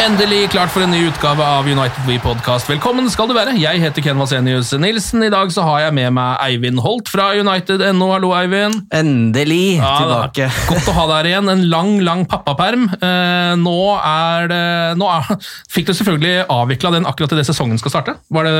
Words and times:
Endelig 0.00 0.46
klart 0.54 0.70
for 0.72 0.80
en 0.80 0.90
ny 0.94 1.02
utgave 1.10 1.44
av 1.44 1.66
United 1.68 2.06
We 2.08 2.14
Podcast. 2.22 2.64
Velkommen 2.70 3.04
skal 3.12 3.28
du 3.28 3.34
være. 3.36 3.52
Jeg 3.60 3.82
heter 3.82 4.00
Ken 4.04 4.16
Vasenius 4.18 4.70
Nilsen. 4.80 5.20
I 5.26 5.28
dag 5.32 5.50
så 5.52 5.60
har 5.66 5.82
jeg 5.84 5.94
med 5.98 6.14
meg 6.16 6.38
Eivind 6.46 6.80
Holt 6.80 7.10
fra 7.12 7.26
United.no. 7.36 8.08
Hallo, 8.14 8.30
Eivind. 8.38 8.78
Endelig 8.96 9.76
Ja, 9.76 9.92
tilbake. 10.00 10.48
Godt 10.72 10.88
å 10.88 10.94
ha 10.96 11.04
deg 11.10 11.18
her 11.18 11.28
igjen. 11.34 11.52
En 11.52 11.66
lang, 11.72 11.92
lang 12.06 12.24
pappaperm. 12.30 12.88
Eh, 12.96 13.52
nå 13.60 13.76
er 14.00 14.48
det 14.54 14.62
nå 15.00 15.10
er, 15.18 15.28
Fikk 15.70 15.90
du 15.90 15.94
selvfølgelig 15.98 16.46
avvikla 16.56 16.94
den 16.96 17.08
akkurat 17.10 17.36
idet 17.36 17.50
sesongen 17.50 17.78
skal 17.82 17.92
starte? 17.98 18.16
Var 18.32 18.48
det 18.48 18.56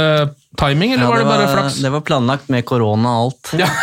timing, 0.60 0.92
eller 0.92 1.06
Ja, 1.06 1.14
var 1.14 1.22
det 1.24 1.30
bare 1.30 1.48
flaks? 1.54 1.80
det 1.80 1.94
var 1.94 2.04
planlagt 2.04 2.52
med 2.52 2.66
korona 2.68 3.16
og 3.22 3.30
alt. 3.32 3.54
Ja. 3.64 3.70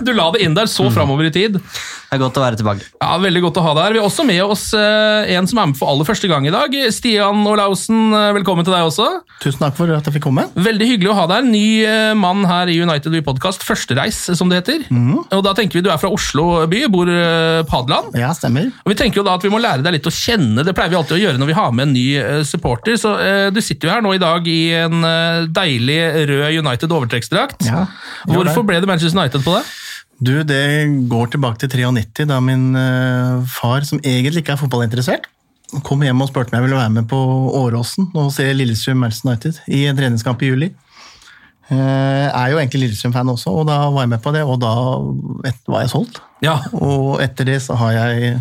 Du 0.00 0.14
la 0.16 0.30
det 0.32 0.40
inn 0.40 0.54
der 0.56 0.64
så 0.70 0.86
framover 0.88 1.26
i 1.28 1.32
tid. 1.34 1.58
Det 1.60 2.16
er 2.16 2.20
godt 2.22 2.38
å 2.40 2.42
være 2.42 2.56
tilbake. 2.56 2.86
Ja, 3.02 3.18
Veldig 3.20 3.42
godt 3.44 3.58
å 3.60 3.64
ha 3.66 3.74
deg 3.76 3.84
her. 3.84 3.92
Vi 3.92 4.00
har 4.00 4.06
også 4.08 4.24
med 4.24 4.40
oss 4.46 4.62
eh, 4.72 5.28
en 5.36 5.44
som 5.50 5.60
er 5.60 5.68
med 5.68 5.76
for 5.76 5.92
aller 5.92 6.08
første 6.08 6.30
gang 6.30 6.46
i 6.48 6.52
dag. 6.54 6.72
Stian 6.94 7.44
Olaussen, 7.46 8.10
eh, 8.16 8.30
velkommen 8.36 8.66
til 8.66 8.74
deg 8.74 8.86
også. 8.88 9.06
Tusen 9.40 9.62
takk 9.62 9.76
for 9.78 9.90
at 9.94 10.04
jeg 10.08 10.16
fikk 10.18 10.26
komme. 10.28 10.44
Veldig 10.54 10.88
hyggelig 10.90 11.12
å 11.12 11.16
ha 11.20 11.26
deg. 11.30 11.48
Ny 11.50 11.64
eh, 11.86 12.12
mann 12.18 12.44
her 12.48 12.70
i 12.72 12.78
United 12.82 13.12
We 13.14 13.22
Podcast. 13.26 13.64
Førstereis, 13.66 14.18
som 14.36 14.50
det 14.52 14.62
heter. 14.62 14.86
Og 15.30 15.44
da 15.46 15.54
tenker 15.56 15.78
vi 15.80 15.84
Du 15.86 15.90
er 15.92 16.00
fra 16.02 16.10
Oslo 16.12 16.66
by, 16.70 16.84
bor 16.92 17.08
Padland. 17.70 18.14
Ja, 18.18 18.32
stemmer. 18.36 18.70
Og 18.84 18.92
vi 18.92 18.98
tenker 18.98 19.20
jo 19.22 19.26
da 19.26 19.36
at 19.38 19.44
vi 19.46 19.52
må 19.52 19.60
lære 19.62 19.84
deg 19.86 19.96
litt 19.98 20.08
å 20.08 20.14
kjenne. 20.14 20.64
Det 20.66 20.74
pleier 20.76 20.92
vi 20.92 20.98
alltid 21.00 21.16
å 21.18 21.20
gjøre 21.22 21.40
når 21.40 21.50
vi 21.50 21.58
har 21.58 21.72
med 21.74 21.88
en 21.88 21.94
ny 21.96 22.06
eh, 22.20 22.42
supporter. 22.46 22.98
Så 23.00 23.14
eh, 23.22 23.48
Du 23.54 23.60
sitter 23.64 23.88
jo 23.88 23.94
her 23.94 24.04
nå 24.04 24.14
i 24.16 24.22
dag 24.22 24.46
i 24.50 24.60
en 24.80 25.06
eh, 25.06 25.46
deilig 25.50 26.00
rød 26.30 26.60
United 26.60 26.94
overtrekksdrakt. 26.96 27.66
Ja, 27.68 27.86
Hvorfor 28.28 28.66
ble 28.66 28.80
det 28.82 28.90
Manchester 28.90 29.18
United 29.18 29.44
på 29.46 29.56
det? 29.58 29.64
Du, 30.20 30.34
det 30.44 30.62
går 31.08 31.30
tilbake 31.32 31.62
til 31.62 31.72
93, 31.80 32.26
da 32.28 32.40
min 32.44 32.74
eh, 32.76 33.38
far, 33.48 33.86
som 33.88 34.02
egentlig 34.04 34.42
ikke 34.44 34.52
er 34.52 34.60
fotballinteressert, 34.60 35.30
kom 35.86 36.02
hjem 36.02 36.22
og 36.24 36.30
spurte 36.30 36.50
om 36.52 36.58
jeg 36.58 36.66
ville 36.66 36.78
være 36.80 36.92
med 36.94 37.08
på 37.10 37.18
Åråsen 37.60 38.08
og 38.18 38.32
se 38.34 38.48
Lillestrøm 38.54 39.02
Manchester 39.04 39.30
United 39.30 39.60
i 39.70 39.84
en 39.86 39.98
treningskamp 39.98 40.42
i 40.42 40.50
juli. 40.50 40.70
Jeg 41.70 42.30
er 42.34 42.50
jo 42.50 42.58
egentlig 42.58 42.80
Lillestrøm-fan 42.88 43.30
også, 43.30 43.52
og 43.60 43.68
da 43.68 43.76
var 43.94 44.02
jeg 44.02 44.10
med 44.10 44.22
på 44.24 44.32
det, 44.34 44.40
og 44.42 44.56
da 44.58 44.72
var 45.70 45.84
jeg 45.84 45.92
solgt. 45.92 46.18
Ja, 46.42 46.56
Og 46.74 47.20
etter 47.22 47.46
det 47.46 47.60
så 47.62 47.76
har 47.78 47.92
jeg 47.94 48.40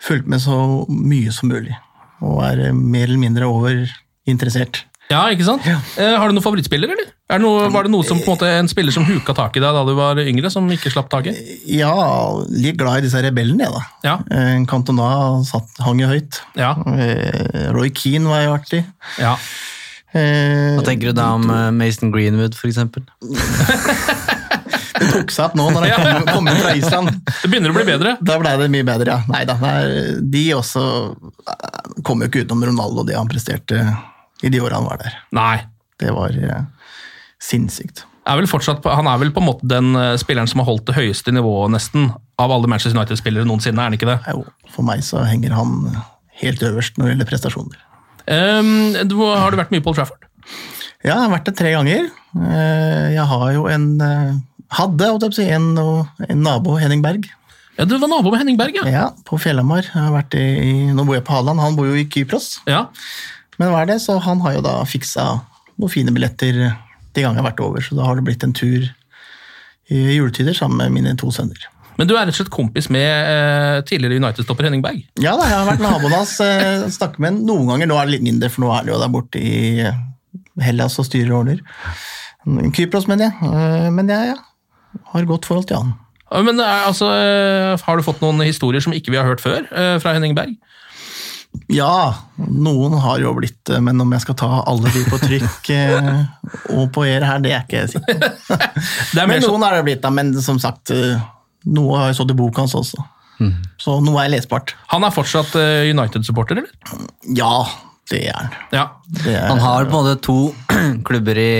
fulgt 0.00 0.28
med 0.30 0.40
så 0.40 0.86
mye 0.88 1.32
som 1.34 1.50
mulig, 1.52 1.74
og 2.24 2.40
er 2.46 2.68
eh, 2.68 2.76
mer 2.76 3.08
eller 3.08 3.20
mindre 3.20 3.48
overinteressert. 3.50 4.84
Ja 5.12 5.20
ikke 5.30 5.44
sant? 5.46 5.66
Eh, 5.66 6.14
har 6.18 6.26
du 6.28 6.34
noen 6.36 6.44
favorittspiller, 6.44 6.90
eller? 6.94 7.12
Er 7.30 7.38
det 7.40 7.42
noe, 7.46 7.66
var 7.74 7.86
det 7.86 7.90
noe 7.92 8.06
som 8.06 8.18
på 8.22 8.30
en 8.32 8.36
måte 8.36 8.48
en 8.60 8.68
spiller 8.70 8.94
som 8.94 9.06
huka 9.06 9.34
tak 9.34 9.56
i 9.58 9.62
deg 9.62 9.74
da 9.74 9.82
du 9.86 9.92
var 9.98 10.18
yngre, 10.22 10.50
som 10.52 10.66
ikke 10.70 10.90
slapp 10.94 11.08
taket? 11.12 11.38
Ja, 11.70 11.92
litt 12.50 12.78
glad 12.80 13.00
i 13.00 13.06
disse 13.08 13.22
rebellene, 13.24 13.66
jeg, 13.66 13.74
da. 13.74 13.82
Ja. 14.06 14.16
Eh, 14.30 14.58
Cantona 14.70 15.08
satt, 15.46 15.70
hang 15.82 16.02
jo 16.02 16.10
høyt. 16.10 16.40
Ja. 16.58 16.74
Eh, 16.94 17.70
Roy 17.74 17.90
Keane 17.94 18.30
var 18.30 18.44
jo 18.46 18.54
artig. 18.58 18.82
ja. 19.22 19.36
Eh, 20.16 20.76
Hva 20.78 20.84
tenker 20.86 21.10
du 21.10 21.16
da 21.18 21.32
om 21.36 21.42
Mason 21.76 22.12
Greenwood, 22.14 22.54
for 22.56 22.70
eksempel? 22.70 23.02
Det 24.96 25.10
tok 25.12 25.28
seg 25.34 25.42
opp 25.50 25.56
nå 25.58 25.66
når 25.74 25.90
han 25.92 26.06
kom, 26.24 26.28
kom 26.38 26.46
inn 26.48 26.56
fra 26.62 26.70
Island. 26.78 27.10
Det 27.42 27.50
begynner 27.52 27.68
å 27.68 27.76
bli 27.76 27.84
bedre. 27.84 28.14
Da 28.24 28.38
ble 28.40 28.54
det 28.62 28.68
mye 28.72 28.86
bedre, 28.88 29.12
ja. 29.12 29.18
Nei 29.28 29.42
da. 29.48 29.56
De 30.24 30.44
også 30.56 30.84
kom 32.06 32.24
jo 32.24 32.30
ikke 32.30 32.46
utenom 32.46 32.64
Ronaldo, 32.70 33.04
det 33.04 33.18
han 33.18 33.28
presterte 33.28 33.82
i 34.44 34.50
de 34.52 34.60
åra 34.60 34.80
han 34.80 34.88
var 34.88 35.00
der. 35.00 35.16
Nei. 35.36 35.56
Det 36.00 36.12
var 36.12 36.34
eh, 36.36 36.64
sinnssykt. 37.40 38.04
Er 38.26 38.40
vel 38.40 38.48
fortsatt, 38.50 38.84
han 38.90 39.06
er 39.08 39.20
vel 39.22 39.30
på 39.32 39.40
en 39.40 39.46
måte 39.48 39.68
den 39.70 39.94
eh, 39.96 40.16
spilleren 40.20 40.50
som 40.50 40.60
har 40.62 40.68
holdt 40.68 40.88
det 40.90 40.96
høyeste 40.98 41.32
nivået 41.32 41.72
nesten 41.72 42.10
av 42.42 42.52
alle 42.52 42.68
Manchester 42.68 42.98
United-spillere 42.98 43.46
noensinne, 43.48 43.78
er 43.80 43.88
han 43.88 43.96
ikke 43.96 44.08
det? 44.10 44.18
Jo, 44.28 44.42
for 44.74 44.84
meg 44.88 45.04
så 45.06 45.22
henger 45.24 45.54
han 45.56 45.76
helt 46.42 46.64
øverst 46.66 46.98
når 46.98 47.06
det 47.06 47.14
gjelder 47.14 47.30
prestasjoner. 47.30 47.78
Um, 48.26 48.96
du, 49.06 49.14
har 49.22 49.54
du 49.54 49.60
vært 49.60 49.70
mye 49.72 49.84
på 49.84 49.92
Old 49.92 50.00
Trafford? 50.00 50.26
Ja, 51.04 51.12
jeg 51.14 51.22
har 51.22 51.32
vært 51.36 51.46
det 51.48 51.54
tre 51.60 51.70
ganger. 51.76 52.08
Eh, 52.34 53.06
Jeg 53.14 53.24
har 53.30 53.48
jo 53.54 53.68
en 53.70 53.88
eh, 54.02 54.36
Hadde 54.74 55.06
en, 55.46 55.66
en 55.78 56.40
nabo, 56.42 56.74
Henning 56.82 57.04
Berg. 57.04 57.28
Ja, 57.78 57.84
Du 57.86 57.94
var 58.02 58.10
nabo 58.10 58.32
med 58.32 58.40
Henning 58.42 58.56
Berg, 58.58 58.74
ja. 58.74 58.84
Ja, 58.90 59.04
på 59.24 59.38
Fjellhamar. 59.38 59.86
Nå 59.94 61.04
bor 61.06 61.14
jeg 61.14 61.22
på 61.24 61.36
Hadeland, 61.36 61.62
han 61.62 61.76
bor 61.78 61.86
jo 61.86 61.94
i 61.94 62.08
Kypros. 62.10 62.56
ja. 62.66 62.88
Men 63.60 63.72
hva 63.72 63.84
er 63.84 63.92
det? 63.92 64.00
Så 64.04 64.18
han 64.22 64.42
har 64.44 64.58
jo 64.58 64.64
da 64.66 64.78
fiksa 64.88 65.26
noen 65.76 65.92
fine 65.92 66.12
billetter 66.14 66.58
de 67.16 67.24
gangene 67.24 67.40
jeg 67.40 67.44
har 67.44 67.50
vært 67.50 67.64
over, 67.64 67.84
så 67.84 67.96
da 67.96 68.06
har 68.08 68.18
det 68.18 68.26
blitt 68.26 68.44
en 68.44 68.54
tur 68.56 68.84
i 69.92 70.02
juletider 70.16 70.56
sammen 70.56 70.80
med 70.80 70.94
mine 70.96 71.16
to 71.20 71.30
sønner. 71.32 71.68
Men 71.96 72.08
du 72.08 72.12
er 72.12 72.26
rett 72.26 72.34
og 72.34 72.40
slett 72.42 72.52
kompis 72.52 72.90
med 72.92 73.06
eh, 73.08 73.78
tidligere 73.88 74.18
United-stopper 74.20 74.66
Henning 74.68 74.82
Berg? 74.84 74.98
Ja 75.22 75.32
da, 75.38 75.46
jeg 75.48 75.56
har 75.56 75.68
vært 75.70 75.84
naboen 75.84 76.12
hans, 76.12 76.34
eh, 76.44 76.84
snakket 76.92 77.22
med 77.22 77.32
ham 77.32 77.38
noen 77.48 77.70
ganger. 77.70 77.88
Nå 77.88 77.96
er 77.96 78.08
det 78.08 78.16
litt 78.18 78.26
mindre, 78.26 78.50
for 78.52 78.66
nå 78.66 78.72
er 78.74 78.84
det 78.84 78.92
jo 78.92 78.98
der 79.00 79.14
borte 79.14 79.40
i 79.40 79.54
eh, 79.80 80.02
Hellas 80.66 80.98
og 81.00 81.08
styrer 81.08 81.32
og 81.32 81.38
ordner. 81.44 81.62
Kypros, 82.76 83.08
mener 83.08 83.30
jeg. 83.30 83.48
Eh, 83.48 83.88
Men 83.96 84.12
jeg 84.12 84.34
ja, 84.34 84.36
har 85.14 85.30
godt 85.30 85.48
forhold 85.48 85.70
til 85.70 85.80
han. 85.80 85.94
Men 86.44 86.60
eh, 86.60 86.84
altså, 86.90 87.08
Har 87.86 87.96
du 87.96 88.04
fått 88.04 88.20
noen 88.20 88.44
historier 88.44 88.84
som 88.84 88.92
ikke 88.92 89.14
vi 89.14 89.20
har 89.20 89.28
hørt 89.28 89.40
før 89.40 89.64
fra 90.02 90.12
Henning 90.12 90.36
Berg? 90.36 90.52
Ja, 91.72 92.14
noen 92.36 92.94
har 93.02 93.20
jo 93.22 93.32
blitt 93.36 93.58
det, 93.68 93.80
men 93.84 94.00
om 94.02 94.12
jeg 94.14 94.24
skal 94.24 94.36
ta 94.38 94.50
alle 94.66 94.92
de 94.94 95.02
på 95.10 95.18
trykk 95.22 95.70
eh, 95.74 96.10
og 96.76 96.90
på 96.94 97.04
air 97.06 97.26
her, 97.26 97.42
det 97.44 97.52
er 97.54 97.64
ikke 97.64 97.82
jeg 97.82 97.96
sikker 97.96 98.20
på. 98.20 98.58
Det 99.14 99.22
er 99.22 99.26
mer 99.26 99.34
Men 99.34 99.44
noen 99.46 99.66
har 99.66 99.76
det 99.76 99.84
blitt, 99.88 100.02
da. 100.04 100.12
Men 100.14 100.32
som 100.42 100.60
sagt, 100.62 100.92
eh, 100.94 101.18
noe 101.66 101.98
har 101.98 102.10
jeg 102.10 102.20
stått 102.20 102.34
i 102.34 102.38
boka 102.38 102.64
hans 102.64 102.76
også. 102.78 103.04
Så 103.82 103.98
noe 104.00 104.22
er 104.22 104.32
lesbart. 104.32 104.72
Han 104.92 105.04
er 105.04 105.12
fortsatt 105.12 105.56
eh, 105.60 105.90
United-supporter, 105.92 106.62
eller? 106.62 107.02
Ja, 107.36 107.66
det 108.10 108.22
er 108.30 108.38
han. 108.38 108.54
Ja. 108.72 108.84
Er, 109.26 109.48
Han 109.50 109.60
har 109.60 109.88
både 109.90 110.16
to 110.24 110.54
klubber 111.08 111.38
i, 111.38 111.50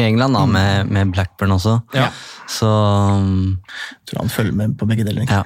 England, 0.00 0.34
da, 0.34 0.46
med, 0.48 0.90
med 0.90 1.12
Blackburn 1.14 1.54
også. 1.54 1.78
Ja. 1.94 2.08
Så 2.50 2.68
um, 2.68 3.60
tror 4.08 4.24
han 4.24 4.32
følger 4.32 4.56
med 4.58 4.78
på 4.80 4.88
begge 4.90 5.06
deler. 5.06 5.28
ja. 5.28 5.44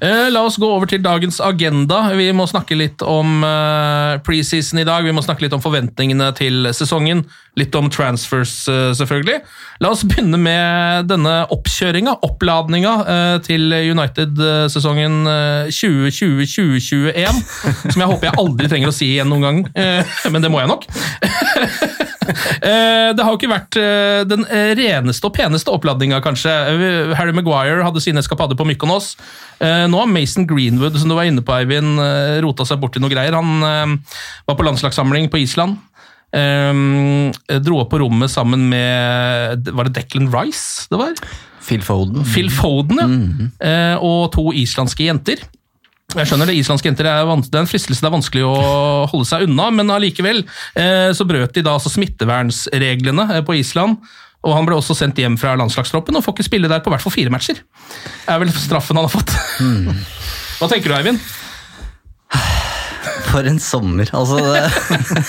Eh, 0.00 0.28
La 0.32 0.42
oss 0.46 0.58
gå 0.60 0.66
over 0.68 0.86
til 0.90 1.02
dagens 1.04 1.40
agenda. 1.44 2.04
Vi 2.16 2.28
må 2.36 2.46
snakke 2.50 2.76
litt 2.78 3.02
om 3.06 3.42
eh, 3.46 4.18
preseason 4.26 4.80
i 4.82 4.86
dag. 4.88 5.04
Vi 5.06 5.14
må 5.14 5.22
snakke 5.24 5.44
litt 5.46 5.56
om 5.56 5.62
forventningene 5.64 6.32
til 6.38 6.68
sesongen. 6.76 7.24
litt 7.60 7.74
om 7.76 7.90
transfers, 7.92 8.66
eh, 8.72 8.94
selvfølgelig. 8.96 9.42
La 9.84 9.90
oss 9.92 10.04
begynne 10.08 10.38
med 10.40 11.10
denne 11.10 11.34
oppkjøringa, 11.52 12.14
oppladninga, 12.24 12.92
eh, 13.12 13.38
til 13.44 13.66
United-sesongen 13.92 15.18
2020-2021. 15.68 17.42
Som 17.92 18.00
jeg 18.00 18.08
håper 18.08 18.30
jeg 18.30 18.38
aldri 18.40 18.70
trenger 18.72 18.88
å 18.88 18.96
si 18.96 19.10
igjen 19.18 19.28
noen 19.28 19.44
gang, 19.44 19.60
eh, 19.76 20.16
men 20.32 20.40
det 20.40 20.50
må 20.50 20.62
jeg 20.62 20.72
nok. 20.72 20.88
Eh, 22.62 23.10
Det 23.16 23.24
har 23.24 23.32
jo 23.32 23.38
ikke 23.38 23.50
vært 23.50 23.76
eh, 23.80 24.22
den 24.28 24.44
eh, 24.46 24.72
reneste 24.78 25.26
og 25.28 25.34
peneste 25.36 25.72
oppladninga, 25.72 26.20
kanskje. 26.24 26.52
Harry 27.18 27.34
Maguire 27.36 27.82
hadde 27.84 28.02
sine 28.04 28.22
eskapader 28.22 28.56
på 28.58 28.66
Mykonos. 28.68 29.14
Nå 29.62 29.94
har 30.00 30.08
Mason 30.10 30.46
Greenwood, 30.48 30.96
som 30.98 31.10
du 31.10 31.14
var 31.14 31.28
inne 31.28 31.42
på, 31.46 31.54
Eivind, 31.54 32.00
rota 32.42 32.64
seg 32.66 32.80
bort 32.82 32.96
i 32.98 33.02
noe 33.02 33.12
greier. 33.12 33.36
Han 33.36 33.60
var 33.62 34.56
på 34.58 34.66
landslagssamling 34.66 35.28
på 35.30 35.38
Island. 35.44 35.76
Dro 36.32 37.78
opp 37.82 37.92
på 37.92 38.00
rommet 38.02 38.32
sammen 38.32 38.64
med 38.72 39.68
Var 39.68 39.88
det 39.88 39.92
Declan 40.00 40.30
Rice 40.32 40.88
det 40.90 40.98
var? 40.98 41.14
Phil 41.62 41.82
Foden. 41.86 42.24
Phil 42.26 42.48
Foden, 42.50 42.98
ja. 42.98 43.08
Eh, 43.68 43.96
og 44.02 44.32
to 44.34 44.48
islandske 44.56 45.06
jenter. 45.06 45.44
Jeg 46.12 46.28
skjønner 46.28 46.50
det, 46.50 46.56
Islandske 46.60 46.90
jenter 46.90 47.08
er, 47.08 47.24
det 47.24 47.56
er 47.56 47.62
en 47.62 47.68
fristelse 47.70 48.02
det 48.02 48.08
er 48.08 48.12
vanskelig 48.12 48.42
å 48.44 48.56
holde 49.08 49.28
seg 49.28 49.46
unna, 49.46 49.70
men 49.72 49.92
allikevel 49.94 50.42
eh, 50.76 51.08
så 51.16 51.24
brøt 51.28 51.54
de 51.56 51.64
da 51.64 51.76
altså 51.78 51.92
smittevernsreglene 51.94 53.28
eh, 53.38 53.44
på 53.46 53.56
Island. 53.60 54.02
Og 54.42 54.56
han 54.56 54.66
ble 54.66 54.74
også 54.74 54.96
sendt 54.98 55.20
hjem 55.22 55.38
fra 55.38 55.54
landslagstroppen 55.56 56.18
og 56.18 56.24
får 56.24 56.36
ikke 56.36 56.48
spille 56.48 56.70
der 56.70 56.82
på 56.82 56.90
hvert 56.92 57.04
fall 57.04 57.14
fire 57.14 57.32
matcher. 57.32 57.62
Det 57.62 58.34
er 58.34 58.42
vel 58.42 58.50
straffen 58.52 58.98
han 58.98 59.06
har 59.06 59.12
fått. 59.12 59.32
Hva 60.58 60.68
tenker 60.70 60.90
du, 60.90 60.96
Eivind? 60.98 61.22
For 63.30 63.46
en 63.48 63.60
sommer. 63.62 64.10
Altså 64.18 64.42
det, 64.42 64.64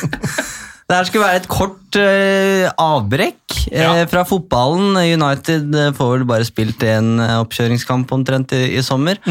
det 0.89 0.97
her 0.97 1.07
skulle 1.07 1.27
være 1.27 1.43
et 1.43 1.51
kort 1.51 1.99
uh, 2.01 2.65
avbrekk 2.73 3.59
eh, 3.69 4.01
fra 4.09 4.25
fotballen. 4.27 4.97
United 4.97 5.77
får 5.95 6.15
vel 6.17 6.25
bare 6.33 6.49
spilt 6.49 6.83
en 6.89 7.21
oppkjøringskamp 7.21 8.11
omtrent 8.17 8.57
i, 8.57 8.65
i 8.79 8.83
sommer. 8.83 9.21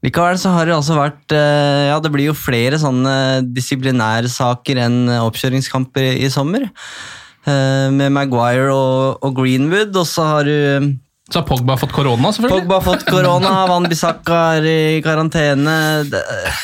Likevel 0.00 0.38
så 0.40 0.54
har 0.54 0.64
det 0.64 0.72
altså 0.78 0.94
vært 0.96 1.34
eh, 1.36 1.90
Ja, 1.90 1.98
det 2.00 2.08
blir 2.14 2.30
jo 2.30 2.36
flere 2.38 2.78
sånne 2.80 3.12
disiplinærsaker 3.52 4.80
enn 4.86 5.02
oppkjøringskamper 5.20 6.14
i, 6.24 6.30
sommer. 6.32 6.70
Eh, 7.44 7.88
med 7.92 8.12
Maguire 8.16 8.72
og, 8.72 9.20
og 9.24 9.36
Greenwood, 9.36 9.92
og 10.00 10.06
så 10.08 10.24
har 10.30 10.48
du 10.48 10.88
Så 11.30 11.42
har 11.42 11.44
Pogba 11.48 11.76
fått 11.78 11.92
korona, 11.92 12.32
selvfølgelig. 12.32 12.62
Pogba 12.64 12.78
har 12.78 12.86
fått 12.86 13.04
korona, 13.08 13.52
Van 13.70 13.84
Bissaka 13.92 14.38
er 14.56 14.66
i 14.70 14.78
karantene, 15.04 15.76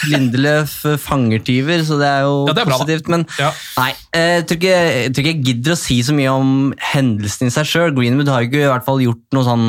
Lindeløf 0.09 0.79
fangertyver, 1.05 1.85
så 1.87 2.01
det 2.01 2.09
er 2.09 2.25
jo 2.27 2.35
Ja, 2.49 2.57
det 2.57 2.65
er 2.65 2.71
bra, 2.73 2.81
positivt. 2.81 3.13
Men 3.13 3.27
Ja. 3.39 3.53
nei, 3.77 3.91
eh, 4.17 4.33
jeg 4.39 4.49
tror, 4.49 4.61
ikke, 4.63 4.81
jeg 4.97 5.13
tror 5.13 5.27
ikke 5.27 5.35
jeg 5.35 5.45
gidder 5.51 5.77
å 5.77 5.79
si 5.85 6.01
så 6.09 6.17
mye 6.17 6.33
om 6.33 6.57
hendelsen 6.95 7.53
i 7.53 7.55
seg 7.55 7.69
sjøl. 7.69 7.95
Greenwood 8.01 8.33
har 8.33 8.43
jo 8.45 8.51
ikke 8.51 8.65
i 8.65 8.73
hvert 8.73 8.89
fall 8.89 9.05
gjort 9.05 9.37
noe 9.37 9.45
sånn 9.53 9.69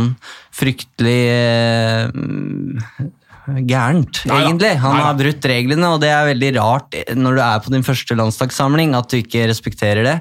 fryktelig 0.56 1.19
eh, 1.36 3.08
gærent, 3.47 4.21
Neida. 4.27 4.44
egentlig. 4.44 4.73
Han 4.83 4.95
Neida. 4.97 5.05
har 5.07 5.17
brutt 5.21 5.47
reglene, 5.51 5.88
og 5.95 6.01
det 6.03 6.09
er 6.11 6.29
veldig 6.33 6.51
rart 6.59 6.97
når 7.15 7.35
du 7.38 7.41
er 7.41 7.59
på 7.63 7.73
din 7.73 7.83
første 7.88 8.17
landslagssamling 8.19 8.95
at 8.97 9.09
du 9.09 9.17
ikke 9.21 9.47
respekterer 9.49 10.03
det. 10.03 10.17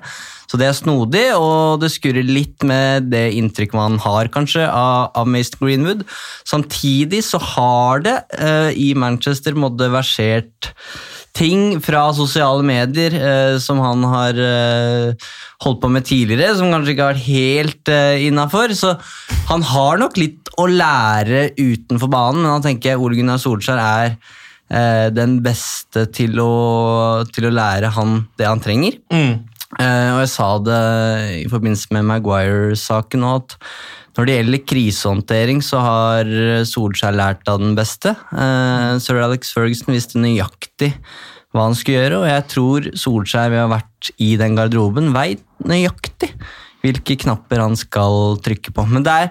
Så 0.47 0.61
det 0.61 0.69
er 0.69 0.79
snodig, 0.79 1.25
og 1.35 1.83
det 1.83 1.91
skurrer 1.95 2.27
litt 2.27 2.63
med 2.67 3.11
det 3.13 3.27
inntrykket 3.39 3.77
man 3.77 3.99
har 4.03 4.31
kanskje 4.35 4.67
av, 4.69 5.11
av 5.19 5.29
Mason 5.31 5.61
Greenwood. 5.63 6.07
Samtidig 6.47 7.25
så 7.27 7.41
har 7.43 8.07
det 8.07 8.17
eh, 8.39 8.71
i 8.79 8.93
Manchester 8.99 9.59
måtte 9.59 9.91
versert 9.93 10.73
ting 11.37 11.77
fra 11.85 12.07
sosiale 12.17 12.65
medier 12.65 13.17
eh, 13.17 13.59
som 13.61 13.81
han 13.85 14.05
har 14.09 14.39
eh, 14.41 15.29
holdt 15.65 15.83
på 15.83 15.91
med 15.93 16.07
tidligere, 16.09 16.55
som 16.57 16.73
kanskje 16.73 16.95
ikke 16.95 17.05
har 17.05 17.15
vært 17.17 17.29
helt 17.29 17.93
eh, 17.93 18.25
innafor. 18.29 18.75
Så 18.77 18.95
han 19.51 19.67
har 19.75 20.01
nok 20.01 20.17
litt 20.21 20.53
å 20.57 20.69
lære 20.71 21.51
utenfor 21.59 22.11
banen, 22.13 22.43
men 22.45 22.55
da 22.55 22.69
tenker 22.69 22.95
jeg 22.95 23.03
Ole 23.03 23.19
Gunnar 23.19 23.43
Solskjær 23.43 23.83
er 23.83 24.15
eh, 24.15 25.09
den 25.15 25.41
beste 25.45 26.07
til 26.17 26.41
å, 26.43 26.53
til 27.33 27.51
å 27.51 27.55
lære 27.55 27.93
han 27.99 28.23
det 28.39 28.49
han 28.49 28.65
trenger. 28.65 28.99
Mm. 29.13 29.45
Eh, 29.75 30.11
og 30.15 30.21
jeg 30.23 30.33
sa 30.33 30.49
det 30.63 30.83
i 31.43 31.47
forbindelse 31.51 31.95
med 31.97 32.07
Maguire-saken 32.11 33.27
at 33.29 33.57
når 34.17 34.29
det 34.29 34.37
gjelder 34.37 34.63
krisehåndtering, 34.65 35.59
så 35.61 35.81
har 35.85 36.31
Solskjær 36.65 37.17
lært 37.19 37.49
av 37.53 37.59
den 37.61 37.75
beste. 37.77 38.15
Eh, 38.33 38.93
Sir 39.03 39.21
Alex 39.21 39.51
Ferguson 39.53 39.93
visste 39.93 40.23
nøyaktig 40.23 40.95
hva 41.53 41.67
han 41.67 41.77
skulle 41.77 42.01
gjøre, 42.01 42.23
og 42.23 42.31
jeg 42.31 42.47
tror 42.53 42.89
Solskjær 43.03 43.53
ved 43.53 43.61
å 43.61 43.67
ha 43.67 43.75
vært 43.77 44.13
i 44.23 44.31
den 44.41 44.57
garderoben 44.57 45.13
veit 45.17 45.45
nøyaktig 45.65 46.33
hvilke 46.85 47.19
knapper 47.25 47.63
han 47.65 47.77
skal 47.79 48.39
trykke 48.45 48.73
på. 48.75 48.87
Men 48.89 49.05
det 49.07 49.15
er 49.27 49.31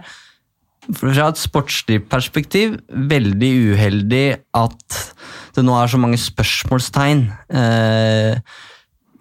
fra 0.94 1.30
et 1.32 1.42
sportslig 1.42 2.04
perspektiv 2.12 2.76
veldig 2.90 3.52
uheldig 3.72 4.26
at 4.58 5.02
det 5.56 5.64
nå 5.66 5.74
er 5.80 5.90
så 5.90 5.98
mange 6.02 6.20
spørsmålstegn 6.22 7.24
eh, 7.50 8.38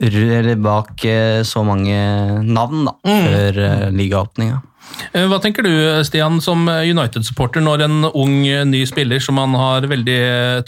eller 0.00 0.56
bak 0.56 1.04
eh, 1.04 1.42
så 1.46 1.62
mange 1.66 1.96
navn 2.42 2.86
da, 2.88 2.94
før 3.04 3.58
eh, 3.62 3.90
ligaåpninga. 3.94 4.60
Eh, 5.12 5.26
Hva 5.30 5.38
tenker 5.42 5.66
du, 5.66 5.72
Stian, 6.06 6.40
som 6.44 6.66
United-supporter, 6.68 7.62
når 7.64 7.86
en 7.86 8.08
ung, 8.10 8.40
ny 8.70 8.82
spiller 8.90 9.22
som 9.22 9.38
man 9.38 9.54
har 9.58 9.86
veldig 9.90 10.18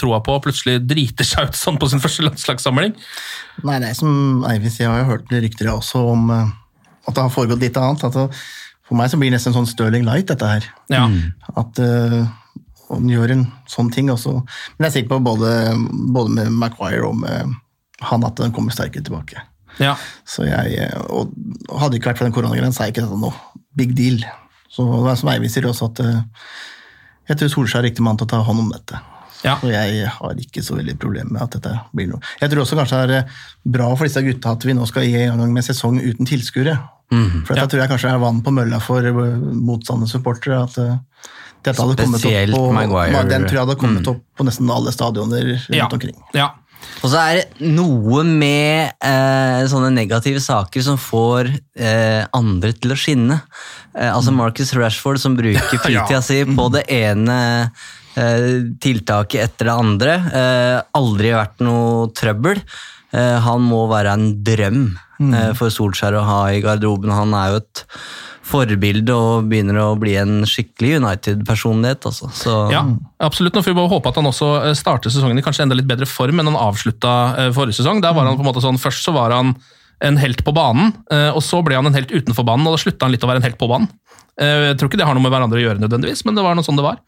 troa 0.00 0.22
på, 0.24 0.38
plutselig 0.46 0.78
driter 0.86 1.26
seg 1.26 1.50
ut 1.50 1.58
sånn 1.58 1.80
på 1.80 1.90
sin 1.90 2.02
første 2.04 2.26
landslagssamling? 2.28 2.94
Nei, 3.66 3.80
det 3.82 3.90
er 3.90 3.98
som 3.98 4.46
Eivind 4.46 4.72
sier, 4.72 4.86
jeg 4.86 4.94
har 4.94 5.04
jo 5.04 5.12
hørt 5.14 5.36
rykter 5.36 5.72
også 5.74 6.06
om 6.12 6.30
at 6.30 7.14
det 7.14 7.22
har 7.22 7.32
foregått 7.32 7.62
litt 7.62 7.76
annet. 7.80 8.06
At 8.06 8.16
det, 8.18 8.26
for 8.86 8.98
meg 8.98 9.10
så 9.10 9.18
blir 9.18 9.30
det 9.30 9.38
nesten 9.38 9.54
sånn 9.54 9.68
Stirling 9.68 10.06
Light, 10.06 10.28
dette 10.30 10.48
her. 10.48 10.66
Ja. 10.92 11.06
At 11.58 11.78
uh, 11.82 12.26
han 12.90 13.08
gjør 13.10 13.34
en 13.34 13.46
sånn 13.70 13.90
ting 13.94 14.10
også. 14.12 14.38
Men 14.76 14.86
jeg 14.86 14.90
er 14.90 14.96
sikker 15.00 15.16
på 15.16 15.22
både, 15.26 15.52
både 16.14 16.34
med 16.36 16.58
Maguire 16.60 17.06
og 17.08 17.18
med 17.22 17.56
han 18.02 18.24
at 18.24 18.36
den 18.36 18.52
kommer 18.52 18.70
sterkere 18.74 19.02
tilbake. 19.06 19.40
ja. 19.78 19.94
Så 20.24 20.44
jeg, 20.48 20.90
og 21.08 21.32
hadde 21.80 21.92
det 21.94 22.00
ikke 22.00 22.10
vært 22.12 22.18
for 22.18 22.24
den 22.28 22.34
koronagrensen, 22.36 22.76
så 22.76 22.84
er 22.86 22.92
ikke 22.92 23.04
dette 23.06 23.18
noe 23.20 23.32
big 23.76 23.94
deal. 23.96 24.18
Så 24.72 24.84
det 24.84 25.10
er 25.12 25.16
som 25.20 25.28
Eivind 25.32 25.52
sier 25.52 25.66
også, 25.68 25.90
at 25.92 26.00
eh, 26.04 26.22
jeg 27.30 27.38
tror 27.40 27.48
Solskjær 27.54 27.80
er 27.82 27.88
riktig 27.90 28.04
mann 28.04 28.18
til 28.20 28.26
å 28.28 28.32
ta 28.34 28.42
hånd 28.44 28.60
om 28.66 28.72
dette. 28.74 28.98
Ja. 29.44 29.54
Og 29.62 29.70
jeg 29.70 30.06
har 30.10 30.38
ikke 30.42 30.62
så 30.64 30.76
veldig 30.78 30.96
problem 30.98 31.32
med 31.34 31.42
at 31.44 31.56
dette 31.56 31.72
blir 31.94 32.08
noe. 32.10 32.20
Jeg 32.40 32.50
tror 32.50 32.62
også 32.64 32.76
kanskje 32.78 33.00
det 33.10 33.16
er 33.22 33.40
bra 33.76 33.88
for 33.94 34.08
disse 34.08 34.22
gutta 34.24 34.54
at 34.56 34.64
vi 34.66 34.74
nå 34.76 34.86
skal 34.88 35.04
gi 35.06 35.24
en 35.26 35.38
gang 35.42 35.52
med 35.54 35.64
sesong 35.66 35.98
uten 36.02 36.26
tilskuere. 36.28 36.76
For 37.12 37.54
dette 37.54 37.68
tror 37.70 37.82
jeg 37.84 37.90
kanskje 37.92 38.10
er 38.10 38.18
vann 38.22 38.40
på 38.42 38.50
mølla 38.56 38.80
for 38.82 39.04
eh, 39.06 39.14
motstandende 39.70 40.10
supportere. 40.10 40.62
At 40.66 40.78
eh, 40.82 40.96
dette 41.66 41.82
hadde 41.82 41.96
kommet 42.00 42.24
opp 42.26 42.54
på, 42.56 42.62
Maguire. 42.74 43.24
Den 43.30 43.44
tror 43.46 43.58
jeg 43.60 43.64
hadde 43.66 43.78
kommet 43.80 44.08
opp 44.10 44.22
på 44.38 44.46
nesten 44.48 44.70
alle 44.72 44.92
stadioner 44.94 45.52
rundt 45.54 45.76
Ja. 45.76 45.88
omkring. 45.92 46.16
ja. 46.34 46.48
Og 47.04 47.10
så 47.12 47.20
er 47.20 47.38
det 47.38 47.68
noe 47.76 48.22
med 48.26 48.96
eh, 49.04 49.62
sånne 49.70 49.92
negative 49.94 50.40
saker 50.42 50.82
som 50.82 50.98
får 51.00 51.50
eh, 51.52 52.24
andre 52.34 52.72
til 52.74 52.94
å 52.94 52.98
skinne. 52.98 53.38
Eh, 53.94 54.10
altså 54.10 54.34
Marcus 54.34 54.72
Rashford 54.76 55.20
som 55.22 55.36
bruker 55.38 55.80
fritida 55.84 56.22
si 56.24 56.40
på 56.48 56.68
det 56.74 56.86
ene 56.92 57.38
eh, 58.16 58.50
tiltaket 58.82 59.44
etter 59.44 59.70
det 59.70 59.78
andre. 59.86 60.18
Eh, 60.42 60.76
aldri 60.98 61.34
vært 61.36 61.62
noe 61.66 62.10
trøbbel. 62.16 62.62
Eh, 63.14 63.36
han 63.44 63.66
må 63.66 63.84
være 63.92 64.16
en 64.16 64.30
drøm 64.46 64.86
eh, 65.30 65.52
for 65.58 65.72
Solskjær 65.72 66.18
å 66.18 66.26
ha 66.26 66.40
i 66.56 66.62
garderoben. 66.64 67.14
Han 67.14 67.36
er 67.38 67.52
jo 67.54 67.62
et 67.62 67.84
forbilde 68.46 69.14
og 69.14 69.48
begynner 69.50 69.78
å 69.82 69.96
bli 69.98 70.14
en 70.20 70.40
skikkelig 70.48 71.00
United-personlighet. 71.00 72.06
Altså. 72.08 72.30
Ja, 72.72 72.84
absolutt. 73.22 73.56
Nå 73.56 73.64
får 73.64 73.72
vi 73.72 73.78
bare 73.80 73.92
håpe 73.92 74.12
at 74.12 74.20
han 74.20 74.30
også 74.30 74.50
eh, 74.62 74.76
starter 74.78 75.12
sesongen 75.12 75.40
i 75.40 75.44
kanskje 75.44 75.66
enda 75.66 75.78
litt 75.78 75.88
bedre 75.88 76.08
form 76.08 76.40
enn 76.40 76.50
han 76.52 76.60
avslutta 76.60 77.16
eh, 77.42 77.50
forrige 77.56 77.80
sesong. 77.80 78.02
Der 78.04 78.14
var 78.16 78.28
han 78.28 78.38
på 78.38 78.46
en 78.46 78.50
måte 78.50 78.64
sånn, 78.64 78.80
Først 78.80 79.06
så 79.06 79.14
var 79.16 79.34
han 79.34 79.56
en 80.04 80.18
helt 80.20 80.42
på 80.44 80.52
banen, 80.52 80.92
eh, 81.12 81.30
og 81.32 81.42
så 81.44 81.62
ble 81.64 81.78
han 81.78 81.88
en 81.88 81.96
helt 81.96 82.12
utenfor 82.12 82.44
banen, 82.46 82.66
og 82.68 82.76
da 82.76 82.82
slutta 82.82 83.06
han 83.06 83.14
litt 83.14 83.24
å 83.24 83.30
være 83.30 83.40
en 83.40 83.46
helt 83.48 83.58
på 83.60 83.68
banen. 83.70 83.88
Eh, 84.40 84.68
Jeg 84.68 84.76
tror 84.76 84.90
ikke 84.90 84.98
det 85.00 85.06
har 85.08 85.16
noe 85.16 85.24
med 85.24 85.32
hverandre 85.32 85.56
å 85.56 85.62
gjøre, 85.64 85.80
nødvendigvis, 85.80 86.24
men 86.26 86.36
det 86.36 86.44
var 86.44 86.56
noe 86.56 86.66
sånn 86.66 86.76
det 86.76 86.84
var. 86.84 86.98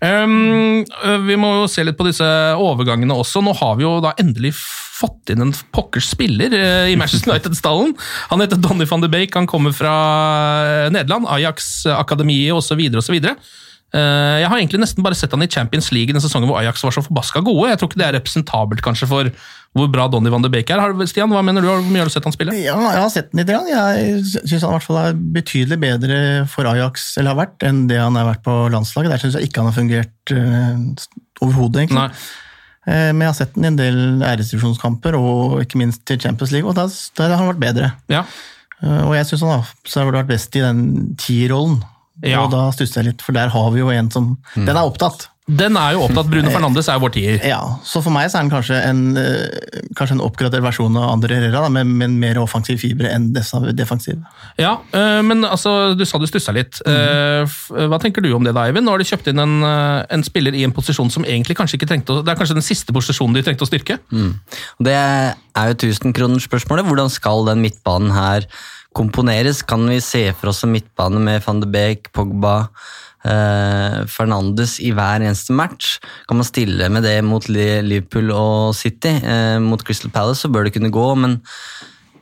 Um, 0.00 0.80
eh, 0.82 1.18
vi 1.28 1.36
må 1.36 1.52
jo 1.60 1.66
se 1.68 1.84
litt 1.84 1.98
på 1.98 2.06
disse 2.08 2.24
overgangene 2.56 3.14
også. 3.14 3.42
Nå 3.44 3.52
har 3.58 3.76
vi 3.76 3.84
jo 3.84 3.98
da 4.02 4.14
endelig 4.18 4.54
fått 4.56 5.34
inn 5.34 5.42
en 5.44 5.52
pokkers 5.74 6.08
spiller 6.14 6.54
i 6.88 6.96
Manchester 6.96 7.32
United-stallen. 7.32 7.92
Han 8.30 8.40
heter 8.40 8.60
Donny 8.62 8.86
van 8.88 9.02
de 9.02 9.10
Beek, 9.12 9.34
han 9.34 9.50
kommer 9.50 9.74
fra 9.74 9.92
Nederland, 10.94 11.26
Ajax, 11.26 11.84
akademiet 11.90 12.54
osv. 12.54 12.78
osv. 13.00 13.18
Eh, 13.92 14.38
Jeg 14.40 14.48
har 14.48 14.56
egentlig 14.56 14.80
nesten 14.80 15.04
bare 15.04 15.16
sett 15.18 15.34
han 15.34 15.44
i 15.44 15.50
Champions 15.52 15.90
League 15.92 16.08
i 16.08 16.14
den 16.16 16.22
sesongen 16.24 16.48
hvor 16.48 16.60
Ajax 16.62 16.80
var 16.84 16.94
så 16.96 17.02
forbaska 17.04 17.42
gode. 17.44 17.68
Jeg 17.68 17.80
tror 17.80 17.90
ikke 17.90 18.00
det 18.00 18.06
er 18.06 18.16
representabelt 18.16 18.84
kanskje 18.84 19.08
for 19.10 19.28
hvor 19.72 19.88
bra 19.92 20.06
Donny 20.12 20.28
van 20.32 20.44
de 20.44 20.50
Beek 20.52 20.68
er. 20.72 20.80
Stian, 21.08 21.32
hva 21.32 21.40
mener 21.44 21.64
du? 21.64 21.68
Hvor 21.68 21.84
mye 21.84 22.02
har 22.02 22.08
du 22.08 22.12
sett 22.12 22.26
han 22.28 22.34
spille? 22.34 22.52
Ja, 22.56 22.76
jeg 22.76 23.00
har 23.00 23.12
sett 23.12 23.30
han 23.32 23.40
litt. 23.40 23.52
Jeg 23.52 24.24
syns 24.48 24.64
han 24.64 24.72
i 24.72 24.76
hvert 24.76 24.86
fall 24.86 25.00
er 25.00 25.18
betydelig 25.36 25.78
bedre 25.80 26.18
for 26.52 26.68
Ajax 26.68 27.10
eller 27.20 27.32
har 27.32 27.40
vært, 27.44 27.66
enn 27.68 27.86
det 27.88 28.00
han 28.00 28.16
har 28.16 28.28
vært 28.34 28.44
på 28.44 28.56
landslaget. 28.72 29.12
Der 29.12 29.22
syns 29.24 29.36
jeg 29.38 29.48
ikke 29.48 29.64
han 29.64 29.70
har 29.70 29.76
fungert 29.76 30.34
uh, 30.36 31.44
overhodet, 31.44 31.84
egentlig. 31.86 32.00
Nei. 32.00 32.24
Eh, 32.82 33.10
Men 33.14 33.24
jeg 33.24 33.30
har 33.30 33.38
sett 33.38 33.54
den 33.56 33.64
i 33.64 33.70
en 33.70 33.80
del 33.80 34.00
æresdivisjonskamper, 34.28 35.16
og 35.20 35.60
ikke 35.64 35.80
minst 35.80 36.04
til 36.08 36.20
Champions 36.20 36.52
League, 36.52 36.68
og 36.68 36.76
der, 36.76 36.92
der 37.20 37.32
har 37.32 37.40
han 37.44 37.52
vært 37.54 37.64
bedre. 37.64 37.92
Ja. 38.12 38.24
Og 38.82 39.12
jeg 39.14 39.28
syns 39.28 39.44
han 39.46 39.52
har 39.54 39.68
har 39.94 40.14
vært 40.16 40.32
best 40.32 40.56
i 40.58 40.64
den 40.64 40.80
tierrollen. 41.20 41.78
Ja. 42.22 42.44
Og 42.44 42.52
da 42.54 42.68
stusser 42.74 43.02
jeg 43.02 43.12
litt, 43.12 43.22
for 43.24 43.36
der 43.36 43.52
har 43.52 43.70
vi 43.74 43.82
jo 43.82 43.92
en 43.92 44.10
som 44.14 44.34
Den 44.54 44.76
er 44.76 44.86
opptatt. 44.86 45.28
Den 45.50 45.74
er 45.74 45.96
jo 45.96 46.04
opptatt. 46.04 46.28
Bruno 46.30 46.50
Fernandes 46.54 46.86
er 46.86 46.98
jo 46.98 47.02
vår 47.02 47.12
tier. 47.16 47.40
Ja, 47.46 47.58
Så 47.82 47.98
for 48.04 48.14
meg 48.14 48.28
så 48.30 48.38
er 48.38 48.44
den 48.44 48.52
kanskje 48.52 48.78
en, 48.86 49.00
eh, 49.18 49.80
kanskje 49.98 50.14
en 50.14 50.22
oppgradert 50.22 50.62
versjon 50.62 50.94
av 51.00 51.08
Andre 51.16 51.34
Herrera, 51.34 51.64
da, 51.64 51.70
med, 51.72 51.90
med 51.90 52.14
mer 52.22 52.38
offensiv 52.44 52.78
fibre 52.78 53.10
enn 53.10 53.32
defensiv. 53.34 54.20
Ja, 54.60 54.76
øh, 54.94 55.18
men 55.26 55.42
altså, 55.48 55.96
du 55.98 56.04
sa 56.06 56.20
du 56.22 56.28
stussa 56.30 56.54
litt. 56.54 56.78
Mm. 56.86 57.50
Hva 57.90 57.98
tenker 58.02 58.22
du 58.22 58.30
om 58.36 58.46
det 58.46 58.54
da, 58.54 58.68
Eivind? 58.68 58.86
Nå 58.86 58.94
har 58.94 59.02
de 59.02 59.08
kjøpt 59.08 59.32
inn 59.32 59.42
en, 59.42 59.56
en 59.66 60.26
spiller 60.26 60.54
i 60.54 60.62
en 60.66 60.74
posisjon 60.74 61.10
som 61.10 61.26
egentlig 61.26 61.58
kanskje 61.58 61.80
ikke 61.80 61.90
trengte 61.90 62.14
å 62.14 62.22
Det 62.22 62.32
er 62.32 62.38
kanskje 62.38 62.58
den 62.60 62.66
siste 62.66 62.94
posisjonen 62.94 63.34
de 63.34 63.42
trengte 63.42 63.66
å 63.66 63.70
styrke? 63.70 63.98
Mm. 64.14 64.36
Det 64.86 64.94
er 64.94 65.72
jo 65.72 65.80
tusenkronersspørsmålet. 65.82 66.86
Hvordan 66.86 67.10
skal 67.12 67.50
den 67.50 67.66
midtbanen 67.66 68.14
her 68.14 68.46
komponeres? 68.96 69.62
Kan 69.66 69.86
vi 69.90 70.00
se 70.04 70.24
for 70.36 70.52
oss 70.52 70.64
en 70.66 70.74
midtbane 70.74 71.20
med 71.22 71.42
van 71.46 71.62
de 71.62 71.68
Beek, 71.70 72.10
Pogba, 72.12 72.68
eh, 73.24 74.02
Fernandes 74.10 74.78
i 74.80 74.92
hver 74.94 75.22
eneste 75.22 75.54
match? 75.56 75.98
Kan 76.28 76.40
man 76.40 76.48
stille 76.48 76.88
med 76.92 77.06
det 77.06 77.18
mot 77.24 77.48
Liverpool 77.48 78.32
og 78.34 78.74
City? 78.78 79.14
Eh, 79.22 79.58
mot 79.62 79.82
Crystal 79.84 80.10
Palace 80.10 80.44
så 80.44 80.52
bør 80.52 80.68
det 80.68 80.74
kunne 80.76 80.92
gå, 80.92 81.08
men 81.16 81.40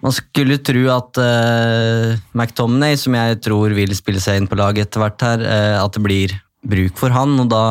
man 0.01 0.15
skulle 0.17 0.61
tro 0.65 0.87
at 0.95 1.21
uh, 1.21 2.17
McTominay, 2.33 2.97
som 2.97 3.17
jeg 3.19 3.41
tror 3.45 3.75
vil 3.77 3.93
spille 3.97 4.23
seg 4.23 4.41
inn 4.41 4.49
på 4.49 4.57
laget 4.57 4.89
etter 4.89 5.03
hvert 5.03 5.25
her, 5.27 5.45
eh, 5.45 5.77
at 5.77 5.97
det 5.97 6.05
blir 6.05 6.33
bruk 6.71 6.97
for 7.01 7.13
han, 7.13 7.37
og 7.43 7.51
da, 7.53 7.65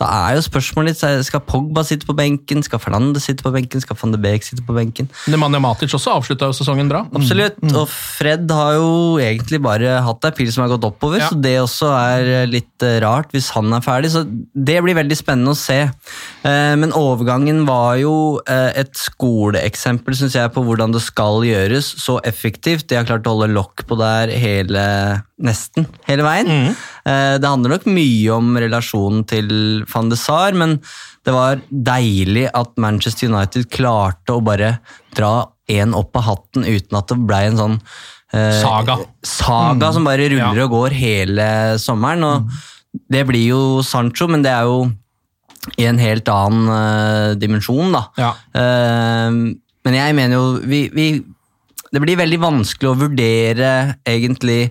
da 0.00 0.06
er 0.28 0.34
jo 0.36 0.42
spørsmålet 0.44 0.92
litt, 0.92 1.24
skal 1.24 1.40
Pogba 1.48 1.82
sitte 1.88 2.04
på 2.08 2.12
benken, 2.18 2.62
skal 2.66 2.80
Fernandes 2.82 3.24
sitte 3.30 3.42
på 3.46 3.52
benken, 3.54 3.80
skal 3.80 3.96
van 3.96 4.12
de 4.12 4.18
Beek 4.20 4.44
sitte 4.44 4.64
på 4.66 4.74
benken? 4.76 5.08
Nemanja 5.32 5.60
Matic 5.64 5.94
også 5.96 6.12
avslutta 6.18 6.50
jo 6.50 6.56
sesongen 6.58 6.90
bra. 6.90 7.04
Absolutt, 7.16 7.56
og 7.72 7.86
Fred 7.88 8.50
har 8.52 8.74
jo 8.76 8.90
egentlig 9.22 9.62
bare 9.64 9.96
hatt 10.04 10.28
ei 10.28 10.34
pil 10.36 10.50
som 10.52 10.66
har 10.66 10.74
gått 10.74 10.84
oppover, 10.90 11.18
Ja. 11.22 11.30
så 11.32 11.40
det 11.40 11.54
også 11.62 11.88
er 11.96 12.46
litt 12.50 12.84
eh, 12.84 12.98
rart 13.00 13.32
hvis 13.32 13.48
han 13.56 13.72
er 13.72 13.80
ferdig, 13.80 14.10
så 14.12 14.24
det 14.26 14.78
blir 14.84 14.98
veldig 15.00 15.16
spennende 15.16 15.54
å 15.54 15.58
se. 15.58 15.78
Eh, 16.44 16.74
Men 16.76 16.92
overgangen 16.92 17.64
var 17.66 17.96
jo 17.96 18.40
eh, 18.46 18.72
et 18.82 18.92
skoleeksempel, 18.96 20.14
synes 20.16 20.36
jeg, 20.36 20.52
på 20.54 20.62
hvordan 20.66 20.92
det 20.94 21.02
skal 21.04 21.40
gjøres 21.46 21.88
så 22.02 22.18
effektivt. 22.26 22.86
De 22.90 22.96
har 22.98 23.06
klart 23.08 23.26
å 23.26 23.34
holde 23.36 23.52
lokk 23.54 23.86
på 23.88 23.98
der 24.00 24.32
hele, 24.36 24.84
nesten 25.40 25.86
hele 26.08 26.24
veien. 26.26 26.48
Eh, 26.50 26.84
Det 27.06 27.46
handler 27.46 27.70
nok 27.76 27.84
mye 27.86 28.32
om 28.34 28.56
relasjonen 28.58 29.20
til 29.30 29.50
van 29.92 30.08
de 30.10 30.16
Sar, 30.18 30.56
men 30.58 30.72
det 31.26 31.34
var 31.34 31.60
deilig 31.70 32.48
at 32.50 32.72
Manchester 32.82 33.30
United 33.30 33.68
klarte 33.70 34.34
å 34.34 34.42
bare 34.42 34.76
dra 35.14 35.48
en 35.70 35.94
opp 35.98 36.16
av 36.18 36.26
hatten 36.28 36.66
uten 36.66 36.98
at 36.98 37.10
det 37.10 37.18
ble 37.26 37.40
en 37.48 37.60
sånn 37.60 37.76
eh, 38.34 38.60
Saga. 38.62 38.98
saga 39.26 39.92
som 39.94 40.06
bare 40.06 40.28
ruller 40.30 40.60
Ja. 40.60 40.66
og 40.66 40.74
går 40.74 40.94
hele 40.94 41.48
sommeren. 41.82 42.24
Og 42.24 43.06
det 43.10 43.24
blir 43.26 43.48
jo 43.50 43.82
Sancho, 43.86 44.28
men 44.30 44.42
det 44.46 44.52
er 44.54 44.70
jo 44.70 44.86
i 45.76 45.86
en 45.88 45.98
helt 45.98 46.28
annen 46.30 46.68
uh, 46.70 47.34
dimensjon, 47.34 47.90
da. 47.90 48.04
Ja. 48.20 48.32
Uh, 48.54 49.54
men 49.86 49.96
jeg 49.98 50.14
mener 50.14 50.38
jo 50.38 50.44
vi, 50.62 50.86
vi, 50.94 51.06
Det 51.90 52.02
blir 52.02 52.18
veldig 52.18 52.38
vanskelig 52.42 52.90
å 52.90 52.98
vurdere 52.98 53.70
egentlig 54.06 54.70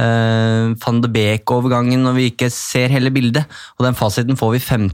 uh, 0.00 0.72
van 0.80 1.00
de 1.04 1.10
Beek-overgangen 1.12 2.02
når 2.06 2.16
vi 2.16 2.28
ikke 2.30 2.48
ser 2.54 2.92
hele 2.92 3.12
bildet. 3.14 3.44
Og 3.78 3.86
den 3.86 3.98
fasiten 3.98 4.38
får 4.40 4.54
vi 4.56 4.62
5. 4.64 4.88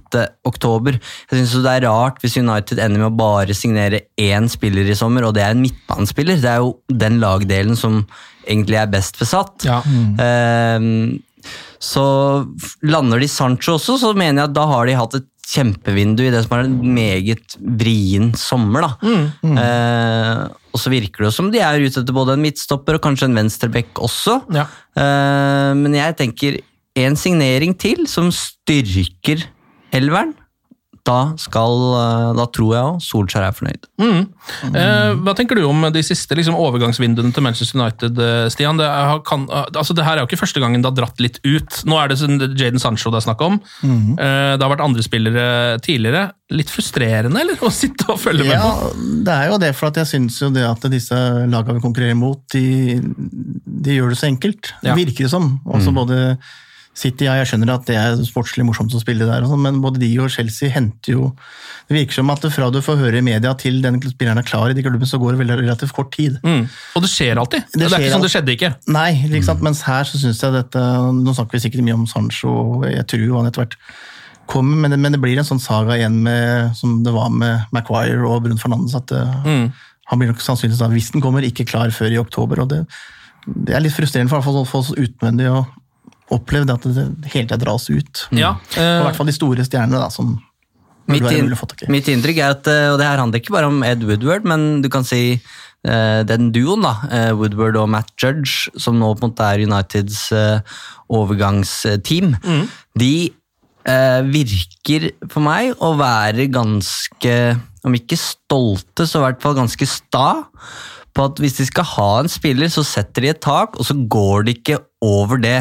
oktober. 0.48 0.98
Jeg 1.30 1.38
synes 1.38 1.56
det 1.64 1.75
er 1.76 1.86
rart 1.88 2.18
hvis 2.22 2.38
United 2.40 2.82
ender 2.82 3.04
med 3.04 3.12
å 3.12 3.18
bare 3.18 3.56
signere 3.56 4.04
én 4.20 4.50
spiller 4.50 4.88
i 4.90 4.98
sommer, 4.98 5.28
og 5.28 5.36
det 5.36 5.46
er 5.46 5.54
en 5.54 5.62
midtbanespiller. 5.64 6.42
Det 6.42 6.50
er 6.52 6.64
jo 6.64 6.75
den 6.90 7.20
lagdelen 7.22 7.78
som 7.78 8.02
egentlig 8.46 8.80
er 8.82 8.90
best 8.90 9.18
besatt. 9.22 9.66
Ja. 9.66 9.80
Eh, 10.22 11.16
så 11.82 12.04
lander 12.86 13.20
de 13.22 13.28
Sancho 13.30 13.76
også, 13.76 13.98
så 14.00 14.12
mener 14.16 14.42
jeg 14.42 14.50
at 14.50 14.56
da 14.56 14.66
har 14.70 14.88
de 14.88 14.98
hatt 14.98 15.18
et 15.18 15.28
kjempevindu 15.47 16.25
i 16.26 16.31
det 16.35 16.43
som 16.45 16.57
er 16.57 16.65
en 16.67 16.79
meget 16.97 17.57
vrien 17.81 18.33
sommer. 18.38 18.87
da. 18.87 19.12
Eh, 19.62 20.41
og 20.75 20.81
så 20.83 20.93
virker 20.93 21.26
det 21.26 21.35
som 21.35 21.50
de 21.53 21.62
er 21.62 21.81
ute 21.81 22.03
etter 22.03 22.17
både 22.17 22.35
en 22.37 22.43
midtstopper 22.45 22.99
og 22.99 23.05
kanskje 23.07 23.31
en 23.31 23.38
venstreback 23.38 24.00
også. 24.03 24.41
Ja. 24.55 24.67
Eh, 24.99 25.73
men 25.79 25.95
jeg 25.97 26.17
tenker 26.19 26.59
en 26.97 27.17
signering 27.17 27.76
til 27.79 28.07
som 28.11 28.33
styrker 28.35 29.47
elveren. 29.95 30.35
Da, 31.06 31.18
skal, 31.38 31.76
eh, 31.94 32.30
da 32.34 32.44
tror 32.50 32.70
jeg 32.75 32.82
òg 32.88 32.96
Solskjær 33.04 33.44
er 33.46 33.54
fornøyd. 33.54 33.84
Eh, 34.75 35.12
hva 35.22 35.34
tenker 35.38 35.58
du 35.58 35.62
om 35.68 35.84
de 35.94 36.02
siste 36.02 36.34
liksom, 36.38 36.56
overgangsvinduene 36.58 37.30
til 37.36 37.44
Manchester 37.46 37.78
United, 37.78 38.18
eh, 38.18 38.48
Stian? 38.50 38.80
Det, 38.80 38.88
er, 38.90 39.20
kan, 39.28 39.44
altså, 39.52 39.94
det 39.94 40.06
her 40.06 40.16
er 40.18 40.25
jo 40.25 40.28
ikke 40.30 40.40
første 40.42 40.62
gangen 40.62 40.82
det 40.82 40.90
har 40.90 40.96
dratt 40.98 41.22
litt 41.22 41.38
ut. 41.46 41.78
Nå 41.86 42.00
er 42.02 42.10
det 42.10 42.18
sånn 42.20 42.40
Jaden 42.58 42.82
Sancho 42.82 43.12
det 43.14 43.20
er 43.22 43.26
snakk 43.28 43.44
om. 43.46 43.60
Eh, 43.86 44.56
det 44.58 44.64
har 44.66 44.72
vært 44.75 44.82
andre 44.88 45.06
spillere 45.06 45.46
tidligere. 45.86 46.26
Litt 46.54 46.70
frustrerende, 46.70 47.38
eller? 47.42 47.62
Å 47.62 47.70
sitte 47.75 48.10
og 48.12 48.20
følge 48.22 48.44
med 48.46 48.54
Ja, 48.58 48.66
på? 48.75 48.92
det 49.26 49.34
er 49.38 49.48
jo 49.52 49.62
det, 49.62 49.72
for 49.78 49.90
at 49.92 50.02
jeg 50.02 50.10
syns 50.10 50.36
jo 50.42 50.50
det 50.54 50.66
at 50.66 50.84
disse 50.92 51.16
lagene 51.50 51.78
vi 51.78 51.86
konkurrerer 51.86 52.18
mot, 52.18 52.42
de, 52.54 52.98
de 53.66 53.96
gjør 54.00 54.12
det 54.14 54.18
så 54.20 54.28
enkelt. 54.30 54.75
Ja. 54.86 54.94
Virker 54.98 55.26
det 55.26 55.32
som. 55.32 55.52
Også 55.66 55.94
både 55.94 56.36
City, 56.97 57.26
ja, 57.29 57.35
jeg 57.37 57.50
skjønner 57.50 57.75
at 57.75 57.85
det 57.88 57.97
er 58.00 58.15
sportslig 58.25 58.65
morsomt 58.65 58.95
å 58.97 59.00
spille 59.03 59.26
der, 59.29 59.45
og 59.45 59.50
sånn, 59.53 59.62
men 59.67 59.81
både 59.85 60.00
de 60.00 60.09
og 60.23 60.31
Chelsea 60.33 60.73
henter 60.73 61.12
jo 61.12 61.26
Det 61.87 61.95
virker 61.95 62.17
som 62.17 62.33
at 62.33 62.47
fra 62.50 62.71
du 62.73 62.81
får 62.83 62.97
høre 62.99 63.21
i 63.21 63.25
media 63.25 63.53
til 63.61 63.83
den 63.85 64.00
spilleren 64.00 64.41
er 64.41 64.47
klar 64.49 64.73
i 64.73 64.75
de 64.75 64.83
klubbene, 64.83 65.07
så 65.07 65.21
går 65.23 65.35
det 65.37 65.43
veldig 65.45 65.59
relativt 65.61 65.95
kort 65.95 66.11
tid. 66.17 66.41
Mm. 66.43 66.65
Og 66.97 67.05
det 67.05 67.11
skjer 67.12 67.38
alltid. 67.38 67.69
Det, 67.71 67.85
er 67.85 67.93
skjer 67.93 68.07
ikke 68.07 68.15
sånn 68.17 68.25
det 68.25 68.33
skjedde 68.33 68.55
ikke. 68.57 68.73
Nei, 68.97 69.11
liksom, 69.31 69.61
mm. 69.61 69.69
mens 69.69 69.85
her 69.87 70.09
så 70.09 70.19
syns 70.19 70.43
jeg 70.43 70.57
dette 70.57 70.83
Nå 71.21 71.37
snakker 71.37 71.59
vi 71.59 71.62
sikkert 71.67 71.87
mye 71.87 71.99
om 72.00 72.09
Sancho, 72.11 72.50
og 72.50 72.88
jeg 72.91 73.07
tror 73.12 73.26
jo 73.29 73.38
han 73.38 73.50
etter 73.50 73.62
hvert 73.62 73.79
kommer, 74.50 74.81
men 74.83 74.95
det, 74.95 74.99
men 75.03 75.15
det 75.15 75.21
blir 75.23 75.38
en 75.38 75.47
sånn 75.47 75.62
saga 75.62 75.99
igjen 75.99 76.19
med, 76.25 76.73
som 76.79 77.00
det 77.07 77.15
var 77.15 77.31
med 77.35 77.67
Maguire 77.75 78.25
og 78.26 78.45
Brun 78.47 78.61
Fernandes. 78.62 78.97
at 78.99 79.12
mm. 79.47 79.69
Han 80.11 80.21
blir 80.21 80.31
nok 80.31 80.43
sannsynligvis 80.43 80.83
da, 80.83 80.91
hvis 80.93 81.11
den 81.15 81.23
kommer, 81.25 81.47
ikke 81.47 81.67
klar 81.67 81.91
før 81.95 82.15
i 82.15 82.21
oktober. 82.21 82.62
og 82.62 82.71
Det, 82.71 82.85
det 83.47 83.75
er 83.75 83.83
litt 83.83 83.95
frustrerende 83.95 84.31
for, 84.31 84.43
for, 84.47 84.83
oss 84.83 84.95
utvendig 84.95 85.50
å 85.50 85.65
oppleve 86.35 86.66
det 86.66 86.75
at 86.75 86.87
det 86.90 87.30
hele 87.33 87.47
tida 87.47 87.59
dras 87.61 87.87
ut. 87.90 88.26
Ja, 88.35 88.56
Og 88.59 88.78
I 88.78 88.83
eh, 88.83 89.04
hvert 89.06 89.18
fall 89.18 89.30
de 89.30 89.37
store 89.37 89.66
stjernene, 89.66 90.00
da, 90.02 90.09
som 90.11 90.35
Mitt, 91.06 91.23
burde 91.23 91.37
inn, 91.38 91.47
mulig 91.47 91.54
å 91.54 91.61
få 91.61 91.68
tak 91.71 91.85
i. 91.87 91.90
mitt 91.92 92.09
inntrykk 92.11 92.40
er 92.42 92.56
at, 92.56 92.66
eh, 92.66 92.88
og 92.90 92.99
det 92.99 93.06
her 93.06 93.21
handler 93.23 93.38
ikke 93.38 93.54
bare 93.54 93.71
om 93.71 93.78
Ed 93.87 94.02
Woodward, 94.09 94.49
men 94.49 94.83
du 94.83 94.88
kan 94.90 95.06
si 95.06 95.21
eh, 95.37 96.21
den 96.26 96.50
duoen, 96.50 96.83
da, 96.83 96.95
eh, 97.14 97.30
Woodward 97.38 97.78
og 97.78 97.88
Matt 97.95 98.11
Judge, 98.18 98.73
som 98.75 98.99
nå 98.99 99.12
på 99.14 99.23
en 99.23 99.30
måte 99.30 99.47
er 99.47 99.62
Uniteds 99.62 100.25
eh, 100.35 100.76
overgangsteam, 101.14 102.35
de 102.99 103.12
eh, 103.87 104.21
virker 104.26 105.12
for 105.30 105.47
meg 105.47 105.78
å 105.78 105.92
være 106.00 106.49
ganske, 106.50 107.38
om 107.87 107.95
ikke 107.95 108.18
stolte, 108.18 109.06
så 109.06 109.21
i 109.23 109.26
hvert 109.28 109.42
fall 109.45 109.54
ganske 109.61 109.87
sta 109.87 110.28
på 111.16 111.25
at 111.30 111.40
hvis 111.40 111.56
de 111.56 111.64
skal 111.68 111.87
ha 111.96 112.08
en 112.20 112.28
spiller, 112.30 112.68
så 112.73 112.85
setter 112.85 113.25
de 113.25 113.30
et 113.32 113.40
tak, 113.42 113.78
og 113.80 113.87
så 113.88 113.96
går 114.12 114.44
de 114.46 114.54
ikke 114.58 114.76
over 115.06 115.40
det. 115.40 115.58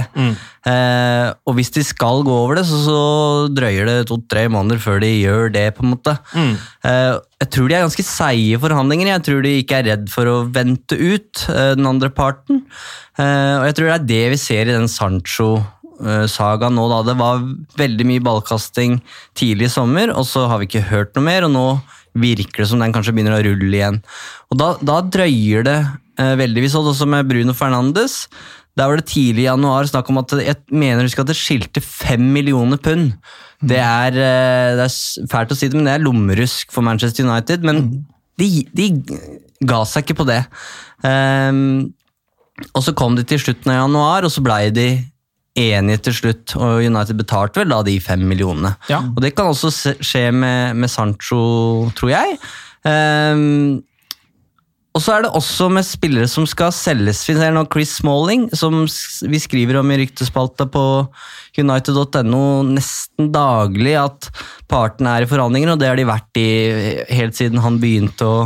Eh, 0.68 1.28
og 1.48 1.56
hvis 1.58 1.72
de 1.76 1.84
skal 1.86 2.24
gå 2.28 2.34
over 2.34 2.58
det, 2.60 2.66
så, 2.68 2.80
så 2.86 3.00
drøyer 3.56 3.88
det 3.88 3.96
to-tre 4.10 4.46
måneder 4.52 4.82
før 4.84 5.00
de 5.04 5.10
gjør 5.22 5.52
det. 5.54 5.66
på 5.78 5.86
en 5.86 5.94
måte. 5.96 6.16
Eh, 6.36 7.16
jeg 7.44 7.50
tror 7.54 7.70
de 7.72 7.78
er 7.78 7.86
ganske 7.86 8.06
seige 8.08 8.60
forhandlinger. 8.64 9.12
Jeg 9.14 9.26
tror 9.28 9.44
de 9.46 9.56
ikke 9.62 9.80
er 9.80 9.90
redd 9.94 10.08
for 10.12 10.32
å 10.32 10.38
vente 10.56 10.98
ut 11.00 11.46
eh, 11.54 11.74
den 11.80 11.88
andre 11.90 12.10
parten. 12.16 12.64
Eh, 13.20 13.56
og 13.62 13.68
jeg 13.70 13.78
tror 13.78 13.92
det 13.92 13.98
er 14.00 14.08
det 14.12 14.24
vi 14.36 14.42
ser 14.42 14.68
i 14.72 14.76
den 14.76 14.90
Sancho-saga 14.92 16.72
nå. 16.74 16.88
da. 16.92 17.02
Det 17.12 17.18
var 17.20 17.44
veldig 17.80 18.08
mye 18.12 18.24
ballkasting 18.26 19.00
tidlig 19.38 19.70
i 19.70 19.76
sommer, 19.78 20.12
og 20.16 20.26
så 20.28 20.48
har 20.52 20.60
vi 20.64 20.68
ikke 20.72 20.88
hørt 20.92 21.16
noe 21.16 21.28
mer. 21.30 21.48
og 21.48 21.54
nå 21.56 21.68
virker 22.16 22.64
det 22.64 22.70
som 22.72 22.82
den 22.82 22.94
kanskje 22.96 23.14
begynner 23.16 23.38
å 23.38 23.44
rulle 23.46 23.80
igjen. 23.80 24.02
Og 24.52 24.60
Da, 24.62 24.74
da 24.80 25.00
drøyer 25.04 25.66
det 25.68 25.80
eh, 26.20 26.36
veldig. 26.40 26.64
Vi 26.66 26.72
så 26.72 26.84
det 26.84 26.94
også 26.94 27.10
med 27.12 27.28
Bruno 27.30 27.56
Fernandes. 27.58 28.24
Der 28.76 28.90
var 28.92 29.00
det 29.00 29.08
tidlig 29.12 29.46
i 29.46 29.50
januar 29.50 29.88
snakk 29.88 30.10
om 30.12 30.20
at 30.20 30.34
jeg 30.44 30.60
mener 30.72 31.06
husk 31.06 31.22
at 31.24 31.32
det 31.32 31.38
skilte 31.40 31.84
fem 31.84 32.24
millioner 32.36 32.80
pund. 32.82 33.14
Det 33.64 33.80
er, 33.80 34.18
eh, 34.20 34.76
det 34.80 34.88
er 34.88 35.28
fælt 35.32 35.54
å 35.54 35.58
si 35.58 35.70
det, 35.70 35.78
men 35.80 35.88
det 35.88 35.96
er 35.96 36.06
lommerusk 36.06 36.74
for 36.76 36.86
Manchester 36.86 37.28
United. 37.28 37.64
Men 37.68 37.86
de, 38.40 38.50
de 38.76 38.90
ga 39.64 39.84
seg 39.88 40.04
ikke 40.04 40.20
på 40.22 40.28
det. 40.28 40.42
Um, 41.06 41.94
og 42.76 42.84
så 42.84 42.94
kom 42.96 43.16
de 43.18 43.24
til 43.28 43.40
slutten 43.42 43.72
av 43.72 43.84
januar, 43.84 44.28
og 44.28 44.32
så 44.32 44.44
blei 44.44 44.70
de 44.76 44.90
enige 45.56 46.04
til 46.10 46.20
slutt. 46.20 46.56
Og 46.60 46.84
United 46.84 47.18
betalte 47.20 47.64
vel 47.64 47.74
da 47.74 47.82
de 47.88 47.98
fem 48.04 48.24
millionene. 48.28 48.76
Ja. 48.92 49.02
Og 49.16 49.24
det 49.24 49.34
kan 49.36 49.52
også 49.52 49.96
skje 50.04 50.30
med, 50.36 50.76
med 50.76 50.92
Sancho, 50.92 51.90
tror 51.98 52.14
jeg. 52.14 52.40
Um, 52.86 53.84
Og 54.96 55.02
så 55.04 55.12
er 55.12 55.26
det 55.26 55.34
også 55.36 55.66
med 55.68 55.84
spillere 55.84 56.28
som 56.32 56.46
skal 56.48 56.72
selges. 56.72 57.26
Vi 57.28 57.34
ser 57.36 57.52
nå 57.52 57.66
Chris 57.68 57.98
Smalling, 57.98 58.46
som 58.56 58.86
vi 59.28 59.40
skriver 59.44 59.82
om 59.82 59.90
i 59.92 59.98
ryktespalta 60.00 60.70
på 60.72 60.84
United.no 61.60 62.64
nesten 62.70 63.28
daglig, 63.34 63.98
at 64.00 64.30
partene 64.72 65.18
er 65.18 65.26
i 65.26 65.28
forhandlinger, 65.28 65.74
og 65.74 65.82
det 65.82 65.90
har 65.92 66.00
de 66.00 66.08
vært 66.08 66.40
i 66.40 66.48
helt 67.12 67.36
siden 67.36 67.60
han 67.64 67.82
begynte 67.84 68.24
å, 68.24 68.40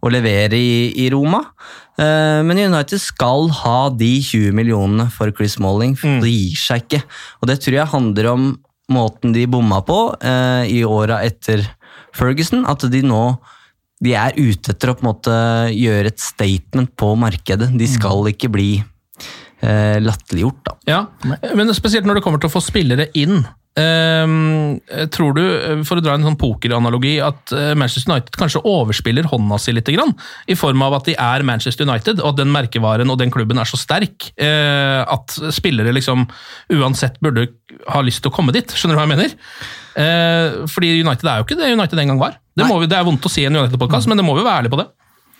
å 0.00 0.12
levere 0.12 0.56
i, 0.56 0.72
i 1.04 1.10
Roma. 1.12 1.42
Eh, 2.00 2.40
Men 2.46 2.60
United 2.60 3.00
skal 3.02 3.50
ha 3.62 3.78
de 3.90 4.14
20 4.22 4.54
millionene 4.56 5.08
for 5.12 5.32
Chris 5.36 5.58
Smalling, 5.58 5.96
for 5.98 6.22
det 6.22 6.32
gir 6.32 6.58
seg 6.60 6.86
ikke. 6.86 7.02
Og 7.40 7.50
det 7.50 7.58
tror 7.64 7.78
jeg 7.80 7.92
handler 7.94 8.30
om 8.32 8.52
måten 8.92 9.32
de 9.34 9.46
bomma 9.48 9.80
på 9.86 9.98
eh, 10.20 10.68
i 10.72 10.82
åra 10.84 11.22
etter 11.24 11.64
Ferguson, 12.16 12.66
at 12.68 12.84
de 12.92 13.02
nå 13.04 13.24
de 14.02 14.16
er 14.18 14.34
ute 14.34 14.72
etter 14.72 14.90
å 14.90 14.96
på 14.98 15.04
en 15.04 15.10
måte 15.12 15.34
gjøre 15.70 16.10
et 16.10 16.20
statement 16.20 16.90
på 16.98 17.12
markedet. 17.14 17.68
De 17.78 17.86
skal 17.86 18.26
ikke 18.32 18.50
bli 18.50 18.70
eh, 19.62 19.98
latterliggjort, 20.02 20.62
da. 20.66 20.74
Ja, 20.90 21.00
men 21.54 21.70
spesielt 21.76 22.08
når 22.08 22.18
det 22.18 22.24
kommer 22.24 22.42
til 22.42 22.50
å 22.50 22.56
få 22.56 22.64
spillere 22.64 23.06
inn. 23.14 23.44
Ehm, 23.80 24.80
tror 25.14 25.32
du, 25.32 25.42
for 25.88 25.96
å 25.96 26.04
dra 26.04 26.18
en 26.18 26.26
sånn 26.26 26.36
pokeranalogi, 26.36 27.14
at 27.24 27.54
eh, 27.56 27.70
Manchester 27.78 28.10
United 28.10 28.36
kanskje 28.36 28.60
overspiller 28.68 29.28
hånda 29.30 29.56
si 29.60 29.72
litt? 29.72 29.88
Grann, 29.92 30.12
I 30.44 30.56
form 30.58 30.82
av 30.84 30.98
at 30.98 31.08
de 31.08 31.14
er 31.16 31.44
Manchester 31.48 31.88
United, 31.88 32.20
og 32.20 32.34
at 32.34 32.42
den 32.42 32.52
merkevaren 32.52 33.12
og 33.12 33.16
den 33.22 33.32
klubben 33.32 33.60
er 33.60 33.68
så 33.68 33.80
sterk 33.80 34.28
uh, 34.40 35.02
at 35.08 35.32
spillere 35.54 35.94
liksom 35.96 36.26
uansett 36.76 37.16
burde 37.24 37.48
ha 37.92 38.02
lyst 38.04 38.22
til 38.24 38.32
å 38.32 38.34
komme 38.36 38.52
dit. 38.54 38.68
Skjønner 38.76 38.96
du 38.96 39.00
hva 39.00 39.06
jeg 39.06 39.12
mener? 39.14 39.36
Uh, 39.96 40.68
fordi 40.70 40.92
United 41.00 41.28
er 41.28 41.40
jo 41.40 41.46
ikke 41.46 41.58
det 41.60 41.72
United 41.72 42.02
en 42.02 42.12
gang 42.12 42.20
var. 42.20 42.36
Det, 42.52 42.66
vi, 42.68 42.90
det 42.90 42.98
er 42.98 43.06
vondt 43.08 43.28
å 43.28 43.32
si 43.32 43.44
i 43.44 43.48
en 43.48 43.56
United-podkast, 43.56 44.10
men 44.10 44.20
det 44.20 44.26
må 44.26 44.36
vi 44.36 44.44
være 44.44 44.62
ærlige 44.62 44.74
på 44.74 44.82
det. 44.82 44.90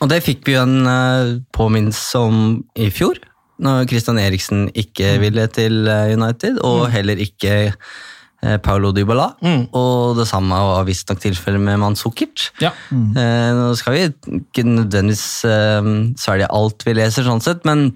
Og 0.02 0.08
det 0.10 0.22
fikk 0.24 0.48
vi 0.48 0.56
jo 0.56 0.64
en 0.64 0.88
uh, 0.88 1.34
påminnelse 1.52 2.24
om 2.24 2.40
i 2.80 2.88
fjor, 2.94 3.20
når 3.62 3.84
Christian 3.92 4.18
Eriksen 4.18 4.64
ikke 4.72 5.18
ville 5.22 5.44
til 5.52 5.84
United, 5.86 6.58
og 6.66 6.88
heller 6.90 7.20
ikke 7.22 7.68
Paulo 8.64 8.90
Dybala. 8.90 9.28
Og 9.78 10.16
det 10.18 10.26
samme 10.26 10.56
var 10.58 10.86
visstnok 10.88 11.20
tilfellet 11.22 11.62
med 11.62 11.78
Manzukic. 11.78 12.48
Ja. 12.62 12.72
Mm. 12.90 13.12
nå 13.58 13.68
skal 13.78 13.94
vi 13.94 14.06
ikke 14.40 14.64
nødvendigvis 14.66 15.44
eh, 15.46 15.90
svelge 16.18 16.50
alt 16.50 16.86
vi 16.88 16.96
leser, 16.98 17.28
sånn 17.28 17.44
sett, 17.44 17.62
men 17.68 17.92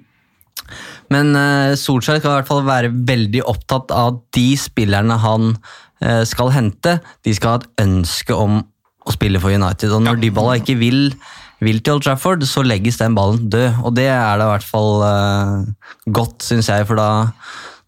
men 1.13 1.35
eh, 1.39 1.77
Solskjær 1.79 2.21
skal 2.21 2.33
i 2.33 2.37
hvert 2.41 2.49
fall 2.51 2.65
være 2.67 2.93
veldig 3.09 3.45
opptatt 3.47 3.93
av 3.95 4.15
at 4.15 4.23
de 4.37 4.49
spillerne 4.59 5.19
han 5.23 5.53
eh, 6.03 6.23
skal 6.29 6.53
hente, 6.55 6.99
de 7.27 7.35
skal 7.37 7.55
ha 7.55 7.61
et 7.61 7.85
ønske 7.87 8.35
om 8.35 8.61
å 9.07 9.15
spille 9.15 9.41
for 9.43 9.55
United. 9.55 9.93
Og 9.95 10.03
når 10.03 10.19
Dybala 10.23 10.59
ikke 10.59 10.79
vil, 10.81 11.13
vil 11.63 11.79
til 11.79 11.97
Old 11.97 12.07
Trafford, 12.07 12.43
så 12.49 12.65
legges 12.67 12.99
den 12.99 13.15
ballen 13.19 13.47
død. 13.53 13.83
Og 13.87 13.95
det 13.99 14.09
er 14.11 14.41
da 14.41 14.49
i 14.49 14.53
hvert 14.57 14.67
fall 14.67 15.05
uh, 15.07 15.93
godt, 16.11 16.43
syns 16.43 16.73
jeg, 16.73 16.89
for 16.89 16.99
da, 16.99 17.29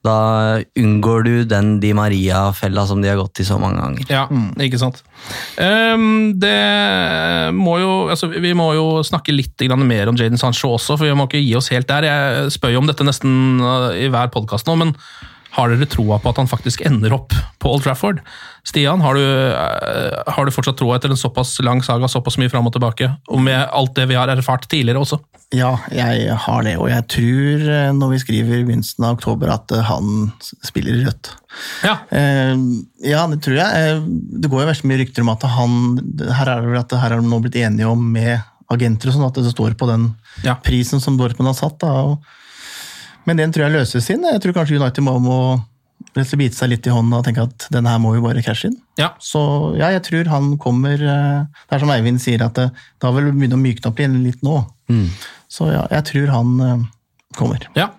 da 0.06 0.60
unngår 0.78 1.24
du 1.26 1.32
den 1.48 1.72
Di 1.82 1.90
Maria-fella 1.96 2.84
som 2.86 3.00
de 3.02 3.10
har 3.10 3.18
gått 3.18 3.40
i 3.42 3.46
så 3.46 3.58
mange 3.58 3.80
ganger. 3.82 4.12
Ja, 4.12 4.26
ikke 4.62 4.78
sant. 4.80 5.02
Um, 5.58 6.38
det 6.38 6.54
må 7.56 7.78
jo, 7.82 7.90
altså, 8.12 8.30
vi 8.30 8.52
må 8.56 8.70
jo 8.76 9.02
snakke 9.06 9.34
litt 9.34 9.58
mer 9.82 10.10
om 10.10 10.18
Jaden 10.18 10.38
Sancho 10.38 10.70
også, 10.76 10.96
for 10.96 11.08
vi 11.08 11.16
må 11.18 11.26
ikke 11.26 11.42
gi 11.42 11.56
oss 11.58 11.72
helt 11.74 11.90
der. 11.90 12.06
Jeg 12.06 12.54
spør 12.54 12.76
jo 12.76 12.84
om 12.84 12.90
dette 12.90 13.06
nesten 13.06 13.58
uh, 13.64 13.90
i 13.98 14.06
hver 14.12 14.30
podkast 14.34 14.70
nå, 14.70 14.78
men 14.78 14.94
har 15.56 15.72
dere 15.72 15.88
troa 15.88 16.18
på 16.20 16.28
at 16.30 16.38
han 16.42 16.50
faktisk 16.50 16.82
ender 16.86 17.14
opp 17.16 17.32
på 17.58 17.70
Old 17.72 17.82
Trafford? 17.86 18.20
Stian, 18.68 19.00
har 19.00 19.16
du, 19.16 19.22
uh, 19.24 20.32
har 20.34 20.44
du 20.44 20.52
fortsatt 20.52 20.76
troa 20.76 20.98
etter 20.98 21.10
en 21.14 21.18
såpass 21.20 21.54
lang 21.64 21.80
saga, 21.82 22.08
såpass 22.10 22.36
mye 22.40 22.50
fram 22.52 22.68
og 22.68 22.74
tilbake, 22.76 23.08
og 23.32 23.40
med 23.42 23.62
alt 23.72 23.94
det 23.96 24.08
vi 24.10 24.18
har 24.18 24.28
erfart 24.32 24.68
tidligere 24.68 25.00
også? 25.00 25.20
Ja, 25.56 25.78
jeg 25.88 26.28
har 26.44 26.64
det, 26.66 26.74
og 26.76 26.90
jeg 26.92 27.06
tror 27.08 27.62
eh, 27.72 27.92
når 27.96 28.10
vi 28.12 28.18
skriver 28.20 28.58
i 28.58 28.64
begynnelsen 28.68 29.06
av 29.08 29.14
oktober 29.16 29.48
at 29.54 29.72
eh, 29.72 29.86
han 29.88 30.26
spiller 30.44 30.98
i 30.98 31.06
rødt. 31.06 31.30
Ja. 31.86 31.94
Eh, 32.12 32.52
ja, 33.08 33.22
det 33.32 33.38
tror 33.46 33.56
jeg. 33.56 33.86
Eh, 33.94 34.02
det 34.42 34.50
går 34.52 34.60
jo 34.60 34.68
veldig 34.68 34.90
mye 34.90 35.00
rykter 35.00 35.24
om 35.24 35.30
at 35.32 35.46
han 35.48 35.78
Her 36.36 36.50
er 36.52 36.60
det 36.60 36.68
vel 36.68 36.82
at 36.82 36.92
det 36.92 37.00
her 37.00 37.14
har 37.16 37.24
de 37.24 37.30
nå 37.32 37.40
blitt 37.40 37.56
enige 37.62 37.88
om 37.88 38.02
med 38.12 38.34
agenter 38.68 39.08
og 39.08 39.16
sånn, 39.16 39.24
at 39.30 39.40
det 39.40 39.54
står 39.54 39.78
på 39.80 39.88
den 39.88 40.10
Ja. 40.44 40.58
prisen 40.60 41.00
som 41.00 41.16
Dortmund 41.16 41.48
har 41.48 41.56
satt. 41.56 41.78
Da, 41.80 41.94
og, 42.12 42.20
men 43.28 43.36
den 43.40 43.52
tror 43.52 43.66
jeg 43.66 43.76
løses 43.76 44.08
inn. 44.14 44.24
Jeg 44.24 44.40
tror 44.42 44.56
kanskje 44.56 44.78
United 44.80 45.04
må, 45.04 45.18
må 45.20 45.38
bite 46.16 46.56
seg 46.56 46.70
litt 46.72 46.86
i 46.88 46.92
hånda 46.94 47.20
og 47.20 47.26
tenke 47.26 47.44
at 47.44 47.68
denne 47.74 47.92
her 47.92 48.00
må 48.02 48.14
jo 48.16 48.24
bare 48.24 48.42
cashe 48.44 48.70
inn. 48.70 48.78
Ja. 49.00 49.12
Så 49.22 49.40
ja, 49.78 49.90
jeg 49.94 50.04
tror 50.08 50.30
han 50.32 50.54
kommer 50.60 50.96
eh, 50.96 51.42
Det 51.68 51.76
er 51.76 51.82
som 51.82 51.92
Eivind 51.92 52.22
sier, 52.22 52.42
at 52.46 52.56
det, 52.58 52.70
det 52.72 53.08
har 53.08 53.16
vel 53.16 53.32
begynt 53.34 53.56
å 53.56 53.60
mykne 53.60 53.90
opp 53.90 54.00
igjen 54.00 54.16
litt 54.24 54.40
nå. 54.46 54.62
Så 55.52 55.68
ja, 55.72 55.84
jeg 55.92 56.06
tror 56.08 56.32
han 56.32 56.54
eh, 56.64 56.86
kommer. 57.38 57.64
Ja. 57.78 57.92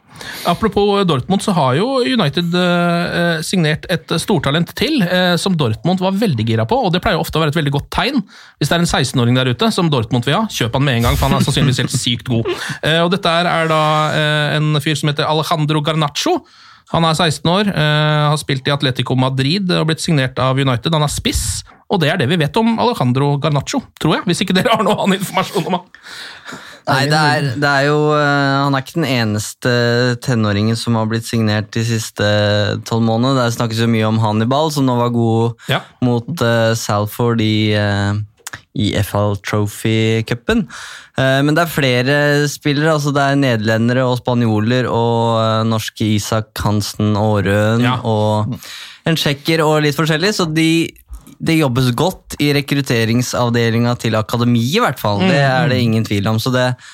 Apropos 0.46 1.06
Dortmund, 1.08 1.44
så 1.44 1.54
har 1.56 1.76
jo 1.78 1.88
United 2.04 2.56
eh, 2.60 3.42
signert 3.46 3.86
et 3.92 4.12
stortalent 4.22 4.72
til, 4.78 5.02
eh, 5.06 5.36
som 5.40 5.56
Dortmund 5.58 6.02
var 6.04 6.18
veldig 6.20 6.46
gira 6.48 6.66
på, 6.70 6.78
og 6.86 6.94
det 6.94 7.02
pleier 7.04 7.22
ofte 7.22 7.40
å 7.40 7.44
være 7.44 7.54
et 7.54 7.60
veldig 7.60 7.76
godt 7.78 7.90
tegn. 7.96 8.24
Hvis 8.60 8.72
det 8.72 8.78
er 8.78 8.84
en 8.84 8.90
16-åring 8.90 9.40
der 9.40 9.52
ute 9.54 9.72
som 9.76 9.92
Dortmund 9.92 10.28
vil 10.28 10.40
ha, 10.40 10.46
kjøp 10.52 10.76
han 10.76 10.88
med 10.88 11.00
en 11.00 11.10
gang, 11.10 11.20
for 11.20 11.30
han 11.30 11.40
er 11.40 11.46
sannsynligvis 11.48 11.84
helt 11.84 11.96
sykt 11.96 12.32
god. 12.32 12.50
Eh, 12.84 13.02
og 13.04 13.12
dette 13.14 13.32
er 13.32 13.70
da 13.72 13.84
eh, 14.16 14.58
en 14.60 14.82
fyr 14.84 14.98
som 15.00 15.12
heter 15.12 15.28
Alejandro 15.30 15.84
Garnaccio. 15.86 16.40
Han 16.94 17.06
er 17.06 17.14
16 17.14 17.52
år, 17.52 17.70
eh, 17.70 18.30
har 18.32 18.40
spilt 18.42 18.68
i 18.68 18.74
Atletico 18.74 19.18
Madrid 19.20 19.70
og 19.78 19.90
blitt 19.92 20.04
signert 20.04 20.40
av 20.42 20.58
United. 20.58 20.96
Han 20.96 21.06
er 21.06 21.14
spiss, 21.14 21.62
og 21.90 22.02
det 22.02 22.10
er 22.12 22.20
det 22.22 22.30
vi 22.32 22.40
vet 22.42 22.58
om 22.60 22.80
Alejandro 22.82 23.36
Garnaccio, 23.42 23.84
tror 24.02 24.18
jeg. 24.18 24.26
Hvis 24.30 24.44
ikke 24.46 24.58
dere 24.58 24.74
har 24.74 24.86
noe 24.86 24.98
annen 24.98 25.20
informasjon 25.20 25.70
om 25.70 25.80
han. 25.80 25.88
Nei, 26.88 27.04
det 27.12 27.18
er, 27.20 27.48
det 27.62 27.70
er 27.70 27.84
jo 27.90 27.98
eh, 28.16 28.56
Han 28.64 28.74
er 28.78 28.82
ikke 28.86 28.96
den 29.02 29.10
eneste 29.10 29.74
tenåringen 30.26 30.78
som 30.80 30.96
har 30.98 31.06
blitt 31.12 31.28
signert 31.28 31.70
de 31.76 31.84
siste 31.86 32.26
tolv 32.90 33.04
månedene. 33.06 33.46
Det 33.50 33.58
snakkes 33.58 33.82
jo 33.84 33.90
mye 33.92 34.08
om 34.08 34.18
Hannibal, 34.24 34.72
som 34.74 34.88
nå 34.88 34.96
var 35.00 35.12
god 35.14 35.70
Ja. 35.70 35.82
mot 36.02 36.30
uh, 36.42 36.74
Salford 36.80 37.42
i, 37.46 37.76
uh, 37.78 38.18
i 38.80 38.92
FL 39.04 39.36
Trophy-cupen. 39.46 40.66
Uh, 41.20 41.42
men 41.46 41.54
det 41.58 41.66
er 41.66 41.74
flere 41.74 42.18
spillere. 42.52 42.96
altså 42.96 43.14
Det 43.16 43.22
er 43.26 43.36
nederlendere 43.44 44.06
og 44.08 44.18
spanjoler 44.22 44.88
og 44.90 45.68
norske 45.70 46.16
Isak 46.16 46.54
Hansen 46.64 47.16
Aarøen 47.20 47.84
Ja. 47.86 47.98
og 48.04 48.56
en 49.06 49.16
tsjekker 49.20 49.62
og 49.66 49.82
litt 49.86 49.98
forskjellig. 49.98 50.34
Så 50.38 50.46
de 50.54 50.70
det 51.40 51.60
jobbes 51.60 51.92
godt 51.98 52.36
i 52.44 52.50
rekrutteringsavdelinga 52.56 53.96
til 54.02 54.18
akademiet, 54.20 54.80
i 54.80 54.84
hvert 54.84 55.00
fall. 55.00 55.24
Det 55.24 55.40
er 55.40 55.70
det 55.72 55.80
ingen 55.80 56.04
tvil 56.08 56.28
om. 56.32 56.40
Så 56.42 56.52
det 56.52 56.66
er 56.66 56.90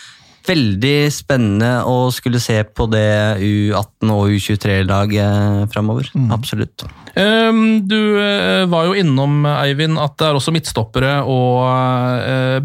veldig 0.46 0.98
spennende 1.14 1.72
å 1.90 2.12
skulle 2.14 2.42
se 2.44 2.60
på 2.70 2.86
det 2.92 3.42
U18- 3.42 4.14
og 4.14 4.36
U23-laget 4.36 5.74
framover. 5.74 6.12
Absolutt. 6.36 6.86
Ehm, 7.16 7.88
Du 7.88 8.18
eh, 8.20 8.66
var 8.72 8.86
jo 8.90 8.96
innom, 8.98 9.46
Eivind, 9.46 9.98
at 10.02 10.18
det 10.20 10.28
er 10.30 10.36
også 10.40 10.54
midtstoppere 10.56 11.18
og 11.24 11.64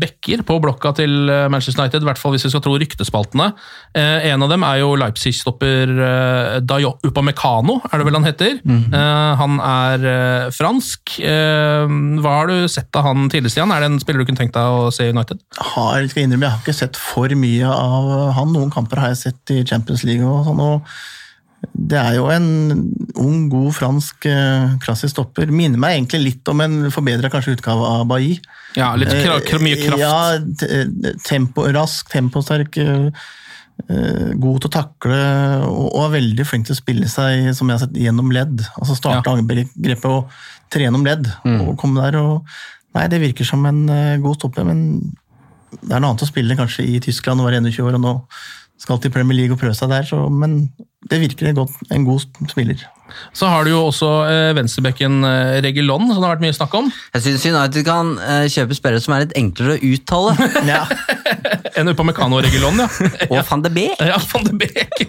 bekker 0.00 0.10
backer 0.20 0.42
på 0.46 0.56
blokka 0.62 0.92
til 0.98 1.28
eh, 1.30 1.48
Manchester 1.52 1.82
United, 1.82 2.02
i 2.02 2.08
hvert 2.08 2.18
fall 2.20 2.34
hvis 2.34 2.44
vi 2.46 2.50
skal 2.52 2.62
tro 2.64 2.74
ryktespaltene. 2.78 3.50
Eh, 3.96 4.28
En 4.30 4.42
av 4.42 4.50
dem 4.52 4.62
er 4.66 4.80
jo 4.82 4.94
Leipzig-stopper 5.00 5.92
eh, 6.06 6.60
Dayo 6.60 6.94
Upamecano, 7.06 7.80
er 7.90 7.98
det 7.98 8.06
vel 8.06 8.18
han 8.18 8.28
heter. 8.28 8.58
Eh, 8.66 9.36
Han 9.40 9.58
er 9.64 10.06
eh, 10.10 10.50
fransk. 10.54 11.18
Eh, 11.20 11.86
Hva 12.20 12.34
har 12.40 12.50
du 12.50 12.68
sett 12.68 12.94
av 12.96 13.06
han 13.08 13.28
tidligere, 13.28 13.50
Stian? 13.56 13.72
Er 13.72 13.80
det 13.84 13.90
en 13.92 14.00
spiller 14.02 14.20
du 14.24 14.28
kunne 14.30 14.40
tenkt 14.40 14.54
deg 14.58 14.62
å 14.80 14.90
se 14.94 15.08
i 15.08 15.14
United? 15.14 15.40
har, 15.60 16.06
skal 16.08 16.22
jeg 16.22 16.28
innrømme, 16.28 16.46
jeg 16.48 16.56
har 16.56 16.62
ikke 16.64 16.78
sett 16.80 16.96
for 17.00 17.32
mye 17.38 17.70
av 17.70 18.34
han. 18.36 18.52
Noen 18.54 18.70
kamper 18.74 19.00
har 19.02 19.14
jeg 19.14 19.22
sett 19.24 19.54
i 19.54 19.62
Champions 19.64 20.04
League 20.04 20.26
og 20.26 20.44
sånn. 20.48 20.60
og 20.60 20.82
Det 21.60 21.98
er 21.98 22.14
jo 22.16 22.28
en 22.32 22.46
ung, 23.20 23.48
god 23.52 23.74
fransk 23.76 24.26
eh, 24.30 24.76
klassisk 24.84 25.12
stopper. 25.14 25.50
Minner 25.52 25.80
meg 25.80 25.98
egentlig 25.98 26.22
litt 26.22 26.50
om 26.52 26.62
en 26.64 26.78
forbedra 26.94 27.28
utgave 27.28 27.90
av 27.98 28.06
Bailly. 28.08 28.38
Ja, 28.78 28.94
litt 28.96 29.12
kra 29.12 29.60
mye 29.60 29.76
kraft. 29.80 30.00
Ja, 30.00 31.16
tempo, 31.26 31.66
rask, 31.74 32.08
temposterk, 32.12 32.78
eh, 32.80 33.10
eh, 33.86 34.32
god 34.40 34.62
til 34.62 34.70
å 34.70 34.74
takle 34.78 35.20
og, 35.68 35.86
og 35.90 36.02
er 36.06 36.16
veldig 36.18 36.48
flink 36.48 36.68
til 36.68 36.76
å 36.78 36.80
spille 36.80 37.10
seg 37.12 37.52
som 37.56 37.68
jeg 37.68 37.76
har 37.76 37.84
sett, 37.84 38.02
gjennom 38.08 38.32
ledd. 38.34 38.64
Altså 38.80 38.96
Starte 38.96 39.32
angrepet 39.34 40.08
og 40.08 40.30
tre 40.70 40.86
gjennom 40.86 41.04
ledd 41.04 41.28
og 41.58 41.74
komme 41.80 42.06
der. 42.06 42.20
og 42.22 42.46
Nei, 42.96 43.06
det 43.10 43.20
virker 43.22 43.46
som 43.46 43.66
en 43.68 43.84
eh, 43.92 44.18
god 44.22 44.38
stopper, 44.38 44.66
men 44.66 45.12
det 45.70 45.92
er 45.94 46.00
noe 46.02 46.10
annet 46.10 46.24
å 46.24 46.28
spille 46.28 46.56
kanskje 46.58 46.86
i 46.90 46.98
Tyskland 47.02 47.42
og 47.42 47.46
være 47.46 47.60
21 47.62 47.84
år 47.86 47.98
og 47.98 48.02
nå 48.02 48.14
skal 48.80 49.00
til 49.00 49.12
Premier 49.12 49.42
League 49.42 49.54
og 49.54 49.60
prøve 49.60 49.76
seg 49.76 49.92
der, 49.92 50.06
så, 50.08 50.22
men 50.32 50.72
det 51.10 51.20
virker 51.20 51.50
en, 51.50 51.58
godt, 51.60 51.76
en 51.92 52.06
god 52.08 52.24
spiller. 52.48 52.86
Så 53.36 53.48
har 53.50 53.64
du 53.66 53.70
jo 53.72 53.80
også 53.88 54.08
eh, 54.30 54.50
venstrebekken 54.58 55.20
eh, 55.26 55.58
Regilon, 55.64 56.06
som 56.08 56.18
det 56.20 56.26
har 56.26 56.34
vært 56.36 56.44
mye 56.44 56.56
snakk 56.56 56.74
om. 56.78 56.90
Jeg 57.14 57.24
syns 57.26 57.46
United 57.50 57.86
kan 57.86 58.12
eh, 58.24 58.44
kjøpe 58.52 58.76
spillere 58.78 59.02
som 59.04 59.14
er 59.16 59.24
litt 59.26 59.36
enklere 59.40 59.76
å 59.78 59.92
uttale. 59.94 60.36
Ja, 60.70 60.84
En 61.80 61.88
Upamecano 61.90 62.38
Regilon, 62.42 62.78
ja. 62.82 62.86
Og 63.32 63.40
van 63.48 63.62
de 63.64 63.70
Beek. 63.74 64.00
Ja, 64.04 64.18
van 64.32 64.44
de 64.46 64.54
Beek. 64.60 65.00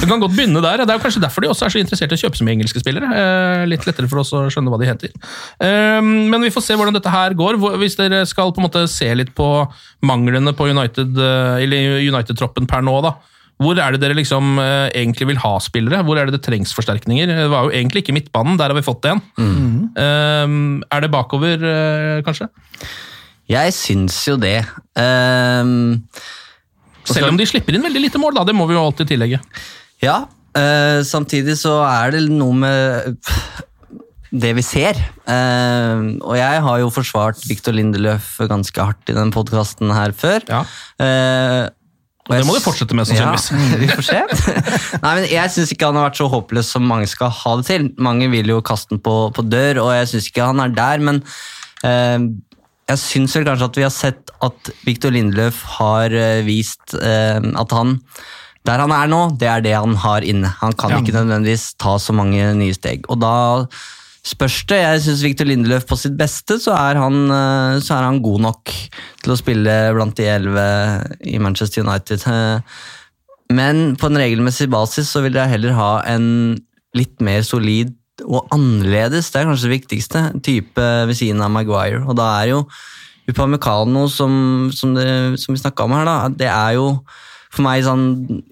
Du 0.00 0.06
kan 0.10 0.20
godt 0.22 0.34
begynne 0.36 0.62
der. 0.64 0.82
Det 0.84 0.94
er 0.94 1.02
kanskje 1.02 1.22
derfor 1.22 1.44
de 1.44 1.50
også 1.52 1.68
er 1.68 1.74
så 1.76 1.80
interessert 1.82 2.12
i 2.14 2.18
å 2.18 2.22
kjøpe 2.24 2.40
så 2.40 2.46
mye 2.46 2.56
engelske 2.58 2.82
spillere. 2.82 3.08
Eh, 3.14 3.64
Litt 3.70 3.86
lettere 3.88 4.08
for 4.10 4.22
oss 4.24 4.32
å 4.36 4.44
skjønne 4.52 4.72
hva 4.72 4.80
de 4.82 4.88
heter. 4.90 5.12
Eh, 5.62 6.00
Men 6.02 6.42
vi 6.44 6.52
får 6.54 6.64
se 6.66 6.76
hvordan 6.78 6.96
dette 6.96 7.12
her 7.12 7.36
går. 7.38 7.60
Hvis 7.80 7.96
dere 8.00 8.24
skal 8.28 8.52
på 8.54 8.62
en 8.62 8.68
måte 8.68 8.84
se 8.90 9.08
litt 9.18 9.34
på 9.38 9.48
manglene 10.06 10.52
på 10.56 10.68
United-troppen 10.70 11.64
eller 11.64 11.98
United-troppen 12.08 12.66
per 12.70 12.82
nå, 12.86 12.94
da. 13.04 13.14
Hvor 13.58 13.78
er 13.82 13.94
det 13.94 14.00
dere 14.04 14.14
liksom 14.14 14.58
eh, 14.62 14.86
egentlig 14.94 15.26
vil 15.32 15.40
ha 15.42 15.56
spillere? 15.62 16.04
Hvor 16.06 16.20
er 16.20 16.28
det 16.28 16.36
det 16.38 16.44
trengs 16.46 16.70
forsterkninger? 16.76 17.26
Det 17.26 17.48
var 17.50 17.66
jo 17.66 17.74
egentlig 17.74 18.04
ikke 18.04 18.14
midtbanen, 18.14 18.58
der 18.60 18.70
har 18.70 18.78
vi 18.78 18.86
fått 18.86 19.08
en. 19.10 19.22
Eh, 19.98 20.56
Er 20.94 21.02
det 21.02 21.10
bakover, 21.10 21.58
eh, 21.58 22.22
kanskje? 22.26 22.48
Jeg 23.48 23.72
syns 23.72 24.16
jo 24.28 24.36
det. 24.36 24.60
Ehm, 25.00 26.04
Selv 27.08 27.30
om 27.30 27.38
de 27.40 27.46
slipper 27.48 27.74
inn 27.74 27.86
veldig 27.86 28.02
lite 28.04 28.20
mål, 28.20 28.36
da. 28.36 28.44
Det 28.44 28.54
må 28.54 28.66
vi 28.68 28.76
jo 28.76 28.84
alltid 28.84 29.08
tillegge. 29.08 29.40
Ja, 30.04 30.26
uh, 30.28 31.00
samtidig 31.08 31.56
så 31.56 31.78
er 31.88 32.12
det 32.12 32.26
noe 32.28 32.52
med 32.52 33.16
det 34.28 34.50
vi 34.58 34.64
ser. 34.66 35.00
Uh, 35.24 36.20
og 36.20 36.36
jeg 36.36 36.60
har 36.66 36.82
jo 36.82 36.92
forsvart 36.92 37.40
Victor 37.48 37.72
Lindeløf 37.72 38.36
ganske 38.50 38.84
hardt 38.84 39.08
i 39.08 39.16
den 39.16 39.32
podkasten 39.32 39.94
her 39.96 40.12
før. 40.12 40.44
Ja. 40.52 40.60
Eh, 41.00 41.64
og 42.28 42.34
Det 42.36 42.46
må 42.46 42.54
du 42.54 42.60
fortsette 42.60 42.94
med, 42.96 43.08
sannsynligvis. 43.08 43.48
Ja, 43.50 43.78
vi 43.82 43.88
får 43.88 44.06
se. 44.06 44.98
Nei, 45.02 45.12
men 45.18 45.28
Jeg 45.32 45.52
syns 45.54 45.72
ikke 45.72 45.88
han 45.90 45.96
har 45.96 46.10
vært 46.10 46.20
så 46.20 46.28
håpløs 46.32 46.72
som 46.74 46.84
mange 46.88 47.08
skal 47.10 47.32
ha 47.32 47.54
det 47.60 47.66
til. 47.70 47.88
Mange 47.98 48.28
vil 48.32 48.52
jo 48.52 48.60
kaste 48.64 48.92
den 48.94 49.00
på, 49.04 49.14
på 49.32 49.44
dør, 49.48 49.80
og 49.86 49.94
jeg 49.96 50.10
syns 50.12 50.28
ikke 50.30 50.48
han 50.50 50.60
er 50.64 50.74
der, 50.76 51.04
men 51.08 51.22
eh, 51.88 52.18
jeg 52.88 53.00
syns 53.02 53.36
vel 53.36 53.44
kanskje 53.48 53.68
at 53.72 53.78
vi 53.80 53.86
har 53.86 53.94
sett 53.94 54.34
at 54.44 54.70
Viktor 54.86 55.12
Lindeløf 55.12 55.62
har 55.78 56.12
eh, 56.16 56.42
vist 56.46 56.94
eh, 57.00 57.38
at 57.40 57.74
han 57.76 57.98
der 58.68 58.82
han 58.82 58.92
er 58.92 59.08
nå, 59.08 59.18
det 59.40 59.46
er 59.48 59.62
det 59.64 59.72
han 59.72 59.94
har 60.02 60.24
inne. 60.28 60.50
Han 60.60 60.74
kan 60.76 60.90
Ja. 60.92 60.98
ikke 61.00 61.14
nødvendigvis 61.16 61.70
ta 61.80 61.94
så 62.02 62.12
mange 62.12 62.50
nye 62.58 62.74
steg. 62.76 63.06
Og 63.08 63.16
da 63.22 63.30
spørs 64.26 64.62
det. 64.68 64.80
Jeg 64.82 65.02
syns 65.04 65.24
Victor 65.24 65.48
Lindeløf 65.48 65.86
på 65.88 65.96
sitt 65.98 66.16
beste, 66.18 66.58
så 66.62 66.74
er, 66.76 66.98
han, 67.00 67.26
eh, 67.30 67.78
så 67.84 67.98
er 67.98 68.08
han 68.08 68.22
god 68.24 68.40
nok 68.48 68.72
til 69.22 69.34
å 69.34 69.38
spille 69.38 69.76
blant 69.96 70.16
de 70.18 70.28
elleve 70.28 70.66
i 71.26 71.38
Manchester 71.42 71.86
United. 71.86 72.24
Eh, 72.26 72.60
Men 73.48 73.96
på 73.96 74.10
en 74.10 74.20
regelmessig 74.20 74.68
basis 74.68 75.08
så 75.08 75.22
vil 75.24 75.38
jeg 75.38 75.48
heller 75.48 75.72
ha 75.72 76.02
en 76.04 76.58
litt 76.96 77.20
mer 77.24 77.40
solid 77.40 77.94
og 78.26 78.48
annerledes, 78.52 79.30
det 79.30 79.40
er 79.40 79.46
kanskje 79.46 79.68
det 79.68 79.76
viktigste, 79.76 80.22
type 80.42 80.84
ved 81.06 81.14
siden 81.16 81.40
av 81.40 81.52
Maguire. 81.54 82.02
Og 82.04 82.16
da 82.18 82.26
er 82.42 82.50
jo 82.50 82.64
Upamecano, 83.28 84.06
som, 84.08 84.70
som, 84.74 84.94
det, 84.96 85.38
som 85.40 85.54
vi 85.54 85.60
snakka 85.60 85.84
om 85.84 85.94
her, 85.96 86.04
da, 86.08 86.28
det 86.28 86.48
er 86.48 86.76
jo 86.76 86.90
for 87.48 87.64
meg 87.64 87.80
i 87.80 87.86
sånn 87.86 88.06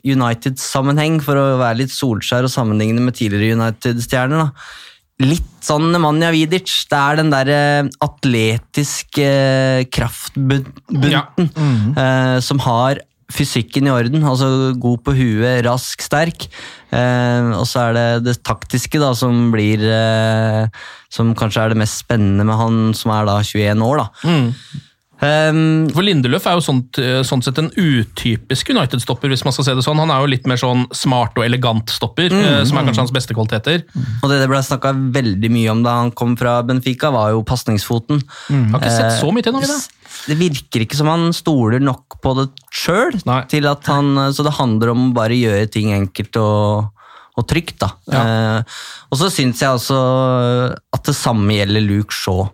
United-sammenheng, 0.07 1.19
for 1.25 1.37
å 1.37 1.59
være 1.61 1.83
litt 1.83 1.93
Solskjær 1.93 2.47
og 2.47 2.53
sammenligne 2.53 3.03
med 3.05 3.17
tidligere 3.19 3.59
United-stjerner, 3.59 4.47
da. 4.47 4.49
Litt 5.23 5.65
sånn 5.65 5.89
Nemanja 5.95 6.29
Vidic. 6.35 6.69
Det 6.91 6.99
er 7.01 7.17
den 7.23 7.31
derre 7.33 7.61
atletiske 8.05 9.29
kraftbunten 9.95 11.11
Ja. 11.11 11.23
eh, 11.39 12.41
som 12.45 12.59
har 12.61 13.01
fysikken 13.33 13.89
i 13.89 13.91
orden, 13.91 14.23
altså 14.23 14.75
god 14.79 15.01
på 15.03 15.15
huet, 15.17 15.65
rask, 15.67 16.01
sterk. 16.05 16.47
Eh, 16.95 17.49
og 17.57 17.65
så 17.67 17.89
er 17.89 17.97
det 17.97 18.25
det 18.29 18.37
taktiske 18.47 19.01
da, 19.03 19.15
som 19.19 19.49
blir 19.51 19.81
eh, 19.83 20.69
Som 21.11 21.35
kanskje 21.35 21.65
er 21.65 21.69
det 21.73 21.79
mest 21.81 22.05
spennende 22.05 22.45
med 22.45 22.55
han 22.61 22.95
som 22.95 23.11
er 23.17 23.25
da 23.27 23.39
21 23.43 23.83
år. 23.83 23.97
da. 24.05 24.31
Um, 25.17 25.87
For 25.97 26.05
Lindeløf 26.05 26.45
er 26.45 26.59
jo 26.59 26.65
sånt, 26.65 26.99
eh, 27.01 27.23
sånn 27.25 27.41
sett 27.45 27.57
en 27.57 27.71
utypisk 27.73 28.69
United-stopper, 28.75 29.31
hvis 29.33 29.47
man 29.47 29.55
skal 29.57 29.65
se 29.65 29.75
det 29.79 29.85
sånn. 29.87 30.01
Han 30.03 30.13
er 30.13 30.21
jo 30.21 30.29
litt 30.29 30.47
mer 30.49 30.61
sånn 30.61 30.85
smart 30.93 31.39
og 31.41 31.47
elegant 31.47 31.89
stopper, 31.89 32.35
eh, 32.37 32.65
som 32.69 32.77
er 32.77 32.85
kanskje 32.85 33.05
hans 33.07 33.15
beste 33.17 33.37
kvaliteter. 33.37 33.85
og 34.23 34.29
det 34.29 34.41
det 34.43 34.49
ble 34.51 34.61
snakka 34.61 34.93
veldig 34.93 35.51
mye 35.51 35.71
om 35.73 35.83
da 35.83 35.97
han 36.03 36.11
kom 36.13 36.37
fra 36.37 36.63
Benfica, 36.63 37.11
var 37.11 37.31
jo 37.33 37.43
pasningsfoten. 37.43 38.21
Har 38.51 38.81
ikke 38.81 38.93
sett 38.93 39.21
så 39.21 39.33
mye 39.33 39.43
til 39.43 39.57
nå, 39.57 39.63
i 39.65 39.67
Det 40.27 40.37
virker 40.37 40.85
ikke 40.85 40.97
som 40.97 41.09
han 41.09 41.33
stoler 41.33 41.81
nok 41.81 42.21
på 42.21 42.35
det 42.37 42.51
sjøl, 42.71 43.17
så 44.35 44.45
det 44.45 44.59
handler 44.59 44.91
om 44.91 45.11
å 45.11 45.15
bare 45.15 45.33
gjøre 45.33 45.71
ting 45.71 45.93
enkelt 45.93 46.37
og, 46.37 46.91
og 47.37 47.49
trygt. 47.49 47.79
da. 47.81 47.91
Eh, 48.13 48.63
og 49.11 49.19
så 49.19 49.31
syns 49.33 49.61
jeg 49.61 49.71
også 49.71 50.77
at 50.93 51.05
det 51.05 51.17
samme 51.17 51.57
gjelder 51.57 51.81
Luke 51.81 52.13
Shaw. 52.13 52.51